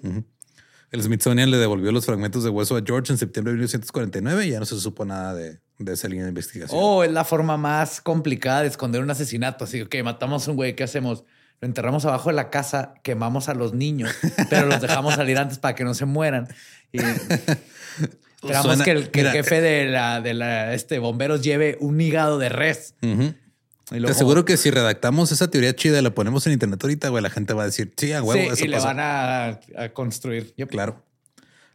El 0.91 1.01
Smithsonian 1.01 1.53
le 1.53 1.59
devolvió 1.59 1.93
los 1.93 2.07
fragmentos 2.07 2.43
de 2.43 2.51
hueso 2.51 2.77
a 2.77 2.83
George 2.85 3.13
en 3.13 3.19
septiembre 3.19 3.53
de 3.53 3.59
1949 3.59 4.47
y 4.47 4.51
ya 4.51 4.59
no 4.59 4.67
se 4.67 4.81
supo 4.81 5.05
nada 5.05 5.33
de, 5.33 5.61
de 5.79 5.93
esa 5.93 6.09
línea 6.09 6.25
de 6.25 6.31
investigación. 6.31 6.77
Oh, 6.83 7.05
es 7.05 7.13
la 7.13 7.23
forma 7.23 7.57
más 7.57 8.01
complicada 8.01 8.63
de 8.63 8.67
esconder 8.67 9.01
un 9.01 9.13
asesinato. 9.13 9.63
Así 9.63 9.87
que 9.87 10.03
matamos 10.03 10.49
a 10.49 10.51
un 10.51 10.57
güey, 10.57 10.75
¿qué 10.75 10.83
hacemos? 10.83 11.23
Lo 11.61 11.69
enterramos 11.69 12.05
abajo 12.05 12.31
de 12.31 12.35
la 12.35 12.51
casa, 12.51 12.95
quemamos 13.05 13.49
a 13.49 13.55
los 13.55 13.75
niños, 13.75 14.11
pero 14.51 14.67
los 14.67 14.81
dejamos 14.81 15.15
salir 15.15 15.39
antes 15.39 15.59
para 15.59 15.77
que 15.77 15.85
no 15.85 15.95
se 15.95 16.05
mueran. 16.05 16.49
Y 16.91 16.99
esperamos 18.45 18.83
que 18.83 18.91
el, 18.91 19.11
que 19.11 19.21
el 19.21 19.27
mira, 19.27 19.33
jefe 19.33 19.61
de 19.61 19.87
la, 19.87 20.21
de 20.21 20.35
la 20.35 20.75
este, 20.75 20.99
bomberos 20.99 21.43
lleve 21.43 21.77
un 21.81 22.01
hígado 22.01 22.39
de 22.39 22.49
res. 22.49 22.95
Y 23.03 24.01
Te 24.01 24.11
aseguro 24.11 24.45
que 24.45 24.57
si 24.57 24.71
redactamos 24.71 25.31
esa 25.31 25.51
teoría 25.51 25.75
chida 25.77 25.99
y 25.99 26.03
la 26.03 26.15
ponemos 26.15 26.47
en 26.47 26.55
internet 26.55 26.83
ahorita, 26.83 27.09
güey, 27.11 27.23
la 27.23 27.31
gente 27.31 27.53
va 27.53 27.65
a 27.65 27.67
decir, 27.67 27.93
sí, 27.97 28.13
a 28.13 28.23
huevo, 28.23 28.41
Sí, 28.43 28.49
eso 28.53 28.65
y 28.65 28.69
le 28.69 28.77
pasó". 28.77 28.87
van 28.87 29.01
a, 29.01 29.61
a 29.77 29.89
construir. 29.93 30.55
Yep. 30.57 30.71
Claro. 30.71 31.05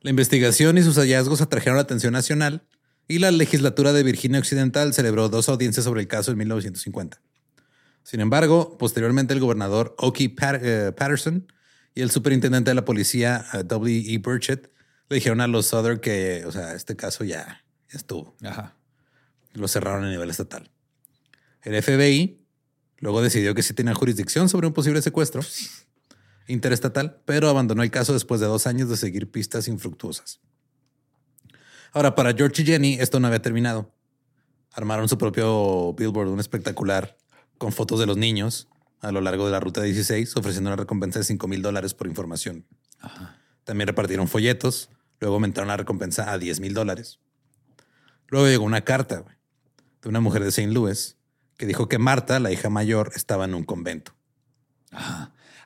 La 0.02 0.10
investigación 0.10 0.78
y 0.78 0.82
sus 0.82 0.96
hallazgos 0.98 1.42
atrajeron 1.42 1.76
la 1.76 1.84
atención 1.84 2.14
nacional 2.14 2.64
y 3.08 3.20
la 3.20 3.32
legislatura 3.32 3.94
de 3.94 4.02
Virginia 4.04 4.40
Occidental 4.40 4.94
celebró 4.94 5.30
dos 5.30 5.50
audiencias 5.50 5.84
sobre 5.84 6.02
el 6.02 6.08
caso 6.08 6.32
en 6.32 6.38
1950. 6.38 7.22
Sin 8.04 8.22
embargo, 8.22 8.78
posteriormente 8.80 9.34
el 9.34 9.40
gobernador 9.40 9.94
Oki 10.00 10.36
eh, 10.42 10.92
Patterson 10.98 11.52
y 11.94 12.02
el 12.02 12.12
superintendente 12.12 12.72
de 12.72 12.76
la 12.76 12.86
policía 12.86 13.46
eh, 13.54 13.64
W. 13.66 14.14
E. 14.14 14.18
Burchett 14.20 14.72
le 15.10 15.16
dijeron 15.16 15.42
a 15.42 15.48
los 15.48 15.66
Southern 15.66 16.00
que, 16.00 16.46
o 16.46 16.52
sea, 16.52 16.76
este 16.76 16.96
caso 16.96 17.24
ya, 17.24 17.64
ya 17.92 17.98
estuvo. 17.98 18.36
Ajá. 18.44 18.76
Lo 19.54 19.68
cerraron 19.68 20.06
a 20.06 20.10
nivel 20.10 20.30
estatal. 20.30 20.72
El 21.64 21.82
FBI 21.82 22.46
luego 23.00 23.22
decidió 23.22 23.56
que 23.56 23.64
sí 23.64 23.74
tenía 23.74 23.94
jurisdicción 23.96 24.50
sobre 24.50 24.68
un 24.68 24.74
posible 24.74 25.02
secuestro 25.02 25.42
interestatal, 26.48 27.22
pero 27.26 27.50
abandonó 27.50 27.84
el 27.84 27.92
caso 27.92 28.14
después 28.14 28.40
de 28.40 28.48
dos 28.48 28.68
años 28.68 28.90
de 28.90 28.98
seguir 28.98 29.32
pistas 29.32 29.68
infructuosas. 29.68 30.40
Ahora, 31.92 32.16
para 32.16 32.34
George 32.34 32.62
y 32.62 32.66
Jenny, 32.66 32.94
esto 32.96 33.20
no 33.20 33.28
había 33.28 33.42
terminado. 33.42 33.94
Armaron 34.72 35.10
su 35.10 35.18
propio 35.18 35.94
billboard, 35.94 36.30
un 36.30 36.40
espectacular, 36.40 37.18
con 37.58 37.72
fotos 37.72 38.00
de 38.00 38.06
los 38.06 38.18
niños 38.18 38.68
a 39.02 39.12
lo 39.12 39.22
largo 39.22 39.46
de 39.46 39.52
la 39.52 39.60
ruta 39.60 39.82
16, 39.82 40.36
ofreciendo 40.38 40.70
una 40.70 40.76
recompensa 40.76 41.20
de 41.20 41.26
5 41.26 41.48
mil 41.48 41.62
dólares 41.62 41.94
por 41.94 42.08
información. 42.08 42.66
También 43.64 43.88
repartieron 43.88 44.28
folletos, 44.28 44.90
luego 45.20 45.36
aumentaron 45.36 45.68
la 45.68 45.78
recompensa 45.78 46.32
a 46.32 46.38
10 46.38 46.60
mil 46.60 46.74
dólares. 46.74 47.20
Luego 48.28 48.48
llegó 48.48 48.64
una 48.64 48.82
carta 48.82 49.26
de 50.02 50.10
una 50.10 50.20
mujer 50.20 50.44
de 50.44 50.50
St. 50.50 50.72
Louis 50.72 51.18
que 51.58 51.66
dijo 51.66 51.90
que 51.90 51.98
Marta, 51.98 52.40
la 52.40 52.52
hija 52.52 52.70
mayor, 52.70 53.12
estaba 53.16 53.46
en 53.46 53.54
un 53.54 53.64
convento. 53.64 54.16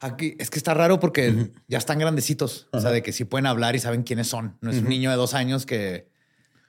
Aquí 0.02 0.36
es 0.40 0.50
que 0.50 0.58
está 0.58 0.74
raro 0.74 1.00
porque 1.00 1.52
ya 1.68 1.78
están 1.78 2.00
grandecitos. 2.00 2.68
O 2.72 2.82
sea, 2.82 2.92
de 2.92 3.04
que 3.04 3.12
sí 3.14 3.26
pueden 3.26 3.46
hablar 3.46 3.76
y 3.76 3.80
saben 3.80 4.04
quiénes 4.04 4.28
son. 4.28 4.58
No 4.62 4.72
es 4.72 4.80
un 4.80 4.90
niño 4.90 5.12
de 5.12 5.16
dos 5.16 5.34
años 5.34 5.66
que 5.66 6.10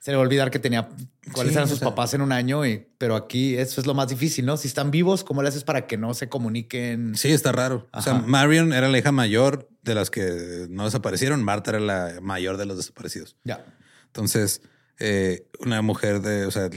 se 0.05 0.11
le 0.11 0.17
va 0.17 0.21
a 0.21 0.27
olvidar 0.27 0.51
que 0.51 0.59
tenía 0.59 0.87
cuáles 1.33 1.53
Sí, 1.53 1.57
eran 1.57 1.63
o 1.63 1.67
sus 1.67 1.79
sea. 1.79 1.89
papás 1.89 2.13
en 2.13 2.21
un 2.21 2.31
año. 2.31 2.63
Y, 2.63 2.85
pero 2.99 3.15
aquí 3.15 3.55
eso 3.55 3.81
es 3.81 3.87
lo 3.87 3.95
más 3.95 4.07
difícil, 4.07 4.45
¿no? 4.45 4.55
Si 4.55 4.67
están 4.67 4.91
vivos, 4.91 5.23
¿cómo 5.23 5.41
le 5.41 5.49
haces 5.49 5.63
para 5.63 5.87
que 5.87 5.97
no 5.97 6.13
se 6.13 6.29
comuniquen? 6.29 7.15
Sí, 7.15 7.31
está 7.31 7.51
raro. 7.51 7.87
O 7.91 8.03
sea. 8.03 8.13
Marion 8.13 8.71
era 8.71 8.87
la 8.87 8.99
hija 8.99 9.11
mayor 9.11 9.67
de 9.81 9.95
las 9.95 10.11
que 10.11 10.67
no 10.69 10.85
desaparecieron. 10.85 11.43
Marta 11.43 11.71
era 11.71 11.79
la 11.79 12.19
mayor 12.21 12.57
de 12.57 12.67
los 12.67 12.77
desaparecidos. 12.77 13.35
Ya. 13.45 13.65
Entonces, 14.05 14.61
eh, 14.99 15.47
una 15.59 15.81
mujer 15.81 16.21
de, 16.21 16.45
o 16.45 16.51
sea, 16.51 16.69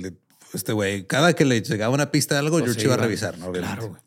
este 0.55 0.73
güey, 0.73 1.07
cada 1.07 1.35
que 1.35 1.45
le 1.45 1.61
llegaba 1.61 1.93
una 1.95 2.11
pista 2.11 2.37
de 2.37 2.38
algo, 2.38 2.53
Pues 2.61 2.64
George 2.64 2.81
se 2.81 2.87
iba 2.87 2.95
a 2.95 2.97
revisar, 2.97 3.37
¿no? 3.37 3.49
Obviamente. 3.49 3.77
Claro. 3.77 4.01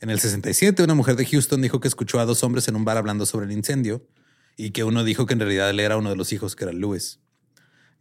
En 0.00 0.08
el 0.08 0.18
67, 0.18 0.82
una 0.82 0.94
mujer 0.94 1.16
de 1.16 1.26
Houston 1.26 1.60
dijo 1.60 1.78
que 1.78 1.88
escuchó 1.88 2.20
a 2.20 2.24
dos 2.24 2.42
hombres 2.42 2.66
en 2.68 2.76
un 2.76 2.86
bar 2.86 2.96
hablando 2.96 3.26
sobre 3.26 3.44
el 3.44 3.52
incendio 3.52 4.08
y 4.56 4.70
que 4.70 4.82
uno 4.82 5.04
dijo 5.04 5.26
que 5.26 5.34
en 5.34 5.40
realidad 5.40 5.68
él 5.68 5.78
era 5.78 5.98
uno 5.98 6.08
de 6.08 6.16
los 6.16 6.32
hijos, 6.32 6.56
que 6.56 6.64
era 6.64 6.72
Lewis. 6.72 7.20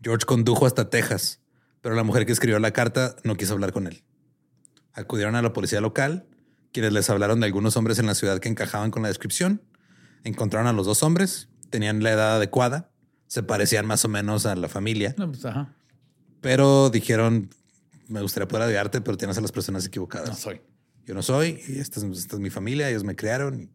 George 0.02 0.26
condujo 0.26 0.66
hasta 0.66 0.90
Texas, 0.90 1.40
pero 1.82 1.96
la 1.96 2.04
mujer 2.04 2.26
que 2.26 2.32
escribió 2.32 2.60
la 2.60 2.72
carta 2.72 3.16
no 3.24 3.36
quiso 3.36 3.54
hablar 3.54 3.72
con 3.72 3.88
él. 3.88 4.04
Acudieron 4.94 5.36
a 5.36 5.42
la 5.42 5.54
policía 5.54 5.82
local, 5.82 6.28
quienes 6.72 6.94
les 6.94 7.10
hablaron 7.10 7.40
de 7.40 7.46
algunos 7.48 7.78
hombres 7.78 8.00
en 8.00 8.06
la 8.08 8.16
ciudad 8.16 8.40
que 8.40 8.50
encajaban 8.50 8.92
con 8.92 9.02
la 9.04 9.08
descripción. 9.10 9.62
Encontraron 10.24 10.68
a 10.68 10.74
los 10.74 10.86
dos 10.86 11.04
hombres, 11.04 11.50
tenían 11.70 12.04
la 12.04 12.12
edad 12.12 12.36
adecuada, 12.38 12.92
se 13.28 13.44
parecían 13.44 13.86
más 13.86 14.04
o 14.06 14.10
menos 14.10 14.46
a 14.46 14.56
la 14.56 14.68
familia, 14.68 15.16
No, 15.18 15.28
pues, 15.32 15.46
ajá. 15.46 15.74
pero 16.42 16.90
dijeron, 16.90 17.50
me 18.08 18.22
gustaría 18.22 18.48
poder 18.48 18.68
ayudarte, 18.68 19.02
pero 19.02 19.18
tienes 19.18 19.38
a 19.38 19.42
las 19.42 19.52
personas 19.52 19.86
equivocadas. 19.86 20.30
No 20.30 20.36
soy. 20.36 20.62
Yo 21.06 21.14
no 21.16 21.24
soy, 21.24 21.62
y 21.68 21.80
esta 21.80 22.00
es, 22.00 22.06
esta 22.18 22.36
es 22.36 22.40
mi 22.42 22.50
familia, 22.50 22.90
ellos 22.90 23.04
me 23.04 23.16
crearon 23.16 23.60
y 23.62 23.70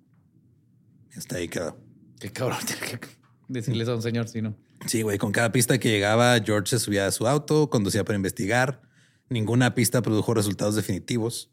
hasta 1.16 1.36
ahí 1.36 1.48
quedó. 1.48 1.78
Qué 2.20 2.30
cabrón. 2.30 2.58
tiene 2.66 2.80
que 3.00 3.08
decirles 3.48 3.88
a 3.88 3.94
un 3.94 4.02
señor, 4.02 4.28
si 4.28 4.42
no. 4.42 4.54
Sí, 4.86 5.02
güey, 5.02 5.18
con 5.18 5.32
cada 5.32 5.52
pista 5.52 5.78
que 5.78 5.90
llegaba, 5.90 6.38
George 6.40 6.70
se 6.70 6.78
subía 6.78 7.06
a 7.06 7.10
su 7.10 7.26
auto, 7.26 7.70
conducía 7.70 8.04
para 8.04 8.16
investigar. 8.16 8.82
Ninguna 9.28 9.74
pista 9.74 10.02
produjo 10.02 10.34
resultados 10.34 10.76
definitivos. 10.76 11.50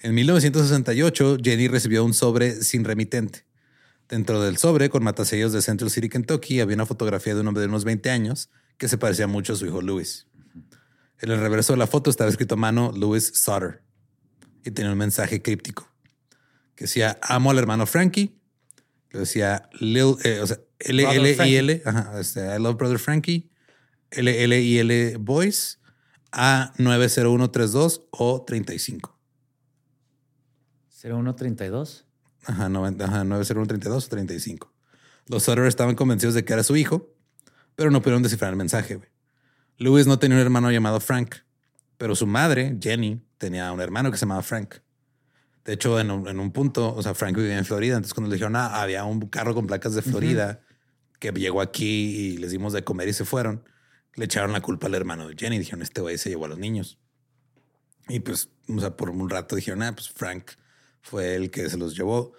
En 0.00 0.14
1968, 0.14 1.38
Jenny 1.42 1.68
recibió 1.68 2.04
un 2.04 2.14
sobre 2.14 2.62
sin 2.62 2.84
remitente. 2.84 3.44
Dentro 4.08 4.40
del 4.40 4.58
sobre, 4.58 4.90
con 4.90 5.02
matasellos 5.02 5.52
de 5.52 5.62
Central 5.62 5.90
City, 5.90 6.08
Kentucky, 6.08 6.60
había 6.60 6.74
una 6.74 6.86
fotografía 6.86 7.34
de 7.34 7.40
un 7.40 7.48
hombre 7.48 7.62
de 7.62 7.68
unos 7.68 7.84
20 7.84 8.10
años 8.10 8.50
que 8.76 8.88
se 8.88 8.98
parecía 8.98 9.26
mucho 9.26 9.54
a 9.54 9.56
su 9.56 9.66
hijo 9.66 9.80
Louis. 9.80 10.26
En 11.20 11.30
el 11.30 11.38
reverso 11.40 11.72
de 11.72 11.78
la 11.78 11.86
foto 11.86 12.10
estaba 12.10 12.28
escrito 12.28 12.54
a 12.54 12.58
mano 12.58 12.92
Louis 12.94 13.32
Sutter 13.34 13.82
y 14.64 14.70
tenía 14.72 14.90
un 14.90 14.98
mensaje 14.98 15.40
críptico 15.40 15.88
que 16.74 16.84
decía 16.84 17.18
amo 17.22 17.50
al 17.50 17.58
hermano 17.58 17.86
Frankie. 17.86 18.38
Le 19.10 19.20
decía 19.20 19.68
Lil, 19.78 20.16
eh, 20.24 20.40
o 20.40 20.46
sea, 20.46 20.58
L 20.84 21.02
L 21.02 21.36
I. 21.46 21.56
L, 21.56 21.82
ajá, 21.84 22.20
este, 22.20 22.40
I 22.40 22.58
love 22.58 22.76
brother 22.76 22.98
Frankie, 22.98 23.50
L 24.10 24.44
L 24.44 24.60
I 24.60 24.78
L 24.78 25.16
boys 25.18 25.78
a 26.32 26.72
90132 26.78 28.02
o 28.10 28.42
35. 28.44 29.18
0132. 31.02 32.06
Ajá, 32.44 32.68
90, 32.68 33.04
ajá 33.04 33.24
90132 33.24 34.06
o 34.06 34.08
35. 34.08 34.72
Los 35.28 35.44
Sutter 35.44 35.66
estaban 35.66 35.94
convencidos 35.94 36.34
de 36.34 36.44
que 36.44 36.52
era 36.52 36.62
su 36.62 36.76
hijo, 36.76 37.14
pero 37.76 37.90
no 37.90 38.02
pudieron 38.02 38.22
descifrar 38.22 38.50
el 38.50 38.56
mensaje. 38.56 38.96
güey. 38.96 39.08
Lewis 39.78 40.06
no 40.06 40.18
tenía 40.18 40.36
un 40.36 40.42
hermano 40.42 40.70
llamado 40.70 41.00
Frank, 41.00 41.36
pero 41.96 42.16
su 42.16 42.26
madre, 42.26 42.76
Jenny, 42.80 43.22
tenía 43.38 43.70
un 43.72 43.80
hermano 43.80 44.10
que 44.10 44.16
se 44.16 44.22
llamaba 44.26 44.42
Frank. 44.42 44.76
De 45.64 45.74
hecho, 45.74 46.00
en 46.00 46.10
un, 46.10 46.28
en 46.28 46.40
un 46.40 46.50
punto, 46.50 46.92
o 46.92 47.02
sea, 47.02 47.14
Frank 47.14 47.36
vivía 47.36 47.56
en 47.56 47.64
Florida. 47.64 47.94
Entonces, 47.94 48.14
cuando 48.14 48.30
le 48.30 48.34
dijeron, 48.34 48.56
ah, 48.56 48.82
había 48.82 49.04
un 49.04 49.20
carro 49.28 49.54
con 49.54 49.66
placas 49.66 49.94
de 49.94 50.02
Florida 50.02 50.60
que 51.30 51.30
llegó 51.40 51.60
aquí 51.60 51.86
y 51.86 52.36
les 52.38 52.50
dimos 52.50 52.72
de 52.72 52.82
comer 52.82 53.08
y 53.08 53.12
se 53.12 53.24
fueron, 53.24 53.62
le 54.16 54.24
echaron 54.24 54.52
la 54.52 54.60
culpa 54.60 54.88
al 54.88 54.94
hermano 54.94 55.28
de 55.28 55.36
Jenny. 55.38 55.58
Dijeron, 55.58 55.82
este 55.82 56.00
güey 56.00 56.18
se 56.18 56.28
llevó 56.30 56.46
a 56.46 56.48
los 56.48 56.58
niños. 56.58 56.98
Y 58.08 58.20
pues, 58.20 58.48
o 58.68 58.80
sea, 58.80 58.96
por 58.96 59.10
un 59.10 59.30
rato 59.30 59.54
dijeron, 59.56 59.82
ah, 59.82 59.92
pues 59.94 60.10
Frank 60.10 60.52
fue 61.00 61.36
el 61.36 61.50
que 61.50 61.70
se 61.70 61.76
los 61.78 61.96
llevó. 61.96 62.32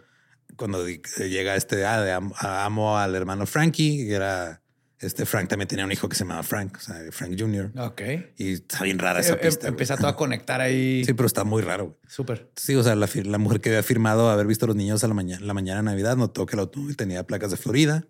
Cuando 0.58 0.84
di- 0.84 1.02
llega 1.18 1.56
este, 1.56 1.86
ah, 1.86 2.02
de 2.02 2.12
am- 2.12 2.34
a- 2.38 2.66
amo 2.66 2.98
al 2.98 3.16
hermano 3.16 3.46
Frankie, 3.46 4.04
y 4.04 4.12
era 4.14 4.62
este 5.00 5.26
Frank 5.26 5.50
también 5.50 5.68
tenía 5.68 5.84
un 5.84 5.92
hijo 5.92 6.08
que 6.08 6.16
se 6.16 6.24
llamaba 6.24 6.44
Frank, 6.44 6.78
o 6.78 6.80
sea, 6.80 6.96
Frank 7.12 7.36
Jr. 7.40 7.72
Ok. 7.78 8.02
Y 8.38 8.54
está 8.54 8.84
bien 8.84 9.00
rara 9.00 9.20
esa 9.22 9.34
Eh, 9.34 9.40
eh, 9.42 9.46
pista. 9.48 9.68
Empieza 9.70 9.98
todo 9.98 10.08
a 10.08 10.16
conectar 10.16 10.62
ahí. 10.62 11.04
Sí, 11.06 11.14
pero 11.14 11.28
está 11.28 11.44
muy 11.44 11.62
raro. 11.62 11.86
güey. 11.86 11.98
Súper. 12.08 12.52
Sí, 12.56 12.76
o 12.76 12.84
sea, 12.84 12.96
la, 12.96 13.10
la 13.24 13.38
mujer 13.38 13.60
que 13.62 13.70
había 13.70 13.80
afirmado 13.80 14.30
haber 14.30 14.46
visto 14.48 14.66
a 14.66 14.68
los 14.68 14.76
niños 14.76 15.04
a 15.04 15.08
la, 15.08 15.14
mañana, 15.14 15.46
la 15.46 15.54
mañana 15.54 15.80
de 15.80 15.84
Navidad 15.86 16.16
notó 16.18 16.46
que 16.46 16.56
el 16.56 16.60
automóvil 16.62 16.96
tenía 16.98 17.26
placas 17.26 17.52
de 17.52 17.58
Florida. 17.58 18.06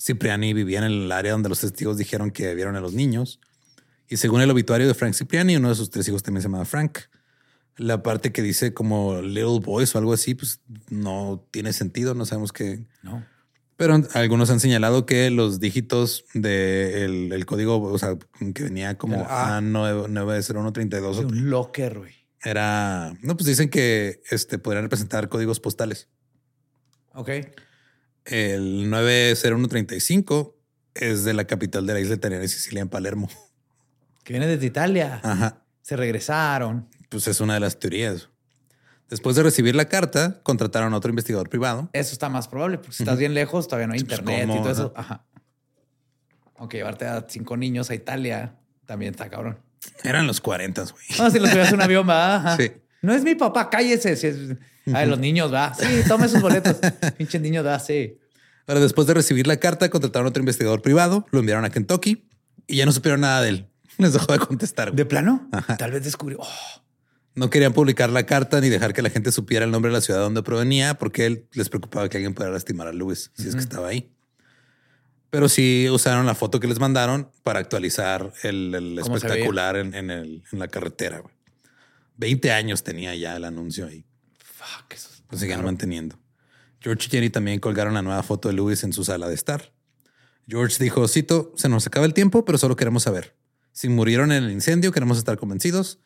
Cipriani 0.00 0.52
vivía 0.52 0.78
en 0.78 0.84
el 0.84 1.12
área 1.12 1.32
donde 1.32 1.48
los 1.48 1.60
testigos 1.60 1.98
dijeron 1.98 2.30
que 2.30 2.54
vieron 2.54 2.76
a 2.76 2.80
los 2.80 2.92
niños. 2.94 3.40
Y 4.08 4.16
según 4.16 4.40
el 4.40 4.50
obituario 4.50 4.86
de 4.86 4.94
Frank 4.94 5.14
Cipriani, 5.14 5.56
uno 5.56 5.68
de 5.68 5.74
sus 5.74 5.90
tres 5.90 6.08
hijos 6.08 6.22
también 6.22 6.42
se 6.42 6.48
llamaba 6.48 6.64
Frank. 6.64 6.98
La 7.76 8.02
parte 8.02 8.32
que 8.32 8.42
dice 8.42 8.72
como 8.72 9.20
Little 9.20 9.60
Boys 9.60 9.94
o 9.94 9.98
algo 9.98 10.12
así, 10.12 10.34
pues 10.34 10.60
no 10.88 11.46
tiene 11.50 11.72
sentido. 11.72 12.14
No 12.14 12.24
sabemos 12.24 12.52
qué. 12.52 12.84
No. 13.02 13.24
Pero 13.76 14.02
algunos 14.14 14.50
han 14.50 14.58
señalado 14.58 15.06
que 15.06 15.30
los 15.30 15.60
dígitos 15.60 16.24
del 16.34 17.32
el 17.32 17.46
código, 17.46 17.80
o 17.80 17.98
sea, 17.98 18.16
que 18.54 18.64
venía 18.64 18.98
como 18.98 19.14
El 19.16 19.22
A. 19.22 19.60
A90132 19.60 21.18
Un 21.24 21.50
locker, 21.50 21.98
güey. 21.98 22.12
era. 22.42 23.14
No, 23.22 23.36
pues 23.36 23.46
dicen 23.46 23.68
que 23.68 24.20
este 24.30 24.58
podrían 24.58 24.84
representar 24.84 25.28
códigos 25.28 25.60
postales. 25.60 26.08
Ok. 27.12 27.30
El 28.28 28.90
90135 28.90 30.54
es 30.94 31.24
de 31.24 31.32
la 31.32 31.46
capital 31.46 31.86
de 31.86 31.94
la 31.94 32.00
isla 32.00 32.16
italiana 32.16 32.42
de 32.42 32.48
Sicilia, 32.48 32.82
en 32.82 32.88
Palermo. 32.88 33.28
Que 34.24 34.34
viene 34.34 34.46
desde 34.46 34.66
Italia. 34.66 35.22
Ajá. 35.24 35.64
Se 35.80 35.96
regresaron. 35.96 36.86
Pues 37.08 37.26
es 37.28 37.40
una 37.40 37.54
de 37.54 37.60
las 37.60 37.78
teorías. 37.78 38.28
Después 39.08 39.36
de 39.36 39.42
recibir 39.42 39.74
la 39.74 39.86
carta, 39.86 40.42
contrataron 40.42 40.92
a 40.92 40.98
otro 40.98 41.08
investigador 41.08 41.48
privado. 41.48 41.88
Eso 41.94 42.12
está 42.12 42.28
más 42.28 42.46
probable, 42.46 42.76
porque 42.76 42.92
si 42.92 43.04
estás 43.04 43.18
bien 43.18 43.32
lejos, 43.32 43.68
todavía 43.68 43.86
no 43.86 43.94
hay 43.94 44.04
pues, 44.04 44.18
internet 44.18 44.50
y 44.52 44.58
todo 44.58 44.70
eso. 44.70 44.92
Ajá. 44.94 45.24
Aunque 46.56 46.76
llevarte 46.76 47.06
a 47.06 47.24
cinco 47.26 47.56
niños 47.56 47.88
a 47.88 47.94
Italia 47.94 48.58
también 48.84 49.12
está 49.12 49.30
cabrón. 49.30 49.58
Eran 50.04 50.26
los 50.26 50.42
40, 50.42 50.82
güey. 50.82 51.04
No, 51.18 51.30
si 51.30 51.38
los 51.38 51.50
a 51.50 51.74
un 51.74 51.80
avión, 51.80 52.06
va. 52.06 52.54
Sí. 52.58 52.70
No 53.00 53.14
es 53.14 53.22
mi 53.22 53.34
papá, 53.34 53.70
cállese. 53.70 54.14
Si 54.14 54.26
es... 54.26 54.36
A 54.94 54.98
ver, 55.00 55.08
los 55.08 55.18
niños, 55.18 55.52
va. 55.52 55.74
Sí, 55.74 55.86
tome 56.06 56.28
sus 56.28 56.40
boletos. 56.40 56.76
Pinches 57.18 57.40
niños, 57.40 57.64
va, 57.66 57.78
sí. 57.78 58.18
Ahora, 58.66 58.80
después 58.80 59.06
de 59.06 59.14
recibir 59.14 59.46
la 59.46 59.56
carta, 59.58 59.88
contrataron 59.88 60.26
a 60.26 60.30
otro 60.30 60.40
investigador 60.40 60.82
privado, 60.82 61.26
lo 61.30 61.40
enviaron 61.40 61.64
a 61.64 61.70
Kentucky 61.70 62.28
y 62.66 62.76
ya 62.76 62.86
no 62.86 62.92
supieron 62.92 63.20
nada 63.22 63.42
de 63.42 63.48
él. 63.50 63.68
Les 63.98 64.12
dejó 64.12 64.32
de 64.32 64.38
contestar. 64.38 64.88
güey. 64.90 64.96
¿De 64.96 65.04
plano? 65.06 65.48
Ajá. 65.52 65.76
Tal 65.76 65.90
vez 65.92 66.04
descubrió. 66.04 66.38
Oh, 66.40 66.82
No 67.34 67.50
querían 67.50 67.72
publicar 67.72 68.10
la 68.10 68.26
carta 68.26 68.60
ni 68.60 68.68
dejar 68.68 68.92
que 68.94 69.02
la 69.02 69.10
gente 69.10 69.32
supiera 69.32 69.64
el 69.64 69.70
nombre 69.70 69.90
de 69.90 69.94
la 69.94 70.00
ciudad 70.00 70.20
donde 70.20 70.42
provenía 70.42 70.94
porque 70.94 71.24
él 71.26 71.46
les 71.52 71.68
preocupaba 71.68 72.08
que 72.08 72.18
alguien 72.18 72.34
pudiera 72.34 72.52
lastimar 72.52 72.86
a 72.88 72.92
Lewis 72.92 73.30
si 73.34 73.48
es 73.48 73.54
que 73.54 73.60
estaba 73.60 73.88
ahí. 73.88 74.10
Pero 75.30 75.48
sí 75.48 75.88
usaron 75.90 76.24
la 76.26 76.34
foto 76.34 76.58
que 76.58 76.66
les 76.66 76.78
mandaron 76.78 77.30
para 77.42 77.58
actualizar 77.58 78.32
el, 78.44 78.74
el 78.74 78.98
¿Cómo 79.02 79.18
se 79.18 79.26
espectacular 79.26 79.76
en, 79.76 79.94
en 79.94 80.10
el- 80.10 80.42
en 80.52 80.58
la 80.58 80.68
carretera. 80.68 81.18
güey. 81.18 81.34
20 82.16 82.50
años 82.50 82.82
tenía 82.82 83.14
ya 83.14 83.36
el 83.36 83.44
anuncio 83.44 83.86
ahí. 83.86 84.04
Eso 84.90 85.10
Lo 85.30 85.38
seguían 85.38 85.64
manteniendo. 85.64 86.18
George 86.80 87.06
y 87.06 87.10
Jenny 87.10 87.30
también 87.30 87.60
colgaron 87.60 87.94
la 87.94 88.02
nueva 88.02 88.22
foto 88.22 88.48
de 88.48 88.54
Lewis 88.54 88.84
en 88.84 88.92
su 88.92 89.04
sala 89.04 89.28
de 89.28 89.34
estar. 89.34 89.72
George 90.46 90.82
dijo, 90.82 91.06
cito, 91.08 91.52
se 91.56 91.68
nos 91.68 91.86
acaba 91.86 92.06
el 92.06 92.14
tiempo, 92.14 92.44
pero 92.44 92.56
solo 92.56 92.76
queremos 92.76 93.02
saber. 93.02 93.36
Si 93.72 93.88
murieron 93.88 94.32
en 94.32 94.44
el 94.44 94.50
incendio, 94.50 94.92
queremos 94.92 95.18
estar 95.18 95.36
convencidos. 95.38 96.00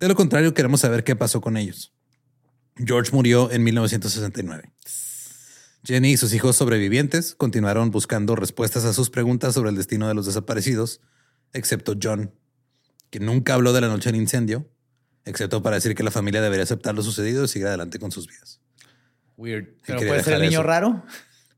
De 0.00 0.08
lo 0.08 0.14
contrario, 0.14 0.54
queremos 0.54 0.80
saber 0.80 1.04
qué 1.04 1.14
pasó 1.14 1.40
con 1.40 1.56
ellos. 1.56 1.92
George 2.76 3.12
murió 3.12 3.50
en 3.50 3.62
1969. 3.64 4.72
Jenny 5.84 6.12
y 6.12 6.16
sus 6.16 6.32
hijos 6.32 6.56
sobrevivientes 6.56 7.34
continuaron 7.34 7.90
buscando 7.90 8.34
respuestas 8.36 8.84
a 8.84 8.92
sus 8.92 9.10
preguntas 9.10 9.54
sobre 9.54 9.70
el 9.70 9.76
destino 9.76 10.08
de 10.08 10.14
los 10.14 10.26
desaparecidos, 10.26 11.00
excepto 11.52 11.94
John, 12.00 12.32
que 13.10 13.20
nunca 13.20 13.54
habló 13.54 13.72
de 13.72 13.82
la 13.82 13.88
noche 13.88 14.10
del 14.10 14.20
incendio, 14.20 14.71
excepto 15.24 15.62
para 15.62 15.76
decir 15.76 15.94
que 15.94 16.02
la 16.02 16.10
familia 16.10 16.40
debería 16.42 16.64
aceptar 16.64 16.94
lo 16.94 17.02
sucedido 17.02 17.44
y 17.44 17.48
seguir 17.48 17.68
adelante 17.68 17.98
con 17.98 18.10
sus 18.10 18.26
vidas. 18.26 18.60
Weird. 19.36 19.68
Pero 19.86 19.98
puede 20.00 20.22
ser 20.22 20.34
el 20.34 20.42
niño 20.42 20.60
eso. 20.60 20.62
raro. 20.62 21.04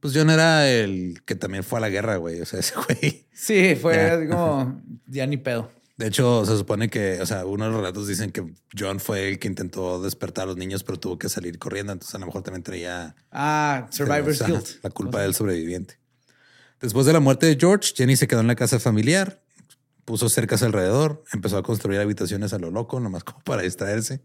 Pues 0.00 0.12
John 0.14 0.30
era 0.30 0.68
el 0.70 1.22
que 1.24 1.34
también 1.34 1.64
fue 1.64 1.78
a 1.78 1.80
la 1.80 1.88
guerra, 1.88 2.16
güey. 2.16 2.40
O 2.40 2.46
sea, 2.46 2.60
ese 2.60 2.74
güey. 2.76 3.26
Sí, 3.32 3.74
fue 3.80 3.94
Ya. 3.96 4.28
como 4.28 4.82
ya 5.06 5.26
ni 5.26 5.36
pedo. 5.36 5.70
De 5.96 6.08
hecho, 6.08 6.44
se 6.44 6.56
supone 6.56 6.90
que, 6.90 7.20
o 7.20 7.26
sea, 7.26 7.46
uno 7.46 7.64
de 7.66 7.70
los 7.70 7.78
relatos 7.80 8.08
dicen 8.08 8.32
que 8.32 8.44
John 8.76 8.98
fue 8.98 9.28
el 9.28 9.38
que 9.38 9.46
intentó 9.46 10.02
despertar 10.02 10.42
a 10.42 10.46
los 10.46 10.56
niños, 10.56 10.82
pero 10.82 10.98
tuvo 10.98 11.18
que 11.18 11.28
salir 11.28 11.56
corriendo. 11.58 11.92
Entonces, 11.92 12.14
a 12.16 12.18
lo 12.18 12.26
mejor 12.26 12.42
también 12.42 12.64
traía 12.64 13.14
Ah, 13.30 13.86
Survivor's 13.90 14.44
Guilt. 14.44 14.82
la 14.82 14.90
culpa 14.90 15.22
del 15.22 15.34
sobreviviente. 15.34 15.98
Después 16.80 17.06
de 17.06 17.12
la 17.12 17.20
muerte 17.20 17.46
de 17.46 17.56
George, 17.58 17.92
Jenny 17.96 18.16
se 18.16 18.26
quedó 18.26 18.40
en 18.40 18.48
la 18.48 18.56
casa 18.56 18.80
familiar, 18.80 19.40
puso 20.04 20.28
cercas 20.28 20.62
alrededor, 20.62 21.22
empezó 21.32 21.56
a 21.58 21.62
construir 21.62 22.00
habitaciones 22.00 22.52
a 22.52 22.58
lo 22.58 22.70
loco, 22.70 23.00
nomás 23.00 23.24
como 23.24 23.40
para 23.44 23.62
distraerse. 23.62 24.22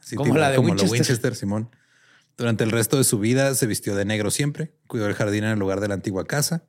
Así 0.00 0.16
Como 0.16 0.26
tipo- 0.32 0.38
la 0.38 0.50
de 0.50 0.56
como 0.56 0.68
Winchester. 0.68 0.92
Winchester, 0.92 1.34
Simón. 1.36 1.70
Durante 2.36 2.64
el 2.64 2.70
resto 2.70 2.96
de 2.96 3.04
su 3.04 3.18
vida 3.18 3.54
se 3.54 3.66
vistió 3.66 3.94
de 3.94 4.04
negro 4.04 4.30
siempre, 4.30 4.72
cuidó 4.86 5.06
el 5.06 5.14
jardín 5.14 5.44
en 5.44 5.50
el 5.50 5.58
lugar 5.58 5.80
de 5.80 5.88
la 5.88 5.94
antigua 5.94 6.24
casa. 6.26 6.64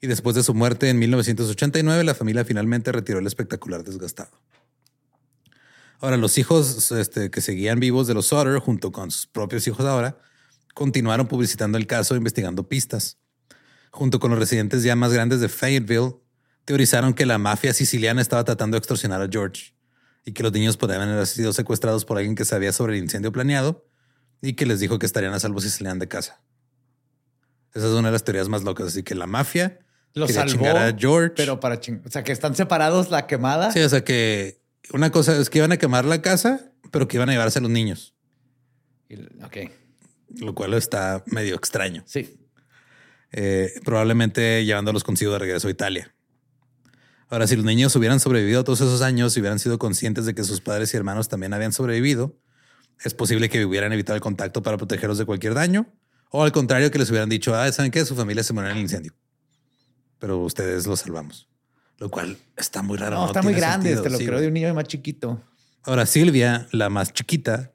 Y 0.00 0.06
después 0.06 0.36
de 0.36 0.42
su 0.42 0.54
muerte 0.54 0.88
en 0.90 0.98
1989, 0.98 2.04
la 2.04 2.14
familia 2.14 2.44
finalmente 2.44 2.92
retiró 2.92 3.18
el 3.18 3.26
espectacular 3.26 3.82
desgastado. 3.84 4.30
Ahora, 6.00 6.16
los 6.16 6.36
hijos 6.38 6.92
este, 6.92 7.30
que 7.30 7.40
seguían 7.40 7.80
vivos 7.80 8.06
de 8.06 8.14
los 8.14 8.26
Sutter, 8.26 8.58
junto 8.58 8.92
con 8.92 9.10
sus 9.10 9.26
propios 9.26 9.66
hijos 9.66 9.86
ahora, 9.86 10.18
continuaron 10.74 11.26
publicitando 11.28 11.78
el 11.78 11.86
caso 11.86 12.14
e 12.14 12.18
investigando 12.18 12.68
pistas. 12.68 13.18
Junto 13.90 14.18
con 14.20 14.30
los 14.30 14.38
residentes 14.38 14.82
ya 14.82 14.96
más 14.96 15.12
grandes 15.12 15.40
de 15.40 15.48
Fayetteville, 15.48 16.16
teorizaron 16.64 17.14
que 17.14 17.26
la 17.26 17.38
mafia 17.38 17.72
siciliana 17.74 18.22
estaba 18.22 18.44
tratando 18.44 18.74
de 18.76 18.78
extorsionar 18.78 19.20
a 19.20 19.28
George 19.30 19.74
y 20.24 20.32
que 20.32 20.42
los 20.42 20.52
niños 20.52 20.76
podrían 20.76 21.02
haber 21.02 21.26
sido 21.26 21.52
secuestrados 21.52 22.04
por 22.04 22.16
alguien 22.18 22.34
que 22.34 22.44
sabía 22.44 22.72
sobre 22.72 22.96
el 22.96 23.02
incendio 23.02 23.32
planeado 23.32 23.86
y 24.40 24.54
que 24.54 24.66
les 24.66 24.80
dijo 24.80 24.98
que 24.98 25.06
estarían 25.06 25.34
a 25.34 25.40
salvo 25.40 25.60
si 25.60 25.70
salían 25.70 25.98
de 25.98 26.08
casa. 26.08 26.40
Esa 27.74 27.86
es 27.86 27.92
una 27.92 28.08
de 28.08 28.12
las 28.12 28.24
teorías 28.24 28.48
más 28.48 28.62
locas. 28.62 28.88
Así 28.88 29.02
que 29.02 29.14
la 29.14 29.26
mafia 29.26 29.80
Lo 30.14 30.26
quería 30.26 30.42
salvó, 30.42 30.52
chingar 30.54 30.76
a 30.76 30.96
George. 30.96 31.34
pero 31.36 31.60
para 31.60 31.80
ching... 31.80 32.00
O 32.06 32.10
sea, 32.10 32.22
que 32.22 32.32
están 32.32 32.54
separados 32.54 33.10
la 33.10 33.26
quemada. 33.26 33.72
Sí, 33.72 33.80
o 33.80 33.88
sea 33.88 34.04
que 34.04 34.60
una 34.92 35.10
cosa 35.10 35.36
es 35.36 35.50
que 35.50 35.58
iban 35.58 35.72
a 35.72 35.76
quemar 35.76 36.04
la 36.04 36.22
casa, 36.22 36.72
pero 36.90 37.08
que 37.08 37.16
iban 37.16 37.28
a 37.28 37.32
llevarse 37.32 37.58
a 37.58 37.62
los 37.62 37.70
niños, 37.70 38.14
ok, 39.42 39.70
lo 40.40 40.54
cual 40.54 40.74
está 40.74 41.22
medio 41.26 41.54
extraño. 41.56 42.04
sí. 42.06 42.38
Eh, 43.36 43.72
probablemente 43.84 44.64
llevándolos 44.64 45.02
consigo 45.02 45.32
de 45.32 45.40
regreso 45.40 45.66
a 45.66 45.70
Italia. 45.72 46.14
Ahora, 47.30 47.46
si 47.46 47.56
los 47.56 47.64
niños 47.64 47.94
hubieran 47.96 48.20
sobrevivido 48.20 48.64
todos 48.64 48.80
esos 48.80 49.02
años 49.02 49.36
y 49.36 49.40
hubieran 49.40 49.58
sido 49.58 49.78
conscientes 49.78 50.26
de 50.26 50.34
que 50.34 50.44
sus 50.44 50.60
padres 50.60 50.92
y 50.94 50.96
hermanos 50.96 51.28
también 51.28 51.52
habían 51.54 51.72
sobrevivido, 51.72 52.36
es 53.02 53.14
posible 53.14 53.48
que 53.48 53.64
hubieran 53.64 53.92
evitado 53.92 54.14
el 54.14 54.22
contacto 54.22 54.62
para 54.62 54.76
protegerlos 54.76 55.18
de 55.18 55.24
cualquier 55.24 55.54
daño, 55.54 55.92
o 56.30 56.42
al 56.42 56.52
contrario, 56.52 56.90
que 56.90 56.98
les 56.98 57.10
hubieran 57.10 57.28
dicho, 57.28 57.54
ah, 57.54 57.70
¿saben 57.70 57.90
qué? 57.90 58.04
Su 58.04 58.16
familia 58.16 58.42
se 58.42 58.52
murió 58.52 58.70
en 58.70 58.76
el 58.76 58.82
incendio. 58.82 59.14
Pero 60.18 60.38
ustedes 60.38 60.86
los 60.86 61.00
salvamos. 61.00 61.48
Lo 61.98 62.10
cual 62.10 62.36
está 62.56 62.82
muy 62.82 62.98
raro. 62.98 63.16
No, 63.16 63.26
está 63.26 63.40
muy 63.40 63.54
grande. 63.54 63.90
sentido. 63.90 64.02
Te 64.02 64.10
lo 64.10 64.18
Sí, 64.18 64.26
creo 64.26 64.40
de 64.40 64.48
un 64.48 64.54
niño 64.54 64.74
más 64.74 64.84
chiquito. 64.84 65.42
Ahora, 65.84 66.06
Silvia, 66.06 66.66
la 66.72 66.88
más 66.88 67.12
chiquita, 67.12 67.72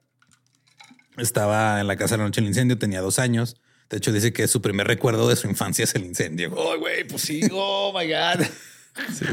estaba 1.16 1.80
en 1.80 1.86
la 1.86 1.96
casa 1.96 2.14
de 2.14 2.18
la 2.18 2.24
noche 2.24 2.40
del 2.40 2.48
incendio, 2.48 2.78
tenía 2.78 3.00
dos 3.00 3.18
años. 3.18 3.56
De 3.88 3.96
hecho, 3.96 4.12
dice 4.12 4.32
que 4.32 4.46
su 4.46 4.60
primer 4.60 4.86
recuerdo 4.86 5.28
de 5.28 5.36
su 5.36 5.48
infancia 5.48 5.84
es 5.84 5.94
el 5.94 6.04
incendio. 6.04 6.52
Oh, 6.54 6.78
güey, 6.78 7.06
pues 7.06 7.22
sí. 7.22 7.40
Oh, 7.52 7.92
my 7.96 8.06
God. 8.06 8.46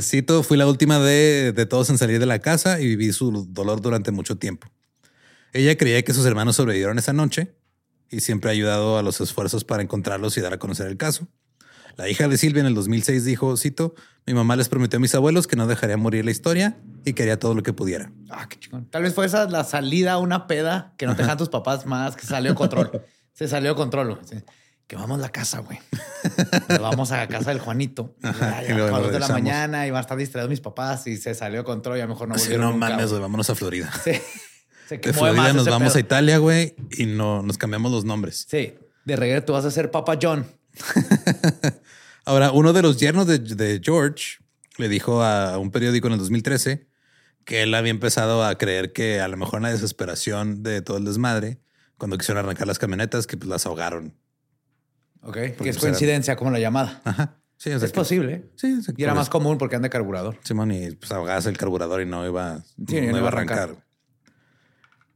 Cito, 0.02 0.44
fui 0.44 0.58
la 0.58 0.68
última 0.68 1.00
de, 1.00 1.54
de 1.54 1.66
todos 1.66 1.90
en 1.90 1.98
salir 1.98 2.20
de 2.20 2.26
la 2.26 2.40
casa 2.40 2.80
y 2.80 2.88
viví 2.88 3.12
su 3.14 3.48
dolor 3.50 3.82
durante 3.82 4.12
mucho 4.12 4.38
tiempo. 4.38 4.68
Ella 5.54 5.78
creía 5.78 6.02
que 6.04 6.14
sus 6.14 6.26
hermanos 6.26 6.56
sobrevivieron 6.56 6.98
esa 6.98 7.14
noche 7.14 7.56
y 8.10 8.20
siempre 8.22 8.50
ha 8.50 8.54
ayudado 8.54 8.98
a 8.98 9.04
los 9.04 9.22
esfuerzos 9.22 9.64
para 9.64 9.82
encontrarlos 9.82 10.38
y 10.38 10.42
dar 10.42 10.54
a 10.54 10.60
conocer 10.60 10.88
el 10.88 10.98
caso. 10.98 11.28
La 11.98 12.08
hija 12.10 12.28
de 12.28 12.38
Silvia 12.38 12.62
en 12.62 12.68
el 12.68 12.76
2006 12.76 13.26
dijo, 13.26 13.58
cito, 13.58 13.96
mi 14.28 14.34
mamá 14.36 14.56
les 14.56 14.70
prometió 14.70 14.98
a 14.98 15.00
mis 15.00 15.16
abuelos 15.16 15.48
que 15.48 15.56
no 15.56 15.66
dejaría 15.66 15.98
morir 15.98 16.26
la 16.26 16.32
historia 16.32 16.78
y 17.06 17.14
que 17.14 17.24
haría 17.24 17.40
todo 17.40 17.56
lo 17.56 17.64
que 17.64 17.74
pudiera. 17.74 18.12
Ah, 18.30 18.48
qué 18.48 18.60
chingón. 18.60 18.86
Tal 18.86 19.02
vez 19.02 19.16
fue 19.16 19.26
esa 19.26 19.50
la 19.50 19.64
salida 19.64 20.14
a 20.14 20.18
una 20.20 20.46
peda 20.46 20.94
que 20.98 21.08
no 21.08 21.16
te 21.16 21.24
dejan 21.24 21.40
tus 21.40 21.50
papás 21.50 21.88
más, 21.88 22.16
que 22.16 22.26
salió 22.26 22.54
control. 22.54 23.02
Se 23.34 23.48
salió 23.48 23.76
control. 23.76 24.20
Sí. 24.26 24.36
Quemamos 24.88 25.20
la 25.20 25.30
casa, 25.30 25.60
güey. 25.60 25.80
Nos 26.70 26.80
vamos 26.80 27.12
a 27.12 27.18
la 27.18 27.28
casa 27.28 27.50
del 27.52 27.60
Juanito. 27.60 28.16
Ajá, 28.24 28.64
y 28.64 28.72
a 28.72 28.78
las 28.78 28.90
dos 28.92 29.12
de 29.12 29.20
la 29.20 29.28
mañana 29.28 29.86
y 29.86 29.92
van 29.92 29.98
a 29.98 30.02
estar 30.02 30.18
distraídos 30.18 30.50
mis 30.50 30.62
papás 30.62 31.06
y 31.08 31.18
se 31.18 31.36
salió 31.36 31.64
control 31.66 31.98
y 31.98 32.02
a 32.02 32.06
lo 32.06 32.10
mejor 32.14 32.30
no 32.30 32.36
volvieron 32.36 32.62
no 32.62 32.72
nunca, 32.74 32.90
mames, 32.90 33.10
güey. 33.10 33.22
vámonos 33.22 33.50
a 33.50 33.56
Florida. 33.56 33.92
Sí. 34.04 34.14
Se 34.88 34.98
De 35.00 35.12
Florida 35.12 35.52
nos 35.52 35.66
vamos 35.66 35.90
pedo. 35.90 35.98
a 35.98 36.00
Italia, 36.00 36.38
güey, 36.38 36.74
y 36.92 37.08
no 37.08 37.44
nos 37.44 37.58
cambiamos 37.58 37.92
los 37.92 38.06
nombres. 38.06 38.46
Sí. 38.50 38.74
De 39.04 39.16
regreso 39.18 39.44
tú 39.44 39.52
vas 39.54 39.66
a 39.66 39.72
ser 39.72 39.92
Papa 39.92 40.18
John. 40.22 40.48
Ahora, 42.24 42.52
uno 42.52 42.72
de 42.72 42.82
los 42.82 42.98
yernos 42.98 43.28
de, 43.28 43.40
de 43.40 43.82
George 43.84 44.38
le 44.78 44.88
dijo 44.88 45.22
a 45.24 45.58
un 45.58 45.72
periódico 45.72 46.08
en 46.08 46.14
el 46.14 46.20
2013 46.20 46.88
que 47.44 47.64
él 47.64 47.74
había 47.74 47.92
empezado 47.92 48.46
a 48.46 48.58
creer 48.58 48.94
que 48.94 49.20
a 49.20 49.28
lo 49.28 49.36
mejor 49.36 49.58
en 49.58 49.64
la 49.64 49.72
desesperación 49.72 50.64
de 50.64 50.82
todo 50.82 50.98
el 50.98 51.04
desmadre, 51.06 51.60
cuando 51.98 52.18
quisieron 52.18 52.44
arrancar 52.46 52.68
las 52.68 52.80
camionetas, 52.80 53.28
que 53.28 53.36
pues 53.36 53.50
las 53.50 53.66
ahogaron. 53.66 54.14
Ok. 55.22 55.34
Que 55.34 55.46
es 55.48 55.54
pues, 55.58 55.70
era- 55.76 55.80
coincidencia 55.82 56.36
como 56.36 56.52
la 56.52 56.60
llamada. 56.60 57.02
Ajá. 57.04 57.36
Sí, 57.58 57.72
o 57.72 57.80
sea 57.80 57.88
Es 57.88 57.92
que- 57.92 58.00
posible. 58.00 58.34
¿eh? 58.34 58.50
Sí, 58.56 58.80
Y 58.98 59.04
era 59.04 59.16
más 59.16 59.30
común 59.30 59.58
porque 59.58 59.76
anda 59.76 59.90
carburador. 59.90 60.38
Simón, 60.44 60.72
y 60.72 60.92
pues 60.92 61.12
ahogas 61.12 61.46
el 61.48 61.58
carburador 61.58 62.02
y 62.02 62.06
no 62.06 62.26
iba, 62.26 62.64
Sí, 62.88 63.02
no 63.02 63.12
no 63.14 63.18
iba 63.18 63.26
a 63.26 63.32
arrancar. 63.32 63.76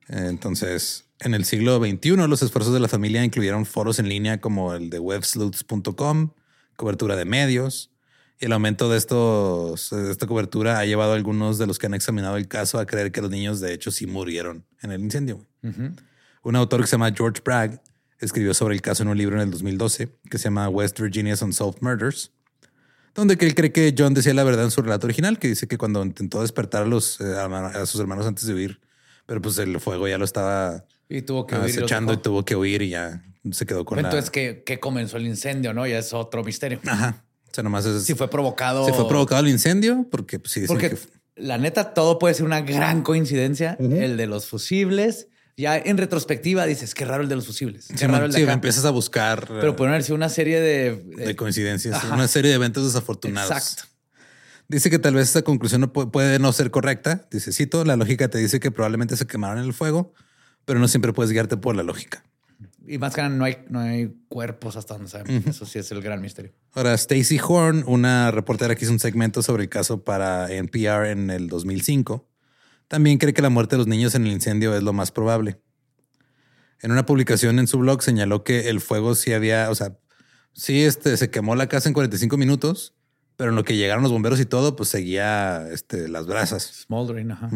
Eh, 0.09 0.25
Entonces, 0.27 1.05
en 1.19 1.33
el 1.33 1.45
siglo 1.45 1.77
XXI, 1.77 2.27
los 2.27 2.41
esfuerzos 2.41 2.73
de 2.73 2.79
la 2.79 2.87
familia 2.87 3.23
incluyeron 3.23 3.65
foros 3.65 3.99
en 3.99 4.09
línea 4.09 4.41
como 4.41 4.73
el 4.73 4.89
de 4.89 4.99
websleuths.com, 4.99 6.31
cobertura 6.75 7.15
de 7.15 7.25
medios, 7.25 7.91
y 8.39 8.45
el 8.45 8.53
aumento 8.53 8.89
de, 8.89 8.97
estos, 8.97 9.91
de 9.91 10.11
esta 10.11 10.25
cobertura 10.25 10.79
ha 10.79 10.85
llevado 10.85 11.11
a 11.11 11.15
algunos 11.15 11.59
de 11.59 11.67
los 11.67 11.77
que 11.77 11.85
han 11.85 11.93
examinado 11.93 12.37
el 12.37 12.47
caso 12.47 12.79
a 12.79 12.87
creer 12.87 13.11
que 13.11 13.21
los 13.21 13.29
niños 13.29 13.59
de 13.59 13.71
hecho 13.73 13.91
sí 13.91 14.07
murieron 14.07 14.65
en 14.81 14.91
el 14.91 15.01
incendio. 15.01 15.45
Ujú. 15.61 15.91
Un 16.43 16.55
autor 16.55 16.81
que 16.81 16.87
se 16.87 16.93
llama 16.93 17.11
George 17.15 17.39
Bragg 17.45 17.79
escribió 18.21 18.53
sobre 18.53 18.75
el 18.75 18.81
caso 18.81 19.03
en 19.03 19.09
un 19.09 19.17
libro 19.17 19.35
en 19.35 19.41
el 19.43 19.51
2012 19.51 20.09
que 20.29 20.37
se 20.37 20.45
llama 20.45 20.69
West 20.69 20.99
Virginia's 20.99 21.41
Unsolved 21.41 21.81
Murders, 21.81 22.31
donde 23.15 23.37
que 23.37 23.45
él 23.45 23.55
cree 23.55 23.71
que 23.71 23.93
John 23.97 24.13
decía 24.13 24.33
la 24.33 24.43
verdad 24.43 24.63
en 24.65 24.71
su 24.71 24.81
relato 24.81 25.07
original, 25.07 25.37
que 25.39 25.47
dice 25.49 25.67
que 25.67 25.77
cuando 25.77 26.03
intentó 26.03 26.41
despertar 26.41 26.83
a, 26.83 26.85
los, 26.85 27.19
eh, 27.19 27.35
a 27.35 27.85
sus 27.85 27.99
hermanos 27.99 28.25
antes 28.25 28.45
de 28.45 28.53
huir, 28.53 28.79
pero 29.25 29.41
pues 29.41 29.57
el 29.57 29.79
fuego 29.79 30.07
ya 30.07 30.17
lo 30.17 30.25
estaba 30.25 30.85
Y 31.09 31.21
tuvo 31.23 31.45
que 31.47 31.55
acechando 31.55 32.13
y 32.13 32.17
tuvo 32.17 32.45
que 32.45 32.55
huir 32.55 32.81
y 32.81 32.89
ya 32.89 33.23
se 33.51 33.65
quedó 33.65 33.85
con 33.85 33.97
Entonces, 33.99 34.25
la... 34.25 34.31
¿qué, 34.31 34.63
qué 34.65 34.79
comenzó 34.79 35.17
el 35.17 35.25
incendio? 35.25 35.73
No, 35.73 35.85
ya 35.87 35.97
es 35.97 36.13
otro 36.13 36.43
misterio. 36.43 36.79
Ajá. 36.85 37.23
O 37.49 37.53
sea, 37.53 37.63
nomás 37.63 37.85
es... 37.85 38.03
Si 38.03 38.13
fue 38.13 38.29
provocado. 38.29 38.85
Se 38.85 38.93
fue 38.93 39.07
provocado 39.07 39.41
el 39.41 39.49
incendio 39.49 40.05
porque 40.09 40.39
pues, 40.39 40.53
sí 40.53 40.61
dicen 40.61 40.73
Porque 40.75 40.91
que- 40.91 41.21
la 41.35 41.57
neta, 41.57 41.93
todo 41.93 42.19
puede 42.19 42.33
ser 42.35 42.45
una 42.45 42.61
gran 42.61 43.01
coincidencia. 43.01 43.77
El 43.79 44.15
de 44.15 44.27
los 44.27 44.45
fusibles. 44.47 45.27
Ya 45.61 45.77
en 45.77 45.97
retrospectiva 45.97 46.65
dices, 46.65 46.93
qué 46.95 47.05
raro 47.05 47.23
el 47.23 47.29
de 47.29 47.35
los 47.35 47.45
fusibles. 47.45 47.87
Qué 47.87 47.97
Sí, 47.97 48.05
raro 48.07 48.25
el 48.25 48.31
de 48.31 48.37
sí, 48.37 48.43
acá. 48.43 48.53
empiezas 48.53 48.83
a 48.85 48.89
buscar 48.91 49.43
eh, 49.49 49.57
Pero 49.61 49.75
pueden 49.75 49.93
haber 49.93 50.03
sido 50.03 50.15
una 50.15 50.29
serie 50.29 50.59
de... 50.59 50.95
de 51.17 51.35
coincidencias, 51.35 51.95
Ajá. 51.95 52.13
una 52.15 52.27
serie 52.27 52.49
de 52.49 52.55
eventos 52.55 52.83
desafortunados. 52.85 53.51
Exacto. 53.51 53.83
Dice 54.67 54.89
que 54.89 54.99
tal 54.99 55.13
vez 55.15 55.27
esta 55.27 55.41
conclusión 55.41 55.81
no 55.81 55.91
pu- 55.93 56.09
puede 56.11 56.39
no 56.39 56.51
ser 56.53 56.71
correcta. 56.71 57.27
Dice, 57.31 57.51
cito, 57.51 57.83
la 57.85 57.95
lógica 57.97 58.29
te 58.29 58.37
dice 58.37 58.59
que 58.59 58.71
probablemente 58.71 59.17
se 59.17 59.27
quemaron 59.27 59.59
en 59.59 59.65
el 59.65 59.73
fuego, 59.73 60.13
pero 60.65 60.79
no 60.79 60.87
siempre 60.87 61.11
puedes 61.13 61.31
guiarte 61.31 61.57
por 61.57 61.75
la 61.75 61.83
lógica. 61.83 62.23
Y 62.87 62.97
más 62.97 63.13
que 63.13 63.21
nada, 63.21 63.35
no 63.35 63.43
hay, 63.45 63.57
no 63.69 63.79
hay 63.79 64.11
cuerpos 64.29 64.75
hasta 64.77 64.95
donde 64.95 65.09
sabemos. 65.09 65.45
Eso 65.45 65.65
sí 65.65 65.77
es 65.79 65.91
el 65.91 66.01
gran 66.01 66.21
misterio. 66.21 66.51
Ahora, 66.73 66.93
Stacy 66.93 67.39
Horn, 67.45 67.83
una 67.85 68.31
reportera 68.31 68.75
que 68.75 68.85
hizo 68.85 68.91
un 68.93 68.99
segmento 68.99 69.43
sobre 69.43 69.63
el 69.63 69.69
caso 69.69 70.03
para 70.03 70.51
NPR 70.51 71.07
en 71.09 71.29
el 71.29 71.47
2005, 71.47 72.27
también 72.91 73.19
cree 73.19 73.33
que 73.33 73.41
la 73.41 73.49
muerte 73.49 73.75
de 73.75 73.77
los 73.77 73.87
niños 73.87 74.15
en 74.15 74.25
el 74.25 74.33
incendio 74.33 74.75
es 74.75 74.83
lo 74.83 74.91
más 74.91 75.11
probable. 75.11 75.61
En 76.81 76.91
una 76.91 77.05
publicación 77.05 77.57
en 77.57 77.67
su 77.67 77.79
blog 77.79 78.03
señaló 78.03 78.43
que 78.43 78.67
el 78.69 78.81
fuego 78.81 79.15
sí 79.15 79.31
había, 79.31 79.69
o 79.69 79.75
sea, 79.75 79.97
sí 80.51 80.83
este, 80.83 81.15
se 81.15 81.29
quemó 81.29 81.55
la 81.55 81.69
casa 81.69 81.87
en 81.87 81.93
45 81.93 82.35
minutos, 82.35 82.93
pero 83.37 83.51
en 83.51 83.55
lo 83.55 83.63
que 83.63 83.77
llegaron 83.77 84.03
los 84.03 84.11
bomberos 84.11 84.41
y 84.41 84.45
todo, 84.45 84.75
pues 84.75 84.89
seguía 84.89 85.69
este, 85.71 86.09
las 86.09 86.27
brasas. 86.27 86.83
Smoldering, 86.83 87.31
ajá. 87.31 87.49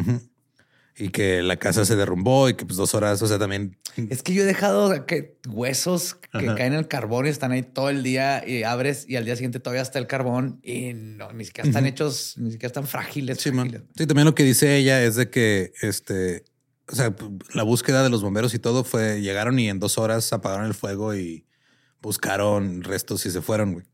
Y 0.98 1.10
que 1.10 1.42
la 1.42 1.58
casa 1.58 1.84
se 1.84 1.98
derrumbó 1.98 2.48
y 2.48 2.54
que 2.54 2.66
pues 2.66 2.78
dos 2.78 2.96
horas, 2.96 3.22
o 3.22 3.28
sea, 3.28 3.38
también 3.38 3.78
Es 4.10 4.24
que 4.24 4.34
yo 4.34 4.44
he 4.44 4.46
dejado 4.46 5.06
que 5.06 5.38
huesos 5.48 6.16
que 6.16 6.30
Ajá. 6.32 6.56
caen 6.56 6.72
en 6.74 6.80
el 6.80 6.88
carbón 6.88 7.26
y 7.26 7.30
están 7.30 7.52
ahí 7.52 7.64
todo 7.64 7.90
el 7.90 8.02
día 8.02 8.48
y 8.48 8.64
abres 8.64 9.06
y 9.08 9.18
al 9.18 9.26
día 9.26 9.36
siguiente 9.36 9.60
todavía 9.60 9.82
está 9.82 10.00
el 10.00 10.08
carbón 10.08 10.60
y 10.64 10.94
no, 10.94 11.34
ni 11.34 11.44
siquiera 11.44 11.68
están 11.68 11.86
hechos, 11.86 12.36
ni 12.38 12.52
siquiera 12.52 12.68
están 12.68 12.88
frágiles. 12.88 13.40
Sí, 13.42 13.52
frágiles. 13.52 13.82
Sí, 13.98 14.08
también 14.08 14.26
lo 14.26 14.36
que 14.36 14.44
dice 14.44 14.78
ella 14.78 15.04
es 15.04 15.16
de 15.16 15.30
que 15.30 15.74
este, 15.82 16.46
o 16.88 16.96
sea, 16.96 17.14
la 17.54 17.64
búsqueda 17.64 18.02
de 18.02 18.10
los 18.10 18.22
bomberos 18.22 18.54
y 18.54 18.60
todo 18.60 18.86
fue, 18.86 19.22
llegaron 19.22 19.60
y 19.60 19.68
en 19.70 19.80
dos 19.80 19.98
horas 19.98 20.32
apagaron 20.32 20.66
el 20.66 20.74
fuego 20.76 21.14
y 21.14 21.46
buscaron 22.02 22.84
restos 22.84 23.26
y 23.26 23.32
se 23.32 23.42
fueron, 23.42 23.74
güey. 23.74 23.86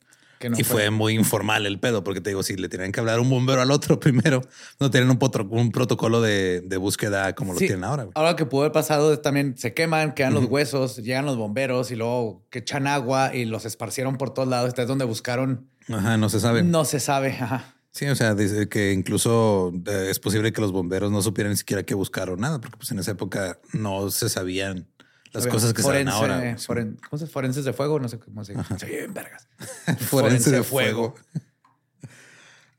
Que 0.41 0.49
no 0.49 0.59
y 0.59 0.63
fue 0.63 0.89
muy 0.89 1.13
informal 1.13 1.65
el 1.65 1.79
pedo, 1.79 2.03
porque 2.03 2.19
te 2.19 2.31
digo, 2.31 2.43
si 2.43 2.57
le 2.57 2.67
tenían 2.67 2.91
que 2.91 2.99
hablar 2.99 3.21
un 3.21 3.29
bombero 3.29 3.61
al 3.61 3.71
otro 3.71 3.97
primero, 4.01 4.41
no 4.79 4.91
tienen 4.91 5.09
un, 5.09 5.17
potro- 5.17 5.47
un 5.49 5.71
protocolo 5.71 6.19
de, 6.19 6.59
de 6.61 6.75
búsqueda 6.77 7.33
como 7.35 7.53
Sí. 7.53 7.61
lo 7.61 7.67
tienen 7.67 7.83
ahora. 7.85 8.03
güey. 8.03 8.11
Ahora 8.15 8.35
que 8.35 8.45
pudo 8.45 8.61
haber 8.63 8.73
pasado 8.73 9.13
es 9.13 9.21
también 9.21 9.55
se 9.57 9.73
queman, 9.73 10.13
quedan 10.13 10.33
los 10.33 10.45
huesos, 10.45 10.97
llegan 10.97 11.25
los 11.25 11.37
bomberos 11.37 11.91
y 11.91 11.95
luego 11.95 12.43
que 12.49 12.59
echan 12.59 12.87
agua 12.87 13.33
y 13.33 13.45
los 13.45 13.63
esparcieron 13.65 14.17
por 14.17 14.33
todos 14.33 14.49
lados. 14.49 14.67
Esta 14.67 14.81
es 14.81 14.87
donde 14.89 15.05
buscaron. 15.05 15.69
Ajá, 15.87 16.17
no 16.17 16.27
se 16.27 16.39
sabe. 16.41 16.63
No 16.63 16.83
se 16.83 16.99
sabe. 16.99 17.37
Ajá. 17.39 17.75
Sí, 17.93 18.05
o 18.07 18.15
sea, 18.15 18.35
dice 18.35 18.69
que 18.69 18.93
incluso 18.93 19.73
eh, 19.85 20.07
es 20.09 20.17
posible 20.17 20.53
que 20.53 20.61
los 20.61 20.71
bomberos 20.71 21.11
no 21.11 21.21
supieran 21.21 21.51
ni 21.51 21.57
siquiera 21.57 21.83
qué 21.83 21.93
buscar 21.93 22.29
o 22.29 22.37
nada, 22.37 22.61
porque 22.61 22.77
pues 22.77 22.89
en 22.91 22.99
esa 22.99 23.11
época 23.11 23.59
no 23.73 24.09
se 24.11 24.29
sabían 24.29 24.87
las 25.34 25.47
cosas 25.47 25.73
que 25.73 25.82
saben 25.82 26.07
forense- 26.07 26.11
ahora. 26.11 26.57
foren- 26.57 26.97
¿Cómo 27.09 27.19
se 27.19 27.27
Forenses 27.27 27.65
de 27.65 27.73
fuego, 27.73 27.99
no 27.99 28.07
sé 28.09 28.19
cómo 28.19 28.43
se 28.43 28.53
Se 28.77 28.86
bien 28.86 29.13
vergas. 29.13 29.47
forense 30.09 30.51
de 30.51 30.63
fuego. 30.63 31.15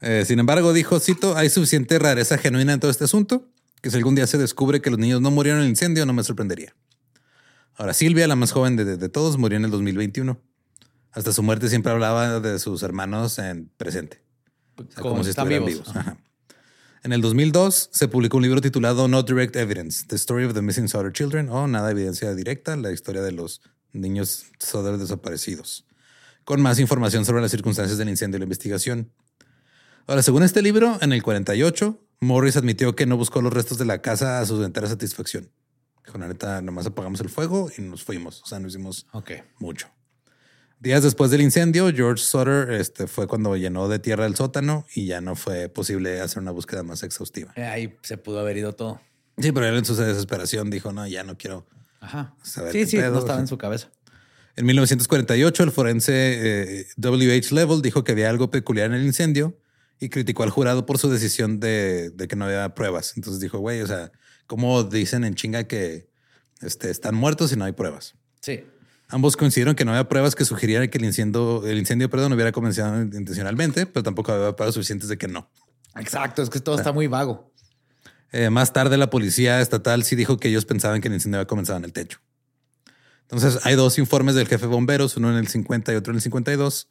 Eh, 0.04 0.24
sin 0.26 0.40
embargo, 0.40 0.72
dijo, 0.72 0.98
cito, 0.98 1.36
hay 1.36 1.48
suficiente 1.48 1.96
rareza 1.98 2.36
genuina 2.36 2.72
en 2.72 2.80
todo 2.80 2.90
este 2.90 3.04
asunto, 3.04 3.48
que 3.80 3.88
si 3.88 3.96
algún 3.96 4.16
día 4.16 4.26
se 4.26 4.36
descubre 4.36 4.80
que 4.82 4.90
los 4.90 4.98
niños 4.98 5.20
no 5.20 5.30
murieron 5.30 5.60
en 5.60 5.64
el 5.66 5.70
incendio, 5.70 6.04
no 6.06 6.12
me 6.12 6.24
sorprendería. 6.24 6.74
Ahora, 7.76 7.94
Silvia, 7.94 8.26
la 8.26 8.34
más 8.34 8.50
joven 8.50 8.74
de, 8.74 8.84
de- 8.84 8.96
de 8.96 9.08
todos, 9.08 9.38
murió 9.38 9.58
en 9.58 9.64
el 9.64 9.70
2021. 9.70 10.40
Hasta 11.12 11.32
su 11.32 11.42
muerte 11.44 11.68
siempre 11.68 11.92
hablaba 11.92 12.40
de 12.40 12.58
sus 12.58 12.82
hermanos 12.82 13.38
en 13.38 13.70
presente. 13.76 14.22
O 14.76 14.82
sea, 14.90 15.02
como, 15.02 15.22
si 15.22 15.30
están 15.30 15.44
estuvieran 15.52 15.66
vivos. 15.68 15.84
vivos. 15.86 15.96
Ajá. 15.96 16.16
En 17.04 17.12
el 17.12 17.20
2002 17.20 17.88
se 17.90 18.06
publicó 18.06 18.36
un 18.36 18.44
libro 18.44 18.60
titulado 18.60 19.08
No 19.08 19.24
Direct 19.24 19.56
Evidence, 19.56 20.06
The 20.06 20.14
Story 20.14 20.44
of 20.44 20.54
the 20.54 20.62
Missing 20.62 20.88
Souther 20.88 21.12
Children, 21.12 21.48
o 21.48 21.66
Nada 21.66 21.90
Evidencia 21.90 22.32
Directa, 22.32 22.76
la 22.76 22.92
historia 22.92 23.22
de 23.22 23.32
los 23.32 23.60
niños 23.92 24.44
Souther 24.60 24.98
desaparecidos, 24.98 25.84
con 26.44 26.62
más 26.62 26.78
información 26.78 27.24
sobre 27.24 27.42
las 27.42 27.50
circunstancias 27.50 27.98
del 27.98 28.08
incendio 28.08 28.36
y 28.36 28.38
la 28.38 28.44
investigación. 28.44 29.10
Ahora, 30.06 30.22
según 30.22 30.44
este 30.44 30.62
libro, 30.62 30.96
en 31.00 31.12
el 31.12 31.24
48, 31.24 31.98
Morris 32.20 32.56
admitió 32.56 32.94
que 32.94 33.04
no 33.04 33.16
buscó 33.16 33.42
los 33.42 33.52
restos 33.52 33.78
de 33.78 33.84
la 33.84 34.00
casa 34.00 34.38
a 34.38 34.46
su 34.46 34.62
entera 34.62 34.86
satisfacción. 34.86 35.50
Dijo, 36.06 36.18
la 36.18 36.28
neta, 36.28 36.62
nomás 36.62 36.86
apagamos 36.86 37.20
el 37.20 37.30
fuego 37.30 37.68
y 37.76 37.82
nos 37.82 38.04
fuimos. 38.04 38.42
O 38.44 38.46
sea, 38.46 38.60
no 38.60 38.68
hicimos 38.68 39.08
mucho. 39.58 39.88
Días 40.82 41.04
después 41.04 41.30
del 41.30 41.42
incendio, 41.42 41.92
George 41.94 42.20
Sutter 42.24 42.72
este, 42.72 43.06
fue 43.06 43.28
cuando 43.28 43.56
llenó 43.56 43.88
de 43.88 44.00
tierra 44.00 44.26
el 44.26 44.34
sótano 44.34 44.84
y 44.96 45.06
ya 45.06 45.20
no 45.20 45.36
fue 45.36 45.68
posible 45.68 46.20
hacer 46.20 46.42
una 46.42 46.50
búsqueda 46.50 46.82
más 46.82 47.04
exhaustiva. 47.04 47.52
Eh, 47.54 47.62
Ahí 47.64 47.96
se 48.02 48.16
pudo 48.18 48.40
haber 48.40 48.56
ido 48.56 48.72
todo. 48.72 49.00
Sí, 49.38 49.52
pero 49.52 49.66
él 49.68 49.76
en 49.76 49.84
su 49.84 49.94
desesperación 49.94 50.70
dijo, 50.70 50.92
no, 50.92 51.06
ya 51.06 51.22
no 51.22 51.38
quiero. 51.38 51.68
Ajá. 52.00 52.34
Saber 52.42 52.72
Sí, 52.72 52.78
qué 52.80 52.86
sí, 52.86 52.96
pedo, 52.96 53.12
no 53.12 53.18
estaba 53.20 53.38
en 53.38 53.46
su 53.46 53.56
cabeza. 53.58 53.92
En 54.56 54.66
1948, 54.66 55.62
el 55.62 55.70
forense 55.70 56.80
eh, 56.80 56.86
W.H. 56.96 57.54
Level 57.54 57.80
dijo 57.80 58.02
que 58.02 58.10
había 58.10 58.28
algo 58.28 58.50
peculiar 58.50 58.86
en 58.88 58.94
el 58.94 59.06
incendio 59.06 59.56
y 60.00 60.08
criticó 60.08 60.42
al 60.42 60.50
jurado 60.50 60.84
por 60.84 60.98
su 60.98 61.08
decisión 61.08 61.60
de, 61.60 62.10
de 62.10 62.26
que 62.26 62.34
no 62.34 62.46
había 62.46 62.74
pruebas. 62.74 63.12
Entonces 63.14 63.40
dijo, 63.40 63.60
güey, 63.60 63.82
o 63.82 63.86
sea, 63.86 64.10
¿cómo 64.48 64.82
dicen 64.82 65.22
en 65.22 65.36
chinga 65.36 65.62
que 65.68 66.08
este, 66.60 66.90
están 66.90 67.14
muertos 67.14 67.52
y 67.52 67.56
no 67.56 67.66
hay 67.66 67.72
pruebas? 67.72 68.16
Sí. 68.40 68.64
Ambos 69.12 69.36
coincidieron 69.36 69.74
que 69.74 69.84
no 69.84 69.90
había 69.90 70.08
pruebas 70.08 70.34
que 70.34 70.46
sugirieran 70.46 70.88
que 70.88 70.96
el 70.96 71.04
incendio, 71.04 71.66
el 71.66 71.76
incendio 71.76 72.08
perdón, 72.08 72.32
hubiera 72.32 72.50
comenzado 72.50 73.02
intencionalmente, 73.02 73.84
pero 73.84 74.02
tampoco 74.02 74.32
había 74.32 74.56
pruebas 74.56 74.74
suficientes 74.74 75.06
de 75.10 75.18
que 75.18 75.28
no. 75.28 75.50
Exacto, 75.96 76.42
es 76.42 76.48
que 76.48 76.60
todo 76.60 76.76
está 76.76 76.92
muy 76.92 77.08
vago. 77.08 77.52
Eh, 78.32 78.48
más 78.48 78.72
tarde, 78.72 78.96
la 78.96 79.10
policía 79.10 79.60
estatal 79.60 80.02
sí 80.04 80.16
dijo 80.16 80.38
que 80.38 80.48
ellos 80.48 80.64
pensaban 80.64 81.02
que 81.02 81.08
el 81.08 81.14
incendio 81.14 81.40
había 81.40 81.46
comenzado 81.46 81.78
en 81.78 81.84
el 81.84 81.92
techo. 81.92 82.20
Entonces, 83.20 83.60
hay 83.66 83.74
dos 83.74 83.98
informes 83.98 84.34
del 84.34 84.48
jefe 84.48 84.64
de 84.64 84.72
bomberos, 84.72 85.18
uno 85.18 85.30
en 85.30 85.36
el 85.36 85.46
50 85.46 85.92
y 85.92 85.96
otro 85.96 86.12
en 86.12 86.16
el 86.16 86.22
52, 86.22 86.88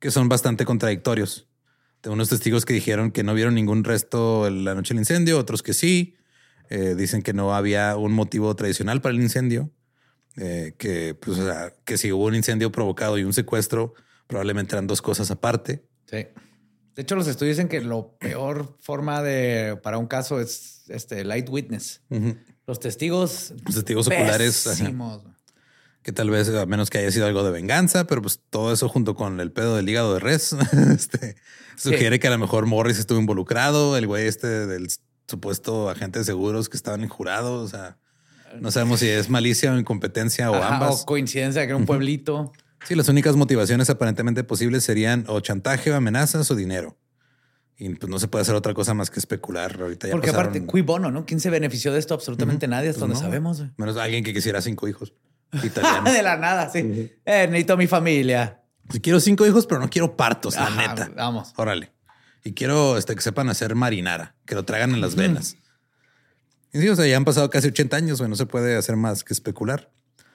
que 0.00 0.10
son 0.10 0.28
bastante 0.28 0.64
contradictorios. 0.64 1.46
De 2.02 2.10
unos 2.10 2.28
testigos 2.28 2.64
que 2.64 2.74
dijeron 2.74 3.12
que 3.12 3.22
no 3.22 3.34
vieron 3.34 3.54
ningún 3.54 3.84
resto 3.84 4.50
la 4.50 4.74
noche 4.74 4.94
del 4.94 5.02
incendio, 5.02 5.38
otros 5.38 5.62
que 5.62 5.74
sí. 5.74 6.16
Eh, 6.70 6.96
dicen 6.96 7.22
que 7.22 7.32
no 7.32 7.54
había 7.54 7.96
un 7.96 8.12
motivo 8.12 8.56
tradicional 8.56 9.00
para 9.00 9.14
el 9.14 9.22
incendio, 9.22 9.70
eh, 10.36 10.74
que, 10.78 11.14
pues, 11.14 11.38
o 11.38 11.44
sea, 11.44 11.74
que 11.84 11.98
si 11.98 12.12
hubo 12.12 12.24
un 12.26 12.34
incendio 12.34 12.72
provocado 12.72 13.18
y 13.18 13.24
un 13.24 13.32
secuestro, 13.32 13.94
probablemente 14.26 14.74
eran 14.74 14.86
dos 14.86 15.02
cosas 15.02 15.30
aparte. 15.30 15.84
Sí. 16.06 16.26
De 16.94 17.02
hecho, 17.02 17.16
los 17.16 17.26
estudios 17.26 17.56
dicen 17.56 17.68
que 17.68 17.80
lo 17.80 18.16
peor 18.18 18.76
forma 18.80 19.22
de 19.22 19.78
para 19.82 19.98
un 19.98 20.06
caso 20.06 20.40
es 20.40 20.84
este 20.88 21.24
light 21.24 21.48
witness. 21.48 22.02
Los 22.66 22.80
testigos. 22.80 23.54
Los 23.64 23.76
testigos 23.76 24.06
oculares, 24.08 24.66
ajá. 24.66 25.22
que 26.02 26.12
tal 26.12 26.28
vez 26.28 26.50
a 26.50 26.66
menos 26.66 26.90
que 26.90 26.98
haya 26.98 27.10
sido 27.10 27.26
algo 27.26 27.44
de 27.44 27.50
venganza, 27.50 28.06
pero 28.06 28.20
pues 28.20 28.40
todo 28.50 28.72
eso 28.72 28.88
junto 28.88 29.14
con 29.14 29.40
el 29.40 29.52
pedo 29.52 29.76
del 29.76 29.88
hígado 29.88 30.14
de 30.14 30.20
res, 30.20 30.52
este, 30.94 31.36
sugiere 31.76 32.20
que 32.20 32.28
a 32.28 32.30
lo 32.30 32.38
mejor 32.38 32.66
Morris 32.66 32.98
estuvo 32.98 33.18
involucrado, 33.18 33.96
el 33.96 34.06
güey 34.06 34.26
este 34.26 34.66
del 34.66 34.88
supuesto 35.26 35.88
agente 35.88 36.18
de 36.18 36.24
seguros 36.26 36.68
que 36.68 36.76
estaban 36.76 37.08
jurados, 37.08 37.64
o 37.64 37.68
sea, 37.68 37.98
no 38.60 38.70
sabemos 38.70 39.00
si 39.00 39.08
es 39.08 39.28
malicia 39.30 39.72
o 39.72 39.78
incompetencia 39.78 40.50
o 40.50 40.54
Ajá, 40.56 40.74
ambas. 40.74 41.02
O 41.02 41.06
coincidencia 41.06 41.62
que 41.62 41.68
era 41.68 41.76
un 41.76 41.86
pueblito. 41.86 42.52
Sí, 42.86 42.94
las 42.94 43.08
únicas 43.08 43.36
motivaciones 43.36 43.88
aparentemente 43.90 44.42
posibles 44.44 44.82
serían 44.84 45.24
o 45.28 45.40
chantaje 45.40 45.90
o 45.92 45.96
amenazas 45.96 46.50
o 46.50 46.54
dinero. 46.56 46.96
Y 47.78 47.88
pues 47.90 48.10
no 48.10 48.18
se 48.18 48.28
puede 48.28 48.42
hacer 48.42 48.54
otra 48.54 48.74
cosa 48.74 48.94
más 48.94 49.10
que 49.10 49.18
especular. 49.18 49.78
Ahorita 49.80 50.06
ya 50.08 50.12
Porque 50.12 50.28
pasaron- 50.30 50.50
aparte, 50.50 50.66
cui 50.66 50.82
bono, 50.82 51.10
¿no? 51.10 51.24
¿Quién 51.24 51.40
se 51.40 51.50
benefició 51.50 51.92
de 51.92 51.98
esto? 51.98 52.14
Absolutamente 52.14 52.68
nadie, 52.68 52.90
hasta 52.90 53.00
Pues 53.00 53.10
donde 53.12 53.14
no. 53.14 53.20
sabemos. 53.20 53.62
Menos 53.76 53.96
alguien 53.96 54.22
que 54.24 54.32
quisiera 54.34 54.60
cinco 54.60 54.86
hijos. 54.88 55.12
Italiano. 55.62 56.10
de 56.12 56.22
la 56.22 56.36
nada, 56.36 56.70
sí. 56.70 56.78
Eh, 57.24 57.46
necesito 57.48 57.74
a 57.74 57.76
mi 57.76 57.86
familia. 57.86 58.60
Pues 58.86 59.00
quiero 59.00 59.20
cinco 59.20 59.46
hijos, 59.46 59.66
pero 59.66 59.80
no 59.80 59.88
quiero 59.88 60.16
partos, 60.16 60.56
la 60.56 60.70
neta. 60.70 61.10
Vamos. 61.16 61.52
Órale. 61.56 61.92
Y 62.44 62.52
quiero 62.52 62.98
este, 62.98 63.14
que 63.14 63.20
sepan 63.22 63.48
hacer 63.48 63.74
marinara, 63.74 64.34
que 64.44 64.54
lo 64.56 64.64
traigan 64.64 64.92
en 64.92 65.00
las 65.00 65.14
venas. 65.14 65.56
Y 66.72 66.80
sí, 66.80 66.88
o 66.88 66.96
sea, 66.96 67.06
ya 67.06 67.16
han 67.16 67.24
pasado 67.24 67.50
casi 67.50 67.68
80 67.68 67.96
años, 67.96 68.18
güey, 68.18 68.30
no 68.30 68.36
se 68.36 68.46
puede 68.46 68.76
hacer 68.76 68.96
más 68.96 69.24
que 69.24 69.34
especular. 69.34 69.90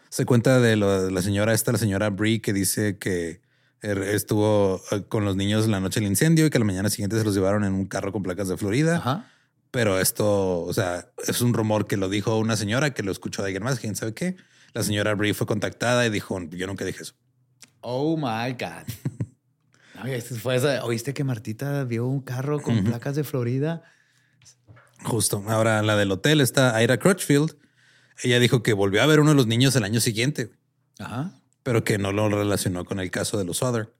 Se 0.10 0.26
cuenta 0.26 0.60
de, 0.60 0.76
lo, 0.76 1.04
de 1.06 1.12
la 1.12 1.22
señora 1.22 1.54
esta, 1.54 1.72
la 1.72 1.78
señora 1.78 2.10
Brie, 2.10 2.42
que 2.42 2.54
dice 2.54 2.98
que 2.98 3.42
er- 3.82 4.04
estuvo 4.04 4.82
eh, 4.92 5.04
con 5.10 5.26
los 5.26 5.36
niños 5.36 5.68
la 5.68 5.80
noche 5.80 6.00
del 6.00 6.10
incendio 6.10 6.46
y 6.46 6.50
que 6.50 6.60
la 6.60 6.66
mañana 6.66 6.90
siguiente 6.90 7.18
se 7.18 7.26
los 7.26 7.34
llevaron 7.36 7.64
en 7.64 7.74
un 7.74 7.86
carro 7.88 8.12
con 8.12 8.24
placas 8.24 8.48
de 8.48 8.56
Florida. 8.58 8.98
Ajá. 8.98 9.30
Pero 9.72 10.00
esto, 10.00 10.62
o 10.62 10.74
sea, 10.74 11.12
es 11.28 11.42
un 11.42 11.54
rumor 11.54 11.88
que 11.88 11.98
lo 11.98 12.08
dijo 12.08 12.38
una 12.38 12.56
señora 12.56 12.94
que 12.94 13.04
lo 13.04 13.12
escuchó 13.12 13.42
de 13.42 13.48
alguien 13.48 13.64
más, 13.64 13.80
quién 13.80 13.96
sabe 13.96 14.14
qué. 14.14 14.38
La 14.74 14.84
señora 14.84 15.14
Brie 15.16 15.34
fue 15.34 15.46
contactada 15.48 16.06
y 16.06 16.10
dijo, 16.10 16.40
yo 16.52 16.68
nunca 16.68 16.86
dije 16.86 17.02
eso. 17.04 17.16
Oh 17.82 18.16
my 18.16 18.54
God. 18.54 18.88
Oye, 20.04 20.16
esto 20.16 20.36
fue 20.36 20.56
esa- 20.56 20.86
¿Oíste 20.86 21.14
que 21.14 21.24
Martita 21.24 21.84
vio 21.84 22.06
un 22.06 22.22
carro 22.22 22.62
con 22.62 22.84
placas 22.84 23.16
de 23.16 23.24
Florida? 23.24 23.84
Justo. 25.08 25.44
Ahora, 25.48 25.82
la 25.84 25.96
del 25.96 26.12
hotel 26.12 26.42
está 26.42 26.82
Ira 26.84 26.98
Crutchfield. 26.98 27.56
Ella 28.24 28.40
dijo 28.40 28.64
que 28.64 28.74
volvió 28.74 29.02
a 29.02 29.06
ver 29.06 29.20
uno 29.20 29.32
de 29.32 29.36
los 29.36 29.48
niños 29.48 29.76
el 29.76 29.84
año 29.84 30.00
siguiente, 30.00 30.52
Ajá. 31.00 31.40
pero 31.64 31.84
que 31.84 31.98
no 31.98 32.12
lo 32.12 32.30
relacionó 32.30 32.84
con 32.86 33.00
el 33.00 33.12
caso 33.12 33.38
de 33.38 33.46
los 33.46 33.62
Other. 33.64 33.94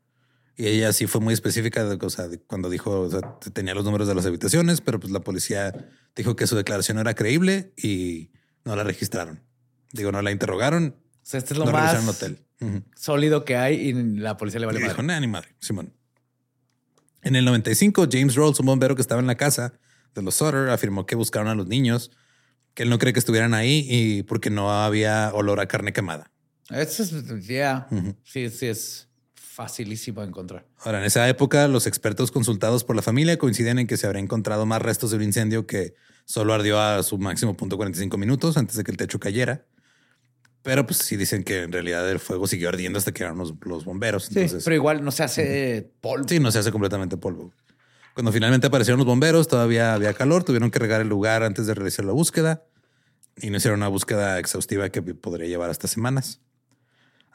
Y 0.56 0.66
ella 0.66 0.92
sí 0.92 1.06
fue 1.06 1.22
muy 1.22 1.34
específica 1.36 1.86
de, 1.86 2.04
o 2.04 2.10
sea, 2.10 2.28
de 2.28 2.40
cuando 2.40 2.70
dijo, 2.70 3.02
o 3.02 3.10
sea, 3.12 3.22
tenía 3.54 3.76
los 3.76 3.86
números 3.86 4.08
de 4.08 4.16
las 4.16 4.26
habitaciones, 4.26 4.82
pero 4.82 5.00
pues 5.00 5.12
la 5.14 5.20
policía 5.20 5.72
dijo 6.16 6.36
que 6.36 6.48
su 6.48 6.56
declaración 6.56 6.98
era 6.98 7.14
creíble 7.14 7.74
y 7.78 8.32
no 8.66 8.76
la 8.76 8.84
registraron. 8.84 9.44
Digo, 9.94 10.12
no 10.12 10.22
la 10.24 10.32
interrogaron, 10.32 10.96
O 10.98 11.20
sea, 11.22 11.38
este 11.38 11.54
es 11.54 11.60
lo 11.60 11.66
no 11.66 11.72
más 11.72 12.08
hotel. 12.08 12.44
Sólido 12.96 13.46
que 13.46 13.56
hay 13.56 13.76
y 13.76 13.94
la 13.94 14.36
policía 14.36 14.60
le 14.60 14.66
vale 14.66 14.80
Y 14.80 14.82
dijo, 14.84 14.96
madre. 14.96 15.08
"Nah, 15.08 15.20
ni 15.20 15.28
madre, 15.28 15.50
Simón. 15.60 15.94
En 17.22 17.36
el 17.36 17.46
95, 17.46 18.08
James 18.12 18.34
Rolls, 18.36 18.60
un 18.60 18.66
bombero 18.66 18.96
que 18.96 19.02
estaba 19.02 19.22
en 19.22 19.28
la 19.28 19.36
casa 19.36 19.74
de 20.16 20.22
los 20.22 20.36
Sutter, 20.36 20.70
afirmó 20.70 21.06
que 21.06 21.16
buscaron 21.16 21.48
a 21.48 21.56
los 21.56 21.68
niños, 21.68 22.12
que 22.74 22.84
él 22.84 22.90
no 22.90 23.00
cree 23.00 23.14
que 23.14 23.20
estuvieran 23.20 23.54
ahí 23.54 23.86
y 23.90 24.24
porque 24.24 24.50
no 24.50 24.72
había 24.72 25.32
olor 25.34 25.60
a 25.60 25.68
carne 25.68 25.94
quemada. 25.94 26.32
Eso 26.70 27.04
es, 27.04 27.48
yeah. 27.48 27.88
Sí, 28.24 28.50
sí, 28.50 28.68
es 28.68 29.08
facilísimo 29.58 30.22
de 30.22 30.28
encontrar. 30.28 30.68
Ahora, 30.84 31.00
en 31.00 31.06
esa 31.06 31.28
época, 31.28 31.68
los 31.68 31.88
expertos 31.88 32.32
consultados 32.32 32.84
por 32.84 32.96
la 32.96 33.02
familia 33.02 33.38
coinciden 33.38 33.80
en 33.80 33.88
que 33.88 33.98
se 33.98 34.06
habría 34.06 34.22
encontrado 34.22 34.66
más 34.66 34.82
restos 34.82 35.12
del 35.12 35.24
incendio 35.24 35.66
que 35.66 35.96
solo 36.26 36.54
ardió 36.54 36.80
a 36.80 37.02
su 37.02 37.18
máximo 37.18 37.56
punto 37.58 37.78
45 37.78 38.18
minutos 38.18 38.58
antes 38.58 38.76
de 38.76 38.84
que 38.84 38.92
el 38.92 38.98
techo 38.98 39.20
cayera. 39.20 39.66
Pero 40.62 40.86
pues 40.86 41.00
sí 41.00 41.16
dicen 41.16 41.44
que 41.44 41.64
en 41.64 41.72
realidad 41.72 42.10
el 42.12 42.20
fuego 42.20 42.46
siguió 42.46 42.70
ardiendo 42.70 43.00
hasta 43.00 43.12
que 43.14 43.20
llegaron 43.20 43.40
los, 43.40 43.54
los 43.62 43.86
bomberos. 43.86 44.26
Sí, 44.26 44.34
Entonces, 44.36 44.64
pero 44.64 44.76
igual 44.76 45.04
no 45.04 45.12
se 45.12 45.24
hace 45.24 45.90
polvo. 46.02 46.28
Sí, 46.28 46.40
no 46.40 46.52
se 46.52 46.60
hace 46.60 46.72
completamente 46.72 47.18
polvo. 47.18 47.54
Cuando 48.18 48.32
finalmente 48.32 48.66
aparecieron 48.66 48.98
los 48.98 49.06
bomberos, 49.06 49.48
todavía 49.48 49.94
había 49.94 50.12
calor, 50.16 50.44
tuvieron 50.44 50.72
que 50.72 50.80
regar 50.80 51.02
el 51.02 51.08
lugar 51.08 51.44
antes 51.44 51.68
de 51.68 51.76
realizar 51.76 52.04
la 52.04 52.14
búsqueda 52.14 52.64
y 53.40 53.52
no 53.52 53.58
hicieron 53.58 53.80
una 53.80 53.90
búsqueda 53.90 54.40
exhaustiva 54.40 54.90
que 54.90 55.04
podría 55.04 55.48
llevar 55.48 55.70
hasta 55.70 55.88
semanas. 55.88 56.42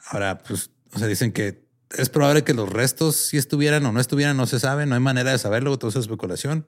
Ahora, 0.07 0.39
pues, 0.39 0.71
o 0.93 0.99
sea, 0.99 1.07
dicen 1.07 1.31
que 1.31 1.63
es 1.97 2.09
probable 2.09 2.43
que 2.43 2.53
los 2.53 2.67
restos 2.69 3.15
si 3.15 3.37
estuvieran 3.37 3.85
o 3.85 3.93
no 3.93 4.01
estuvieran, 4.01 4.35
no 4.35 4.45
se 4.45 4.59
sabe, 4.59 4.85
no 4.85 4.95
hay 4.95 4.99
manera 4.99 5.31
de 5.31 5.37
saberlo, 5.37 5.79
todo 5.79 5.87
es 5.89 5.95
especulación. 5.95 6.67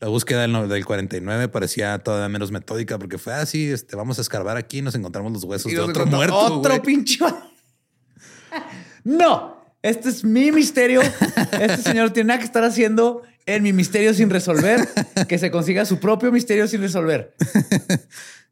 La 0.00 0.08
búsqueda 0.08 0.40
del, 0.42 0.50
no- 0.50 0.66
del 0.66 0.84
49 0.84 1.46
parecía 1.46 1.96
todavía 2.00 2.28
menos 2.28 2.50
metódica 2.50 2.98
porque 2.98 3.18
fue 3.18 3.34
así, 3.34 3.70
este, 3.70 3.94
vamos 3.94 4.18
a 4.18 4.22
escarbar 4.22 4.56
aquí, 4.56 4.82
nos 4.82 4.96
encontramos 4.96 5.30
los 5.30 5.44
huesos 5.44 5.70
Y 5.70 5.76
de 5.76 5.80
otro 5.80 6.06
muerto. 6.06 6.56
Otro 6.58 6.82
pinche. 6.82 7.20
no, 9.04 9.62
este 9.80 10.08
es 10.08 10.24
mi 10.24 10.50
misterio. 10.50 11.02
Este 11.52 11.76
señor 11.76 12.10
tiene 12.10 12.28
nada 12.28 12.40
que 12.40 12.46
estar 12.46 12.64
haciendo 12.64 13.22
en 13.46 13.62
mi 13.62 13.72
misterio 13.72 14.14
sin 14.14 14.30
resolver, 14.30 14.88
que 15.28 15.38
se 15.38 15.50
consiga 15.50 15.84
su 15.84 15.98
propio 16.00 16.32
misterio 16.32 16.66
sin 16.68 16.80
resolver. 16.80 17.34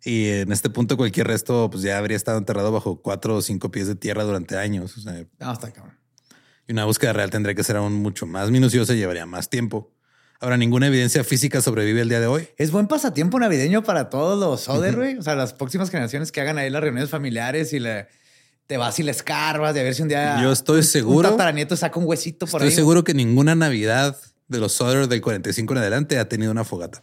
Y 0.04 0.30
en 0.30 0.50
este 0.50 0.68
punto 0.68 0.96
cualquier 0.96 1.28
resto 1.28 1.70
pues 1.70 1.84
ya 1.84 1.96
habría 1.96 2.16
estado 2.16 2.36
enterrado 2.38 2.72
bajo 2.72 3.00
cuatro 3.00 3.36
o 3.36 3.40
cinco 3.42 3.70
pies 3.70 3.86
de 3.86 3.94
tierra 3.94 4.24
durante 4.24 4.56
años. 4.56 4.96
O 4.96 5.00
sea, 5.00 5.24
No, 5.38 5.52
está 5.52 5.70
cabrón. 5.70 5.96
y 6.66 6.72
una 6.72 6.84
búsqueda 6.86 7.12
real 7.12 7.30
tendría 7.30 7.54
que 7.54 7.62
ser 7.62 7.76
aún 7.76 7.94
mucho 7.94 8.26
más 8.26 8.50
minuciosa 8.50 8.94
y 8.94 8.96
llevaría 8.96 9.26
más 9.26 9.48
tiempo. 9.48 9.92
Ahora, 10.40 10.56
ninguna 10.56 10.88
evidencia 10.88 11.22
física 11.22 11.60
sobrevive 11.60 12.00
el 12.00 12.08
día 12.08 12.18
de 12.18 12.26
hoy. 12.26 12.48
Es 12.56 12.72
buen 12.72 12.88
pasatiempo 12.88 13.38
navideño 13.38 13.84
para 13.84 14.10
todos 14.10 14.36
los 14.40 14.62
Soder, 14.62 14.96
güey. 14.96 15.16
O 15.18 15.22
sea, 15.22 15.36
las 15.36 15.52
próximas 15.54 15.88
generaciones 15.88 16.32
que 16.32 16.40
hagan 16.40 16.58
ahí 16.58 16.68
las 16.68 16.82
reuniones 16.82 17.08
familiares 17.08 17.72
y 17.72 17.78
le, 17.78 18.08
te 18.66 18.78
vas 18.78 18.98
y 18.98 19.04
le 19.04 19.12
escarbas 19.12 19.72
de 19.72 19.82
a 19.82 19.84
ver 19.84 19.94
si 19.94 20.02
un 20.02 20.08
día. 20.08 20.42
Yo 20.42 20.50
estoy 20.50 20.78
Un 20.78 20.82
seguro, 20.82 21.30
tataranieto 21.30 21.76
saca 21.76 21.96
un 22.00 22.06
huesito 22.06 22.46
por 22.48 22.60
estoy 22.60 22.70
ahí. 22.70 22.74
seguro 22.74 23.04
que 23.04 23.14
ninguna 23.14 23.54
Navidad 23.54 24.16
de 24.52 24.58
los 24.60 24.72
Soder 24.72 25.08
del 25.08 25.20
45 25.20 25.72
en 25.74 25.78
adelante 25.78 26.18
ha 26.18 26.28
tenido 26.28 26.52
una 26.52 26.62
fogata. 26.64 27.02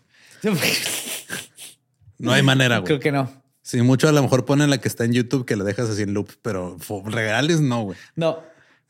No 2.18 2.32
hay 2.32 2.44
manera, 2.44 2.78
güey. 2.80 2.86
Creo 2.88 3.00
que 3.00 3.12
no. 3.12 3.30
Sí, 3.62 3.82
mucho 3.82 4.08
a 4.08 4.12
lo 4.12 4.22
mejor 4.22 4.46
ponen 4.46 4.70
la 4.70 4.80
que 4.80 4.88
está 4.88 5.04
en 5.06 5.14
YouTube 5.14 5.46
que 5.46 5.56
la 5.56 5.64
dejas 5.64 5.90
así 5.90 6.02
en 6.02 6.14
loop, 6.14 6.30
pero 6.42 6.78
regales 7.06 7.62
no, 7.62 7.84
güey. 7.84 7.98
No. 8.16 8.40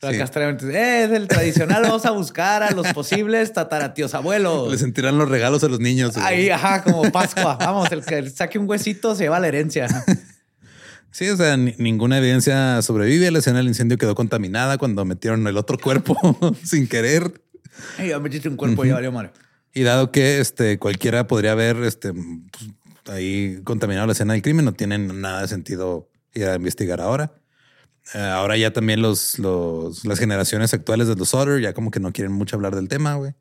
Sí. 0.00 0.06
Eh, 0.16 1.04
es 1.04 1.10
el 1.10 1.28
tradicional. 1.28 1.82
Vamos 1.82 2.06
a 2.06 2.10
buscar 2.12 2.62
a 2.62 2.70
los 2.70 2.86
posibles 2.94 3.52
tataratíos 3.52 4.14
abuelos. 4.14 4.70
Les 4.70 4.80
sentirán 4.80 5.18
los 5.18 5.28
regalos 5.28 5.62
a 5.62 5.68
los 5.68 5.78
niños. 5.78 6.14
güey. 6.14 6.24
Ahí, 6.24 6.48
ajá, 6.48 6.82
como 6.82 7.02
Pascua. 7.12 7.56
Vamos, 7.60 7.92
el 7.92 8.02
que 8.02 8.30
saque 8.30 8.58
un 8.58 8.66
huesito 8.66 9.14
se 9.14 9.24
lleva 9.24 9.38
la 9.40 9.48
herencia. 9.48 9.86
Sí, 11.12 11.28
o 11.28 11.36
sea, 11.36 11.56
ni- 11.56 11.74
ninguna 11.76 12.18
evidencia 12.18 12.80
sobrevive. 12.82 13.32
La 13.32 13.40
escena 13.40 13.56
del 13.58 13.66
incendio 13.66 13.98
quedó 13.98 14.14
contaminada 14.14 14.78
cuando 14.78 15.04
metieron 15.04 15.44
el 15.48 15.56
otro 15.56 15.76
cuerpo 15.76 16.16
sin 16.64 16.86
querer. 16.86 17.42
Ay, 17.98 18.08
ya 18.08 18.18
metiste 18.18 18.48
un 18.48 18.56
cuerpo 18.56 18.84
y 18.84 18.88
ya 18.88 18.94
valió 18.94 19.12
madre. 19.12 19.30
Y 19.72 19.82
dado 19.82 20.10
que 20.10 20.40
este, 20.40 20.78
cualquiera 20.78 21.26
podría 21.26 21.52
haber 21.52 21.76
este, 21.84 22.12
pues, 22.12 22.70
ahí 23.06 23.60
contaminado 23.64 24.06
la 24.06 24.12
escena 24.12 24.32
del 24.32 24.42
crimen. 24.42 24.64
No 24.64 24.72
tienen 24.72 25.20
nada 25.20 25.42
de 25.42 25.48
sentido 25.48 26.08
ir 26.34 26.46
a 26.46 26.56
investigar 26.56 27.00
ahora. 27.00 27.32
Eh, 28.14 28.18
ahora 28.18 28.56
ya 28.56 28.72
también 28.72 29.02
los, 29.02 29.38
los, 29.38 30.04
las 30.04 30.18
generaciones 30.18 30.74
actuales 30.74 31.06
de 31.06 31.14
los 31.14 31.28
Sutter 31.28 31.60
ya 31.60 31.74
como 31.74 31.90
que 31.90 32.00
no 32.00 32.12
quieren 32.12 32.32
mucho 32.32 32.56
hablar 32.56 32.74
del 32.74 32.88
tema, 32.88 33.14
güey. 33.14 33.34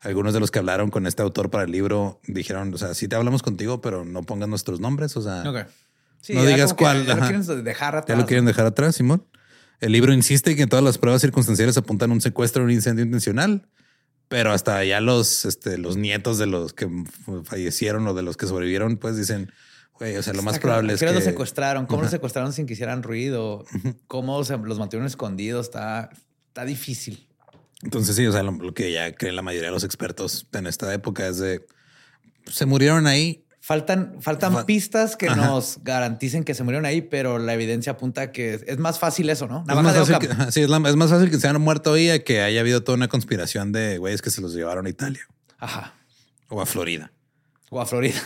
Algunos 0.00 0.34
de 0.34 0.40
los 0.40 0.50
que 0.50 0.58
hablaron 0.58 0.90
con 0.90 1.06
este 1.06 1.22
autor 1.22 1.50
para 1.50 1.64
el 1.64 1.70
libro 1.70 2.20
dijeron, 2.26 2.74
o 2.74 2.78
sea, 2.78 2.92
sí 2.94 3.06
te 3.08 3.14
hablamos 3.16 3.42
contigo, 3.42 3.80
pero 3.80 4.04
no 4.04 4.22
pongan 4.22 4.50
nuestros 4.50 4.80
nombres, 4.80 5.16
o 5.16 5.22
sea. 5.22 5.42
Sí, 6.20 6.34
No 6.34 6.44
digas 6.44 6.74
cuál, 6.74 7.06
Ya 7.06 7.14
lo 7.16 7.22
ajá. 7.22 7.30
quieren 7.32 7.64
dejar 7.64 7.94
ya 7.94 7.98
atrás. 8.00 8.18
lo 8.18 8.26
quieren 8.26 8.44
dejar 8.44 8.66
atrás, 8.66 8.96
Simón. 8.96 9.24
El 9.80 9.92
libro 9.92 10.12
insiste 10.12 10.54
que 10.54 10.66
todas 10.66 10.84
las 10.84 10.98
pruebas 10.98 11.20
circunstanciales 11.22 11.76
apuntan 11.76 12.10
a 12.10 12.14
un 12.14 12.20
secuestro 12.20 12.62
o 12.62 12.66
un 12.66 12.70
incendio 12.72 13.04
intencional, 13.04 13.66
pero 14.32 14.50
hasta 14.50 14.82
ya 14.82 15.02
los, 15.02 15.44
este, 15.44 15.76
los 15.76 15.98
nietos 15.98 16.38
de 16.38 16.46
los 16.46 16.72
que 16.72 16.88
fallecieron 17.44 18.08
o 18.08 18.14
de 18.14 18.22
los 18.22 18.38
que 18.38 18.46
sobrevivieron, 18.46 18.96
pues 18.96 19.14
dicen, 19.14 19.52
güey, 19.98 20.16
o 20.16 20.22
sea, 20.22 20.32
lo 20.32 20.40
más 20.40 20.54
Está 20.54 20.62
probable 20.62 20.94
es 20.94 21.02
¿A 21.02 21.04
qué 21.04 21.10
que... 21.10 21.16
los 21.16 21.24
secuestraron? 21.24 21.84
¿Cómo 21.84 22.00
los 22.00 22.10
secuestraron 22.10 22.54
sin 22.54 22.64
que 22.64 22.72
hicieran 22.72 23.02
ruido? 23.02 23.66
¿Cómo 24.06 24.42
se 24.42 24.56
los 24.56 24.78
mantuvieron 24.78 25.06
escondidos? 25.06 25.66
Está, 25.66 26.08
está 26.48 26.64
difícil. 26.64 27.28
Entonces 27.82 28.16
sí, 28.16 28.26
o 28.26 28.32
sea, 28.32 28.42
lo, 28.42 28.52
lo 28.52 28.72
que 28.72 28.90
ya 28.90 29.14
creen 29.14 29.36
la 29.36 29.42
mayoría 29.42 29.68
de 29.68 29.74
los 29.74 29.84
expertos 29.84 30.46
en 30.54 30.66
esta 30.66 30.94
época 30.94 31.28
es 31.28 31.36
de, 31.36 31.66
se 32.50 32.64
murieron 32.64 33.06
ahí, 33.06 33.44
Faltan, 33.64 34.16
faltan 34.20 34.52
Fa- 34.52 34.66
pistas 34.66 35.14
que 35.16 35.28
Ajá. 35.28 35.46
nos 35.46 35.78
garanticen 35.84 36.42
que 36.42 36.52
se 36.52 36.64
murieron 36.64 36.84
ahí, 36.84 37.00
pero 37.00 37.38
la 37.38 37.54
evidencia 37.54 37.92
apunta 37.92 38.32
que 38.32 38.58
es, 38.66 38.78
más 38.78 38.98
fácil 38.98 39.30
eso, 39.30 39.46
¿no? 39.46 39.64
Es 39.68 39.74
más, 39.76 39.94
de 39.94 40.00
fácil 40.00 40.18
que, 40.18 40.50
sí, 40.50 40.62
es, 40.62 40.68
la- 40.68 40.78
es 40.88 40.96
más 40.96 41.10
fácil 41.10 41.30
que 41.30 41.38
se 41.38 41.46
hayan 41.46 41.62
muerto 41.62 41.92
ahí 41.92 42.10
a 42.10 42.24
que 42.24 42.42
haya 42.42 42.60
habido 42.60 42.82
toda 42.82 42.96
una 42.96 43.06
conspiración 43.06 43.70
de 43.70 43.98
güeyes 43.98 44.20
que 44.20 44.30
se 44.30 44.40
los 44.40 44.52
llevaron 44.52 44.86
a 44.86 44.88
Italia 44.88 45.28
Ajá. 45.58 45.94
o 46.48 46.60
a 46.60 46.66
Florida. 46.66 47.12
O 47.70 47.80
a 47.80 47.86
Florida. 47.86 48.20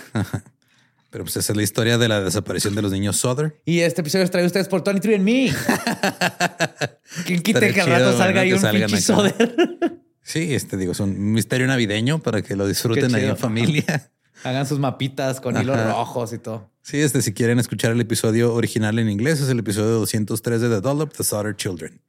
Pero 1.10 1.24
pues 1.24 1.36
esa 1.36 1.52
es 1.52 1.56
la 1.56 1.62
historia 1.62 1.98
de 1.98 2.08
la 2.08 2.22
desaparición 2.22 2.74
de 2.74 2.80
los 2.80 2.90
niños 2.90 3.18
Souther. 3.18 3.60
Y 3.66 3.80
este 3.80 4.00
episodio 4.00 4.24
es 4.24 4.30
traído 4.30 4.46
a 4.46 4.48
ustedes 4.48 4.68
por 4.68 4.82
23 4.82 5.20
Me. 5.20 5.52
¿Quién 7.26 7.42
quite 7.42 7.74
que 7.74 7.80
al 7.82 7.88
rato 7.90 8.16
salga 8.16 8.40
ahí 8.40 8.52
un 8.54 8.60
soder? 9.00 10.00
Sí, 10.22 10.54
este 10.54 10.76
digo, 10.78 10.92
es 10.92 11.00
un 11.00 11.32
misterio 11.32 11.66
navideño 11.66 12.20
para 12.22 12.40
que 12.42 12.56
lo 12.56 12.66
disfruten 12.66 13.14
ahí 13.14 13.26
en 13.26 13.36
familia. 13.36 14.10
Hagan 14.46 14.66
sus 14.66 14.78
mapitas 14.78 15.40
con 15.40 15.60
hilos 15.60 15.76
rojos 15.84 16.32
y 16.32 16.38
todo. 16.38 16.70
Sí, 16.82 17.00
este, 17.00 17.20
si 17.20 17.32
quieren 17.34 17.58
escuchar 17.58 17.90
el 17.90 18.00
episodio 18.00 18.54
original 18.54 18.98
en 19.00 19.10
inglés, 19.10 19.40
es 19.40 19.48
el 19.48 19.58
episodio 19.58 19.90
203 19.98 20.60
de 20.60 20.68
The 20.68 20.80
Dollop, 20.80 21.12
The 21.12 21.24
Souther 21.24 21.56
Children. 21.56 22.00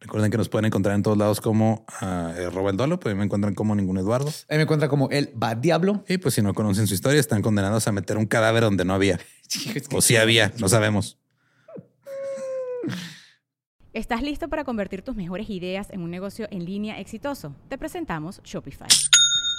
Recuerden 0.00 0.30
que 0.30 0.36
nos 0.38 0.48
pueden 0.48 0.66
encontrar 0.66 0.94
en 0.94 1.02
todos 1.02 1.18
lados 1.18 1.40
como 1.40 1.84
uh, 2.00 2.04
arroba 2.04 2.70
el 2.70 2.76
Dollop, 2.76 3.04
ahí 3.06 3.14
me 3.14 3.24
encuentran 3.24 3.54
como 3.54 3.74
ningún 3.74 3.98
Eduardo. 3.98 4.32
Ahí 4.48 4.56
me 4.58 4.62
encuentra 4.62 4.88
como 4.88 5.08
el 5.10 5.30
va 5.40 5.54
diablo. 5.56 6.04
Y 6.08 6.18
pues 6.18 6.34
si 6.34 6.42
no 6.42 6.54
conocen 6.54 6.86
su 6.86 6.94
historia, 6.94 7.18
están 7.18 7.42
condenados 7.42 7.86
a 7.88 7.92
meter 7.92 8.16
un 8.16 8.26
cadáver 8.26 8.62
donde 8.62 8.84
no 8.84 8.94
había. 8.94 9.18
Es 9.74 9.88
que- 9.88 9.96
O 9.96 10.00
sí 10.00 10.16
había, 10.16 10.52
no 10.58 10.68
sabemos. 10.68 11.18
¿Estás 13.92 14.22
listo 14.22 14.48
para 14.48 14.64
convertir 14.64 15.02
tus 15.02 15.14
mejores 15.16 15.50
ideas 15.50 15.90
en 15.90 16.00
un 16.00 16.10
negocio 16.10 16.46
en 16.50 16.64
línea 16.64 16.98
exitoso? 16.98 17.54
Te 17.68 17.76
presentamos 17.76 18.40
Shopify. 18.44 18.88